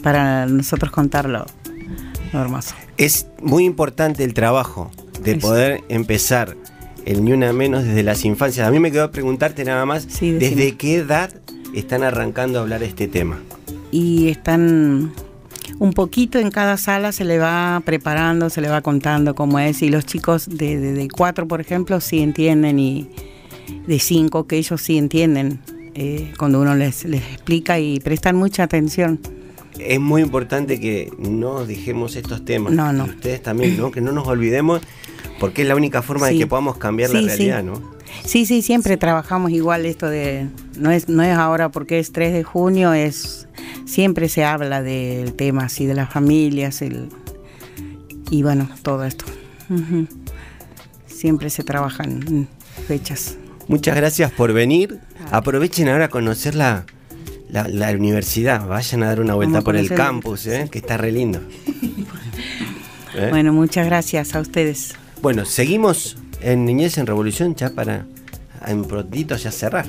para 0.02 0.46
nosotros 0.46 0.90
contarlo 0.90 1.46
lo 2.32 2.40
hermoso. 2.40 2.74
Es 2.96 3.26
muy 3.40 3.64
importante 3.64 4.24
el 4.24 4.34
trabajo 4.34 4.90
de 5.22 5.36
poder 5.36 5.82
empezar 5.88 6.56
el 7.04 7.24
ni 7.24 7.32
una 7.32 7.52
menos 7.52 7.84
desde 7.84 8.02
las 8.02 8.24
infancias. 8.24 8.66
A 8.66 8.70
mí 8.70 8.80
me 8.80 8.90
quedó 8.90 9.04
a 9.04 9.10
preguntarte 9.10 9.64
nada 9.64 9.84
más. 9.86 10.06
¿desde 10.20 10.76
qué 10.76 10.96
edad 10.96 11.32
están 11.74 12.02
arrancando 12.02 12.58
a 12.58 12.62
hablar 12.62 12.82
este 12.82 13.08
tema? 13.08 13.38
y 13.90 14.28
están 14.28 15.12
un 15.78 15.92
poquito 15.92 16.38
en 16.38 16.50
cada 16.50 16.76
sala 16.76 17.12
se 17.12 17.24
le 17.24 17.38
va 17.38 17.80
preparando, 17.84 18.50
se 18.50 18.60
le 18.60 18.68
va 18.68 18.80
contando 18.80 19.34
cómo 19.34 19.58
es 19.58 19.82
y 19.82 19.88
los 19.90 20.04
chicos 20.06 20.48
de, 20.48 20.78
de, 20.78 20.92
de 20.92 21.08
cuatro, 21.08 21.46
por 21.46 21.60
ejemplo, 21.60 22.00
sí 22.00 22.20
entienden 22.20 22.78
y 22.78 23.08
de 23.86 23.98
cinco 23.98 24.46
que 24.46 24.56
ellos 24.56 24.80
sí 24.80 24.98
entienden 24.98 25.60
eh, 25.94 26.32
cuando 26.38 26.60
uno 26.60 26.74
les, 26.74 27.04
les 27.04 27.22
explica 27.22 27.78
y 27.78 28.00
prestan 28.00 28.36
mucha 28.36 28.62
atención. 28.64 29.20
Es 29.78 30.00
muy 30.00 30.22
importante 30.22 30.80
que 30.80 31.10
no 31.18 31.64
dejemos 31.64 32.16
estos 32.16 32.44
temas. 32.44 32.72
No, 32.72 32.92
no. 32.92 33.06
Y 33.06 33.10
ustedes 33.10 33.42
también, 33.42 33.76
¿no? 33.76 33.92
Que 33.92 34.00
no 34.00 34.10
nos 34.10 34.26
olvidemos, 34.26 34.80
porque 35.38 35.62
es 35.62 35.68
la 35.68 35.76
única 35.76 36.02
forma 36.02 36.26
Sí. 36.28 36.34
de 36.34 36.40
que 36.40 36.46
podamos 36.48 36.78
cambiar 36.78 37.10
la 37.10 37.20
sí. 37.20 37.26
realidad, 37.26 37.62
¿no? 37.62 37.97
Sí, 38.24 38.46
sí, 38.46 38.62
siempre 38.62 38.96
trabajamos 38.96 39.50
igual 39.50 39.86
esto 39.86 40.08
de 40.08 40.48
no 40.78 40.90
es 40.90 41.08
no 41.08 41.22
es 41.22 41.36
ahora 41.36 41.70
porque 41.70 41.98
es 41.98 42.12
3 42.12 42.32
de 42.32 42.44
junio, 42.44 42.92
es 42.92 43.48
siempre 43.86 44.28
se 44.28 44.44
habla 44.44 44.82
del 44.82 45.34
tema 45.34 45.64
así 45.64 45.86
de 45.86 45.94
las 45.94 46.12
familias, 46.12 46.82
el 46.82 47.08
y 48.30 48.42
bueno, 48.42 48.68
todo 48.82 49.04
esto. 49.04 49.24
Siempre 51.06 51.50
se 51.50 51.64
trabajan 51.64 52.48
fechas. 52.86 53.36
Muchas 53.66 53.96
gracias 53.96 54.30
por 54.30 54.52
venir. 54.52 55.00
Aprovechen 55.30 55.88
ahora 55.88 56.06
a 56.06 56.08
conocer 56.08 56.54
la, 56.54 56.86
la, 57.50 57.68
la 57.68 57.90
universidad. 57.92 58.66
Vayan 58.66 59.02
a 59.02 59.06
dar 59.06 59.20
una 59.20 59.34
vuelta 59.34 59.62
por 59.62 59.76
el 59.76 59.88
campus, 59.90 60.46
¿eh? 60.46 60.68
que 60.70 60.78
está 60.78 60.96
re 60.96 61.12
lindo. 61.12 61.40
¿Eh? 63.14 63.28
Bueno, 63.30 63.52
muchas 63.52 63.86
gracias 63.86 64.34
a 64.34 64.40
ustedes. 64.40 64.94
Bueno, 65.22 65.44
seguimos 65.44 66.16
en 66.40 66.64
Niñez 66.64 66.98
en 66.98 67.06
Revolución 67.06 67.54
ya 67.54 67.70
para 67.70 68.06
en 68.66 68.84
prontito 68.84 69.36
ya 69.36 69.50
cerrar. 69.50 69.86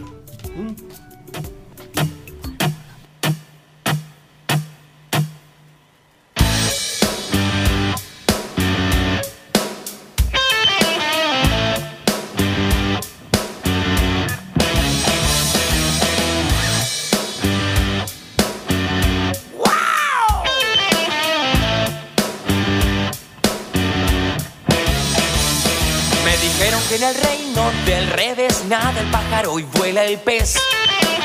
Nada 28.69 29.01
el 29.01 29.07
pájaro 29.07 29.57
y 29.59 29.63
vuela 29.63 30.03
el 30.05 30.19
pez. 30.19 30.55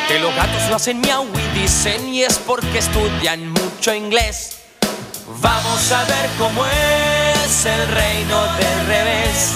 Que 0.08 0.18
los 0.18 0.34
gatos 0.34 0.68
lo 0.70 0.76
hacen 0.76 1.00
miau 1.00 1.26
y 1.26 1.60
dicen 1.60 2.08
y 2.08 2.22
es 2.22 2.38
porque 2.38 2.78
estudian 2.78 3.50
mucho 3.50 3.94
inglés. 3.94 4.56
Vamos 5.40 5.92
a 5.92 6.04
ver 6.04 6.30
cómo 6.38 6.64
es 6.66 7.66
el 7.66 7.88
reino 7.88 8.42
del 8.56 8.86
revés. 8.86 9.52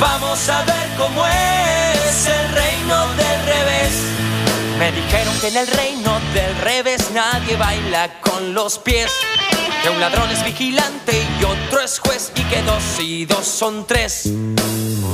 Vamos 0.00 0.48
a 0.48 0.62
ver 0.64 0.88
cómo 0.96 1.24
es 1.26 2.26
el 2.26 2.52
reino 2.52 3.06
del 3.14 3.46
revés. 3.46 3.92
Me 4.78 4.92
dijeron 4.92 5.40
que 5.40 5.48
en 5.48 5.56
el 5.56 5.66
reino 5.68 6.20
del 6.34 6.56
revés 6.58 7.10
nadie 7.12 7.56
baila 7.56 8.20
con 8.20 8.54
los 8.54 8.78
pies. 8.78 9.10
Que 9.82 9.90
un 9.90 10.00
ladrón 10.00 10.30
es 10.30 10.44
vigilante 10.44 11.24
y 11.40 11.44
otro 11.44 11.80
es 11.80 12.00
juez 12.00 12.32
y 12.34 12.42
que 12.42 12.62
dos 12.62 12.82
y 12.98 13.24
dos 13.24 13.46
son 13.46 13.86
tres. 13.86 14.28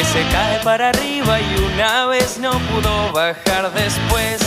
que 0.00 0.06
se 0.06 0.26
cae 0.28 0.58
para 0.60 0.88
arriba 0.88 1.38
y 1.40 1.56
una 1.58 2.06
vez 2.06 2.38
no 2.38 2.52
pudo 2.52 3.12
bajar 3.12 3.70
después. 3.74 4.40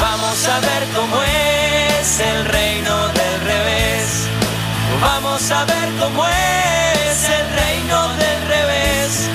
Vamos 0.00 0.48
a 0.48 0.60
ver 0.60 0.82
cómo 0.94 1.16
es 1.22 2.20
el 2.20 2.44
reino 2.46 3.08
del 3.08 3.40
revés. 3.44 4.26
Vamos 5.02 5.50
a 5.50 5.66
ver 5.66 5.88
cómo 6.00 6.24
es 6.26 7.28
el 7.38 7.46
reino 7.60 8.08
del 8.14 8.40
revés. 8.48 9.28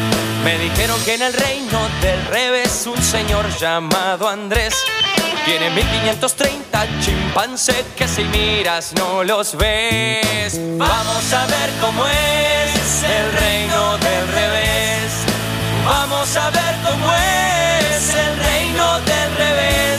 Me 0.43 0.57
dijeron 0.57 0.99
que 1.05 1.13
en 1.13 1.21
el 1.21 1.33
reino 1.33 1.79
del 2.01 2.25
revés 2.25 2.87
un 2.87 3.01
señor 3.03 3.47
llamado 3.59 4.27
Andrés 4.27 4.83
tiene 5.45 5.69
1530 5.71 6.87
chimpancés 7.01 7.85
que 7.95 8.07
si 8.07 8.23
miras 8.25 8.93
no 8.93 9.23
los 9.23 9.55
ves. 9.55 10.59
Vamos 10.77 11.33
a 11.33 11.45
ver 11.47 11.69
cómo 11.81 12.05
es 12.05 13.03
el 13.03 13.31
reino 13.39 13.97
del 13.97 14.27
revés. 14.27 15.11
Vamos 15.85 16.35
a 16.35 16.49
ver 16.49 16.75
cómo 16.83 17.11
es 17.13 18.15
el 18.15 18.37
reino 18.37 18.99
del 19.01 19.35
revés. 19.37 19.98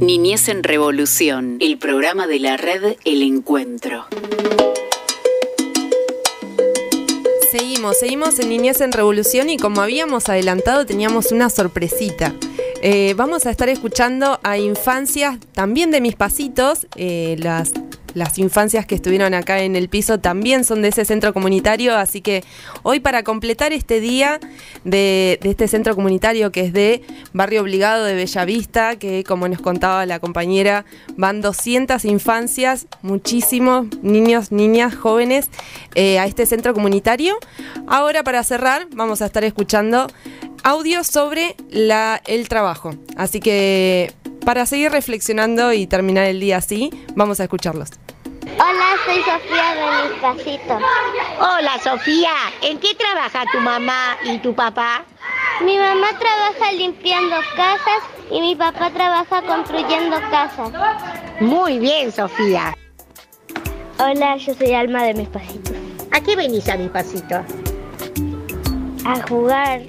Niñez 0.00 0.48
en 0.48 0.64
Revolución, 0.64 1.58
el 1.60 1.78
programa 1.78 2.26
de 2.26 2.40
la 2.40 2.56
red 2.56 2.96
El 3.04 3.22
Encuentro. 3.22 4.06
Seguimos, 7.50 7.98
seguimos 7.98 8.38
en 8.40 8.48
Niñez 8.48 8.80
en 8.80 8.90
Revolución 8.90 9.50
y 9.50 9.56
como 9.56 9.80
habíamos 9.80 10.28
adelantado 10.28 10.84
teníamos 10.84 11.30
una 11.30 11.48
sorpresita. 11.48 12.34
Eh, 12.82 13.14
vamos 13.16 13.46
a 13.46 13.50
estar 13.50 13.68
escuchando 13.68 14.40
a 14.42 14.58
infancias 14.58 15.38
también 15.52 15.90
de 15.90 16.00
mis 16.00 16.16
pasitos, 16.16 16.86
eh, 16.96 17.36
las, 17.38 17.72
las 18.14 18.38
infancias 18.38 18.86
que 18.86 18.94
estuvieron 18.94 19.34
acá 19.34 19.60
en 19.60 19.76
el 19.76 19.88
piso 19.88 20.18
también 20.18 20.64
son 20.64 20.82
de 20.82 20.88
ese 20.88 21.04
centro 21.04 21.34
comunitario, 21.34 21.96
así 21.96 22.20
que 22.20 22.44
hoy 22.82 23.00
para 23.00 23.22
completar 23.22 23.72
este 23.72 24.00
día 24.00 24.40
de, 24.84 25.38
este 25.42 25.68
centro 25.68 25.94
comunitario 25.94 26.50
que 26.52 26.62
es 26.62 26.72
de 26.72 27.02
Barrio 27.32 27.62
Obligado 27.62 28.04
de 28.04 28.14
Bellavista, 28.14 28.96
que 28.96 29.24
como 29.24 29.48
nos 29.48 29.60
contaba 29.60 30.06
la 30.06 30.20
compañera, 30.20 30.84
van 31.16 31.40
200 31.40 32.04
infancias, 32.04 32.86
muchísimos 33.02 33.86
niños, 34.02 34.52
niñas, 34.52 34.94
jóvenes 34.94 35.50
eh, 35.94 36.18
a 36.18 36.26
este 36.26 36.46
centro 36.46 36.74
comunitario. 36.74 37.36
Ahora 37.86 38.22
para 38.22 38.42
cerrar 38.44 38.86
vamos 38.94 39.22
a 39.22 39.26
estar 39.26 39.44
escuchando 39.44 40.06
audio 40.62 41.04
sobre 41.04 41.56
la, 41.70 42.22
el 42.26 42.48
trabajo. 42.48 42.94
Así 43.16 43.40
que 43.40 44.12
para 44.44 44.66
seguir 44.66 44.92
reflexionando 44.92 45.72
y 45.72 45.86
terminar 45.86 46.26
el 46.26 46.40
día 46.40 46.58
así, 46.58 46.90
vamos 47.14 47.40
a 47.40 47.44
escucharlos. 47.44 47.90
Hola, 48.44 48.96
soy 49.06 49.22
Sofía 49.22 49.74
de 49.74 50.08
mis 50.08 50.20
pasitos. 50.20 50.82
Hola 51.38 51.78
Sofía, 51.82 52.32
¿en 52.60 52.78
qué 52.78 52.94
trabaja 52.94 53.44
tu 53.50 53.58
mamá 53.58 54.18
y 54.22 54.38
tu 54.38 54.54
papá? 54.54 55.02
Mi 55.64 55.78
mamá 55.78 56.08
trabaja 56.18 56.72
limpiando 56.72 57.36
casas 57.56 58.02
y 58.30 58.42
mi 58.42 58.54
papá 58.54 58.90
trabaja 58.90 59.40
construyendo 59.42 60.16
casas. 60.30 60.70
Muy 61.40 61.78
bien, 61.78 62.12
Sofía. 62.12 62.74
Hola, 63.98 64.36
yo 64.36 64.52
soy 64.52 64.74
Alma 64.74 65.04
de 65.04 65.14
mis 65.14 65.28
pasitos. 65.28 65.76
¿A 66.12 66.20
qué 66.20 66.36
venís 66.36 66.68
a 66.68 66.76
mis 66.76 66.90
pasitos? 66.90 67.46
A 69.06 69.26
jugar, 69.26 69.82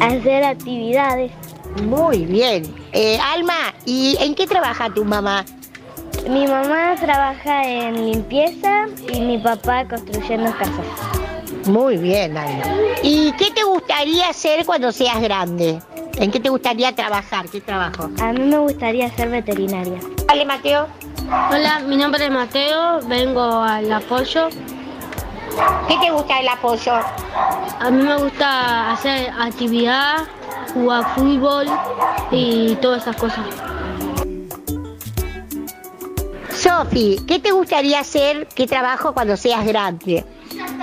a 0.00 0.06
hacer 0.06 0.42
actividades. 0.42 1.32
Muy 1.82 2.24
bien. 2.24 2.74
Eh, 2.92 3.18
Alma, 3.20 3.74
¿y 3.84 4.16
en 4.20 4.34
qué 4.34 4.46
trabaja 4.46 4.88
tu 4.88 5.04
mamá? 5.04 5.44
Mi 6.26 6.46
mamá 6.46 6.94
trabaja 7.00 7.64
en 7.64 8.12
limpieza 8.12 8.86
y 9.12 9.20
mi 9.20 9.38
papá 9.38 9.86
construyendo 9.86 10.50
casas. 10.52 10.86
Muy 11.66 11.96
bien, 11.98 12.36
Alma. 12.36 12.64
¿Y 13.02 13.32
qué 13.32 13.50
te 13.50 13.62
gustaría 13.62 14.28
hacer 14.28 14.64
cuando 14.64 14.90
seas 14.92 15.20
grande? 15.20 15.80
¿En 16.16 16.30
qué 16.30 16.40
te 16.40 16.48
gustaría 16.48 16.94
trabajar? 16.94 17.48
¿Qué 17.48 17.60
trabajo? 17.60 18.10
A 18.20 18.32
mí 18.32 18.40
me 18.40 18.58
gustaría 18.58 19.10
ser 19.10 19.28
veterinaria. 19.28 20.00
Vale, 20.26 20.44
Mateo. 20.44 20.86
Hola, 21.50 21.80
mi 21.80 21.96
nombre 21.96 22.24
es 22.24 22.30
Mateo, 22.30 23.00
vengo 23.06 23.42
al 23.42 23.92
apoyo. 23.92 24.48
¿Qué 25.88 25.96
te 26.00 26.10
gusta 26.10 26.36
del 26.36 26.48
apoyo? 26.48 26.92
A 27.80 27.90
mí 27.90 28.02
me 28.02 28.16
gusta 28.16 28.92
hacer 28.92 29.30
actividad, 29.38 30.24
jugar 30.72 31.04
fútbol 31.14 31.66
y 32.30 32.76
todas 32.76 33.02
esas 33.02 33.16
cosas. 33.16 33.44
Sofi, 36.58 37.20
¿qué 37.28 37.38
te 37.38 37.52
gustaría 37.52 38.00
hacer? 38.00 38.48
¿Qué 38.48 38.66
trabajo 38.66 39.14
cuando 39.14 39.36
seas 39.36 39.64
grande? 39.64 40.24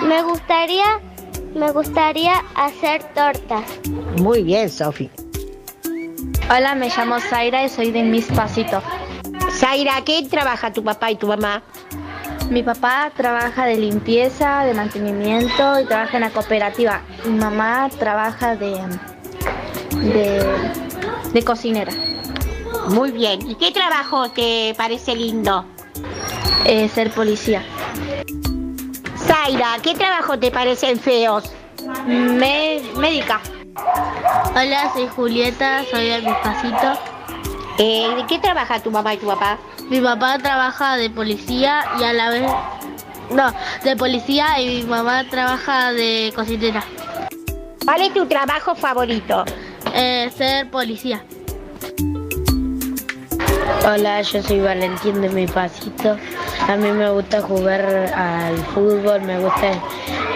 Me 0.02 0.24
gustaría, 0.24 1.02
me 1.54 1.72
gustaría 1.72 2.34
hacer 2.56 3.04
tortas. 3.14 3.64
Muy 4.22 4.42
bien, 4.44 4.70
Sofi. 4.70 5.10
Hola, 6.50 6.76
me 6.76 6.88
llamo 6.88 7.20
Zaira 7.20 7.66
y 7.66 7.70
soy 7.70 7.92
de 7.92 8.04
Mis 8.04 8.28
Pasitos. 8.28 8.82
Zaira, 9.52 10.02
¿qué 10.06 10.26
trabaja 10.30 10.72
tu 10.72 10.82
papá 10.82 11.12
y 11.12 11.18
tu 11.18 11.28
mamá? 11.28 11.62
Mi 12.50 12.64
papá 12.64 13.12
trabaja 13.14 13.66
de 13.66 13.76
limpieza, 13.76 14.64
de 14.64 14.74
mantenimiento 14.74 15.82
y 15.82 15.86
trabaja 15.88 16.16
en 16.16 16.22
la 16.22 16.30
cooperativa. 16.30 17.02
Mi 17.26 17.38
mamá 17.38 17.90
trabaja 18.00 18.56
de, 18.56 18.80
de, 19.92 20.46
de 21.34 21.44
cocinera. 21.44 21.92
Muy 22.90 23.12
bien. 23.12 23.50
¿Y 23.50 23.56
qué 23.56 23.72
trabajo 23.72 24.30
te 24.30 24.74
parece 24.78 25.16
lindo? 25.16 25.66
Eh, 26.66 26.90
ser 26.90 27.12
policía. 27.12 27.64
Zaira, 29.18 29.78
¿qué 29.82 29.96
trabajo 29.96 30.38
te 30.38 30.52
parecen 30.52 31.00
feos? 31.00 31.52
Me- 32.06 32.82
médica. 32.98 33.42
Hola, 34.56 34.92
soy 34.94 35.08
Julieta, 35.08 35.84
soy 35.92 36.06
de 36.08 36.22
mis 36.22 36.36
pasitos. 36.36 36.98
Eh, 37.78 38.08
¿De 38.16 38.26
qué 38.28 38.40
trabaja 38.40 38.80
tu 38.80 38.90
mamá 38.92 39.14
y 39.14 39.18
tu 39.18 39.28
papá? 39.28 39.58
Mi 39.90 40.00
papá 40.00 40.38
trabaja 40.40 40.96
de 40.96 41.10
policía 41.10 41.84
y 42.00 42.04
a 42.04 42.14
la 42.14 42.30
vez... 42.30 42.52
No, 43.32 43.52
de 43.84 43.96
policía 43.96 44.60
y 44.62 44.82
mi 44.82 44.84
mamá 44.84 45.24
trabaja 45.30 45.92
de 45.92 46.32
cocinera. 46.36 46.84
¿Cuál 47.84 48.02
es 48.02 48.14
tu 48.14 48.26
trabajo 48.28 48.76
favorito? 48.76 49.44
Eh, 49.94 50.32
ser 50.36 50.70
policía. 50.70 51.24
Hola, 53.66 54.22
yo 54.22 54.44
soy 54.44 54.60
Valentín 54.60 55.22
de 55.22 55.30
mi 55.30 55.48
pasito. 55.48 56.18
A 56.68 56.76
mí 56.76 56.92
me 56.92 57.10
gusta 57.10 57.42
jugar 57.42 57.84
al 58.16 58.58
fútbol, 58.74 59.22
me 59.24 59.40
gusta 59.40 59.72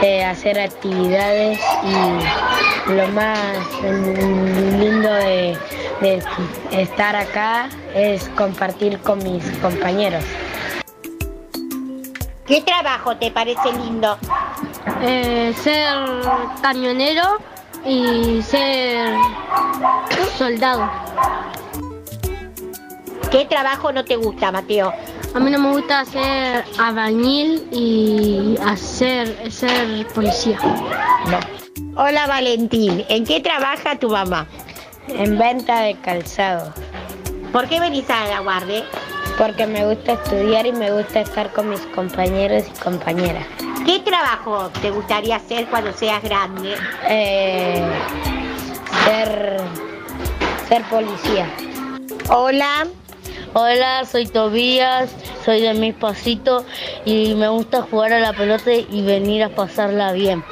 eh, 0.02 0.26
hacer 0.26 0.60
actividades 0.60 1.60
y 1.84 2.92
lo 2.92 3.08
más 3.10 3.40
lindo 3.84 5.14
de, 5.14 5.56
de 6.02 6.24
estar 6.72 7.16
acá 7.16 7.70
es 7.94 8.30
compartir 8.30 9.00
con 9.00 9.22
mis 9.24 9.44
compañeros. 9.58 10.24
¿Qué 12.48 12.62
trabajo 12.62 13.16
te 13.16 13.30
parece 13.30 13.72
lindo? 13.74 14.18
Eh, 15.04 15.54
ser 15.56 15.94
camionero 16.64 17.38
y 17.86 18.42
ser 18.42 19.14
soldado. 20.36 20.90
¿Qué 23.32 23.46
trabajo 23.46 23.92
no 23.92 24.04
te 24.04 24.16
gusta, 24.16 24.52
Mateo? 24.52 24.92
A 25.36 25.40
mí 25.40 25.52
no 25.52 25.60
me 25.60 25.72
gusta 25.72 26.00
hacer 26.00 26.66
albañil 26.80 27.68
y 27.72 28.58
hacer 28.66 29.52
ser 29.52 30.08
policía. 30.08 30.58
Hola 31.96 32.26
Valentín, 32.26 33.06
¿en 33.08 33.26
qué 33.26 33.40
trabaja 33.40 34.00
tu 34.00 34.10
mamá? 34.10 34.48
En 35.08 35.38
venta 35.38 35.82
de 35.82 35.94
calzado. 36.00 36.74
¿Por 37.54 37.68
qué 37.68 37.80
venís 37.80 38.10
a 38.10 38.26
la 38.30 38.40
guardia? 38.40 38.84
Porque 39.38 39.68
me 39.68 39.86
gusta 39.86 40.14
estudiar 40.14 40.66
y 40.66 40.72
me 40.72 40.92
gusta 40.92 41.22
estar 41.22 41.54
con 41.54 41.70
mis 41.70 41.82
compañeros 41.82 42.64
y 42.68 42.80
compañeras. 42.80 43.46
¿Qué 43.86 44.00
trabajo 44.00 44.72
te 44.82 44.90
gustaría 44.90 45.36
hacer 45.36 45.68
cuando 45.68 45.94
seas 45.94 46.24
grande? 46.24 46.76
Eh, 47.08 47.86
ser, 49.06 49.62
ser 50.68 50.82
policía. 50.86 51.48
Hola. 52.30 52.88
Hola, 53.54 54.06
soy 54.06 54.28
Tobías, 54.28 55.10
soy 55.44 55.62
de 55.62 55.74
mis 55.74 55.96
pasitos 55.96 56.66
y 57.04 57.34
me 57.34 57.48
gusta 57.48 57.82
jugar 57.82 58.14
a 58.14 58.20
la 58.20 58.32
pelota 58.32 58.72
y 58.72 59.02
venir 59.02 59.44
a 59.44 59.50
pasarla 59.50 60.12
bien. 60.14 60.44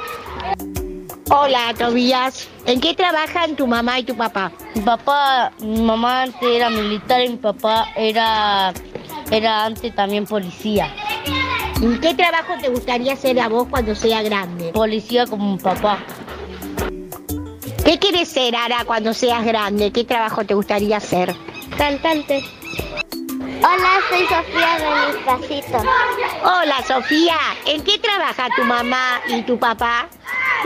Hola 1.30 1.72
Tobías, 1.78 2.48
¿en 2.66 2.80
qué 2.80 2.94
trabajan 2.94 3.54
tu 3.54 3.68
mamá 3.68 4.00
y 4.00 4.02
tu 4.02 4.16
papá? 4.16 4.50
Mi 4.74 4.80
papá, 4.80 5.52
mi 5.60 5.80
mamá 5.80 6.22
antes 6.22 6.42
era 6.42 6.70
militar 6.70 7.22
y 7.22 7.28
mi 7.28 7.36
papá 7.36 7.86
era, 7.94 8.72
era 9.30 9.66
antes 9.66 9.94
también 9.94 10.26
policía. 10.26 10.92
¿Y 11.80 12.00
qué 12.00 12.14
trabajo 12.14 12.54
te 12.60 12.68
gustaría 12.68 13.12
hacer 13.12 13.38
a 13.38 13.48
vos 13.48 13.68
cuando 13.70 13.94
sea 13.94 14.22
grande? 14.22 14.72
Policía 14.72 15.24
como 15.26 15.52
mi 15.52 15.58
papá. 15.58 16.00
¿Qué 17.84 17.96
quieres 18.00 18.28
ser, 18.28 18.56
Ara, 18.56 18.84
cuando 18.84 19.14
seas 19.14 19.44
grande? 19.44 19.92
¿Qué 19.92 20.02
trabajo 20.02 20.44
te 20.44 20.54
gustaría 20.54 20.96
hacer? 20.96 21.32
Cantante. 21.76 22.42
Hola, 23.60 24.00
soy 24.08 24.26
Sofía 24.26 24.78
de 24.78 25.12
mis 25.12 25.24
pasitos. 25.24 25.82
Hola 26.42 26.82
Sofía, 26.86 27.36
¿en 27.66 27.82
qué 27.82 27.98
trabaja 27.98 28.48
tu 28.54 28.62
mamá 28.62 29.20
y 29.28 29.42
tu 29.42 29.58
papá? 29.58 30.08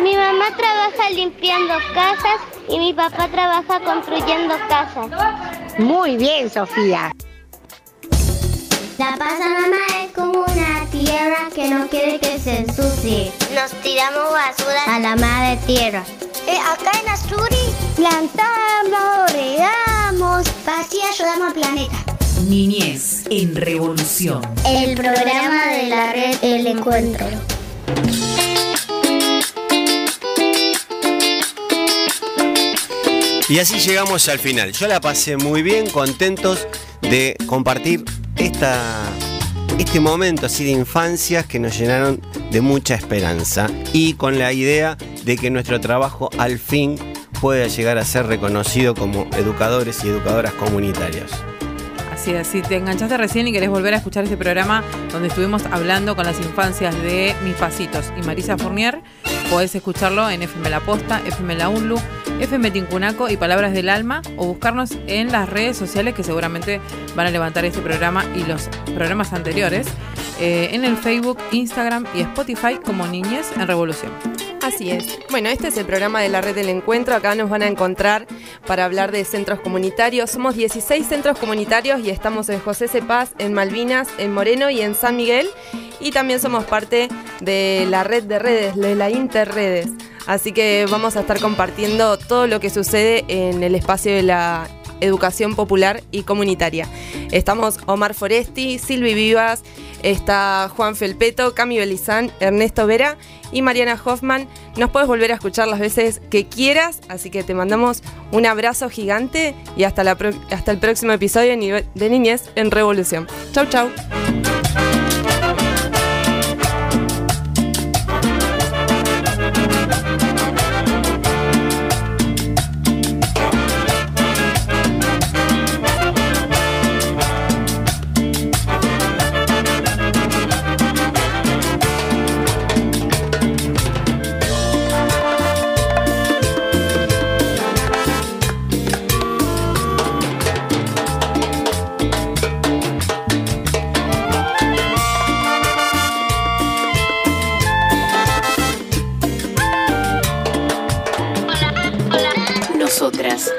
Mi 0.00 0.14
mamá 0.14 0.46
trabaja 0.56 1.10
limpiando 1.10 1.74
casas 1.94 2.40
y 2.68 2.78
mi 2.78 2.92
papá 2.92 3.28
trabaja 3.28 3.80
construyendo 3.80 4.54
casas. 4.68 5.08
Muy 5.78 6.16
bien, 6.16 6.50
Sofía. 6.50 7.12
La 8.98 9.16
Pachamama 9.16 10.04
es 10.04 10.12
como 10.12 10.44
una 10.44 10.86
tierra 10.90 11.48
que 11.54 11.68
no 11.68 11.88
quiere 11.88 12.18
que 12.20 12.38
se 12.38 12.58
ensucie. 12.58 13.32
Nos 13.54 13.72
tiramos 13.82 14.32
basura 14.32 14.84
a 14.86 14.98
la 15.00 15.16
madre 15.16 15.58
tierra. 15.66 16.04
Eh, 16.46 16.58
acá 16.58 16.90
en 17.00 17.08
Asturi 17.08 17.56
plantamos, 17.96 19.32
regamos, 19.32 20.46
así 20.66 21.00
ayudamos 21.00 21.48
al 21.48 21.54
planeta. 21.54 21.96
Niñez 22.48 23.24
en 23.30 23.56
Revolución. 23.56 24.42
El 24.66 24.94
programa 24.94 25.68
de 25.68 25.88
la 25.88 26.12
red 26.12 26.36
El 26.42 26.66
Encuentro. 26.66 27.26
Y 33.48 33.58
así 33.58 33.78
llegamos 33.80 34.28
al 34.28 34.38
final. 34.38 34.72
Yo 34.72 34.86
la 34.86 35.00
pasé 35.00 35.36
muy 35.36 35.62
bien, 35.62 35.88
contentos 35.88 36.66
de 37.00 37.36
compartir 37.46 38.04
esta, 38.36 39.04
este 39.78 40.00
momento 40.00 40.46
así 40.46 40.64
de 40.64 40.70
infancias 40.70 41.46
que 41.46 41.58
nos 41.58 41.78
llenaron 41.78 42.20
de 42.50 42.60
mucha 42.60 42.94
esperanza 42.94 43.68
y 43.92 44.14
con 44.14 44.38
la 44.38 44.52
idea 44.52 44.96
de 45.24 45.36
que 45.36 45.50
nuestro 45.50 45.80
trabajo 45.80 46.30
al 46.38 46.58
fin 46.58 46.96
pueda 47.40 47.66
llegar 47.66 47.98
a 47.98 48.04
ser 48.04 48.26
reconocido 48.26 48.94
como 48.94 49.26
educadores 49.36 50.04
y 50.04 50.08
educadoras 50.08 50.52
comunitarios. 50.54 51.30
Así 52.12 52.30
es, 52.30 52.46
si 52.46 52.62
te 52.62 52.76
enganchaste 52.76 53.16
recién 53.16 53.48
y 53.48 53.52
querés 53.52 53.68
volver 53.68 53.94
a 53.94 53.96
escuchar 53.96 54.22
este 54.22 54.36
programa 54.36 54.84
donde 55.10 55.26
estuvimos 55.26 55.64
hablando 55.66 56.14
con 56.14 56.24
las 56.24 56.38
infancias 56.38 56.94
de 57.02 57.34
Mis 57.42 57.56
Pasitos 57.56 58.12
y 58.16 58.22
Marisa 58.24 58.56
Fournier, 58.56 59.00
podés 59.50 59.74
escucharlo 59.74 60.30
en 60.30 60.42
FM 60.42 60.70
La 60.70 60.78
Posta, 60.78 61.20
FM 61.26 61.56
La 61.56 61.68
Unlu, 61.68 61.96
FM 62.40 62.70
Tincunaco 62.70 63.28
y 63.28 63.36
Palabras 63.36 63.72
del 63.72 63.88
Alma 63.88 64.22
o 64.36 64.46
buscarnos 64.46 64.92
en 65.06 65.32
las 65.32 65.48
redes 65.48 65.76
sociales 65.76 66.14
que 66.14 66.22
seguramente 66.22 66.80
van 67.14 67.26
a 67.26 67.30
levantar 67.30 67.64
este 67.64 67.80
programa 67.80 68.24
y 68.34 68.44
los 68.44 68.68
programas 68.94 69.32
anteriores 69.32 69.86
eh, 70.40 70.70
en 70.72 70.84
el 70.84 70.96
Facebook, 70.96 71.38
Instagram 71.52 72.06
y 72.14 72.20
Spotify 72.22 72.78
como 72.84 73.06
Niñez 73.06 73.52
en 73.56 73.66
Revolución. 73.66 74.12
Así 74.62 74.90
es. 74.90 75.18
Bueno, 75.30 75.48
este 75.48 75.68
es 75.68 75.76
el 75.76 75.84
programa 75.84 76.20
de 76.20 76.28
la 76.28 76.40
red 76.40 76.54
del 76.54 76.68
encuentro. 76.68 77.16
Acá 77.16 77.34
nos 77.34 77.50
van 77.50 77.62
a 77.62 77.66
encontrar 77.66 78.26
para 78.66 78.84
hablar 78.84 79.10
de 79.10 79.24
centros 79.24 79.60
comunitarios. 79.60 80.30
Somos 80.30 80.54
16 80.54 81.06
centros 81.06 81.38
comunitarios 81.38 82.00
y 82.00 82.10
estamos 82.10 82.48
en 82.48 82.60
José 82.60 82.86
Cepaz, 82.86 83.32
en 83.38 83.52
Malvinas, 83.54 84.08
en 84.18 84.32
Moreno 84.32 84.70
y 84.70 84.80
en 84.80 84.94
San 84.94 85.16
Miguel. 85.16 85.48
Y 86.00 86.12
también 86.12 86.38
somos 86.38 86.64
parte 86.64 87.08
de 87.40 87.86
la 87.90 88.04
red 88.04 88.22
de 88.24 88.38
redes, 88.38 88.76
de 88.76 88.94
la 88.94 89.10
Interredes. 89.10 89.88
Así 90.26 90.52
que 90.52 90.86
vamos 90.90 91.16
a 91.16 91.20
estar 91.20 91.40
compartiendo 91.40 92.18
todo 92.18 92.46
lo 92.46 92.60
que 92.60 92.70
sucede 92.70 93.24
en 93.28 93.62
el 93.62 93.74
espacio 93.74 94.14
de 94.14 94.22
la 94.22 94.68
educación 95.00 95.54
popular 95.54 96.02
y 96.10 96.22
comunitaria. 96.22 96.88
Estamos 97.30 97.78
Omar 97.86 98.14
Foresti, 98.14 98.78
Silvi 98.78 99.14
Vivas, 99.14 99.62
está 100.02 100.70
Juan 100.74 100.96
Felpeto, 100.96 101.54
Cami 101.54 101.78
Belizán, 101.78 102.30
Ernesto 102.40 102.86
Vera 102.86 103.16
y 103.50 103.62
Mariana 103.62 104.00
Hoffman. 104.02 104.48
Nos 104.76 104.90
puedes 104.90 105.08
volver 105.08 105.32
a 105.32 105.34
escuchar 105.34 105.68
las 105.68 105.80
veces 105.80 106.20
que 106.30 106.46
quieras, 106.46 107.00
así 107.08 107.30
que 107.30 107.42
te 107.42 107.54
mandamos 107.54 108.02
un 108.30 108.46
abrazo 108.46 108.88
gigante 108.88 109.54
y 109.76 109.84
hasta, 109.84 110.02
hasta 110.50 110.70
el 110.70 110.78
próximo 110.78 111.12
episodio 111.12 111.56
de 111.94 112.08
Niñez 112.08 112.50
en 112.54 112.70
Revolución. 112.70 113.26
Chau, 113.52 113.66
chau. 113.66 113.90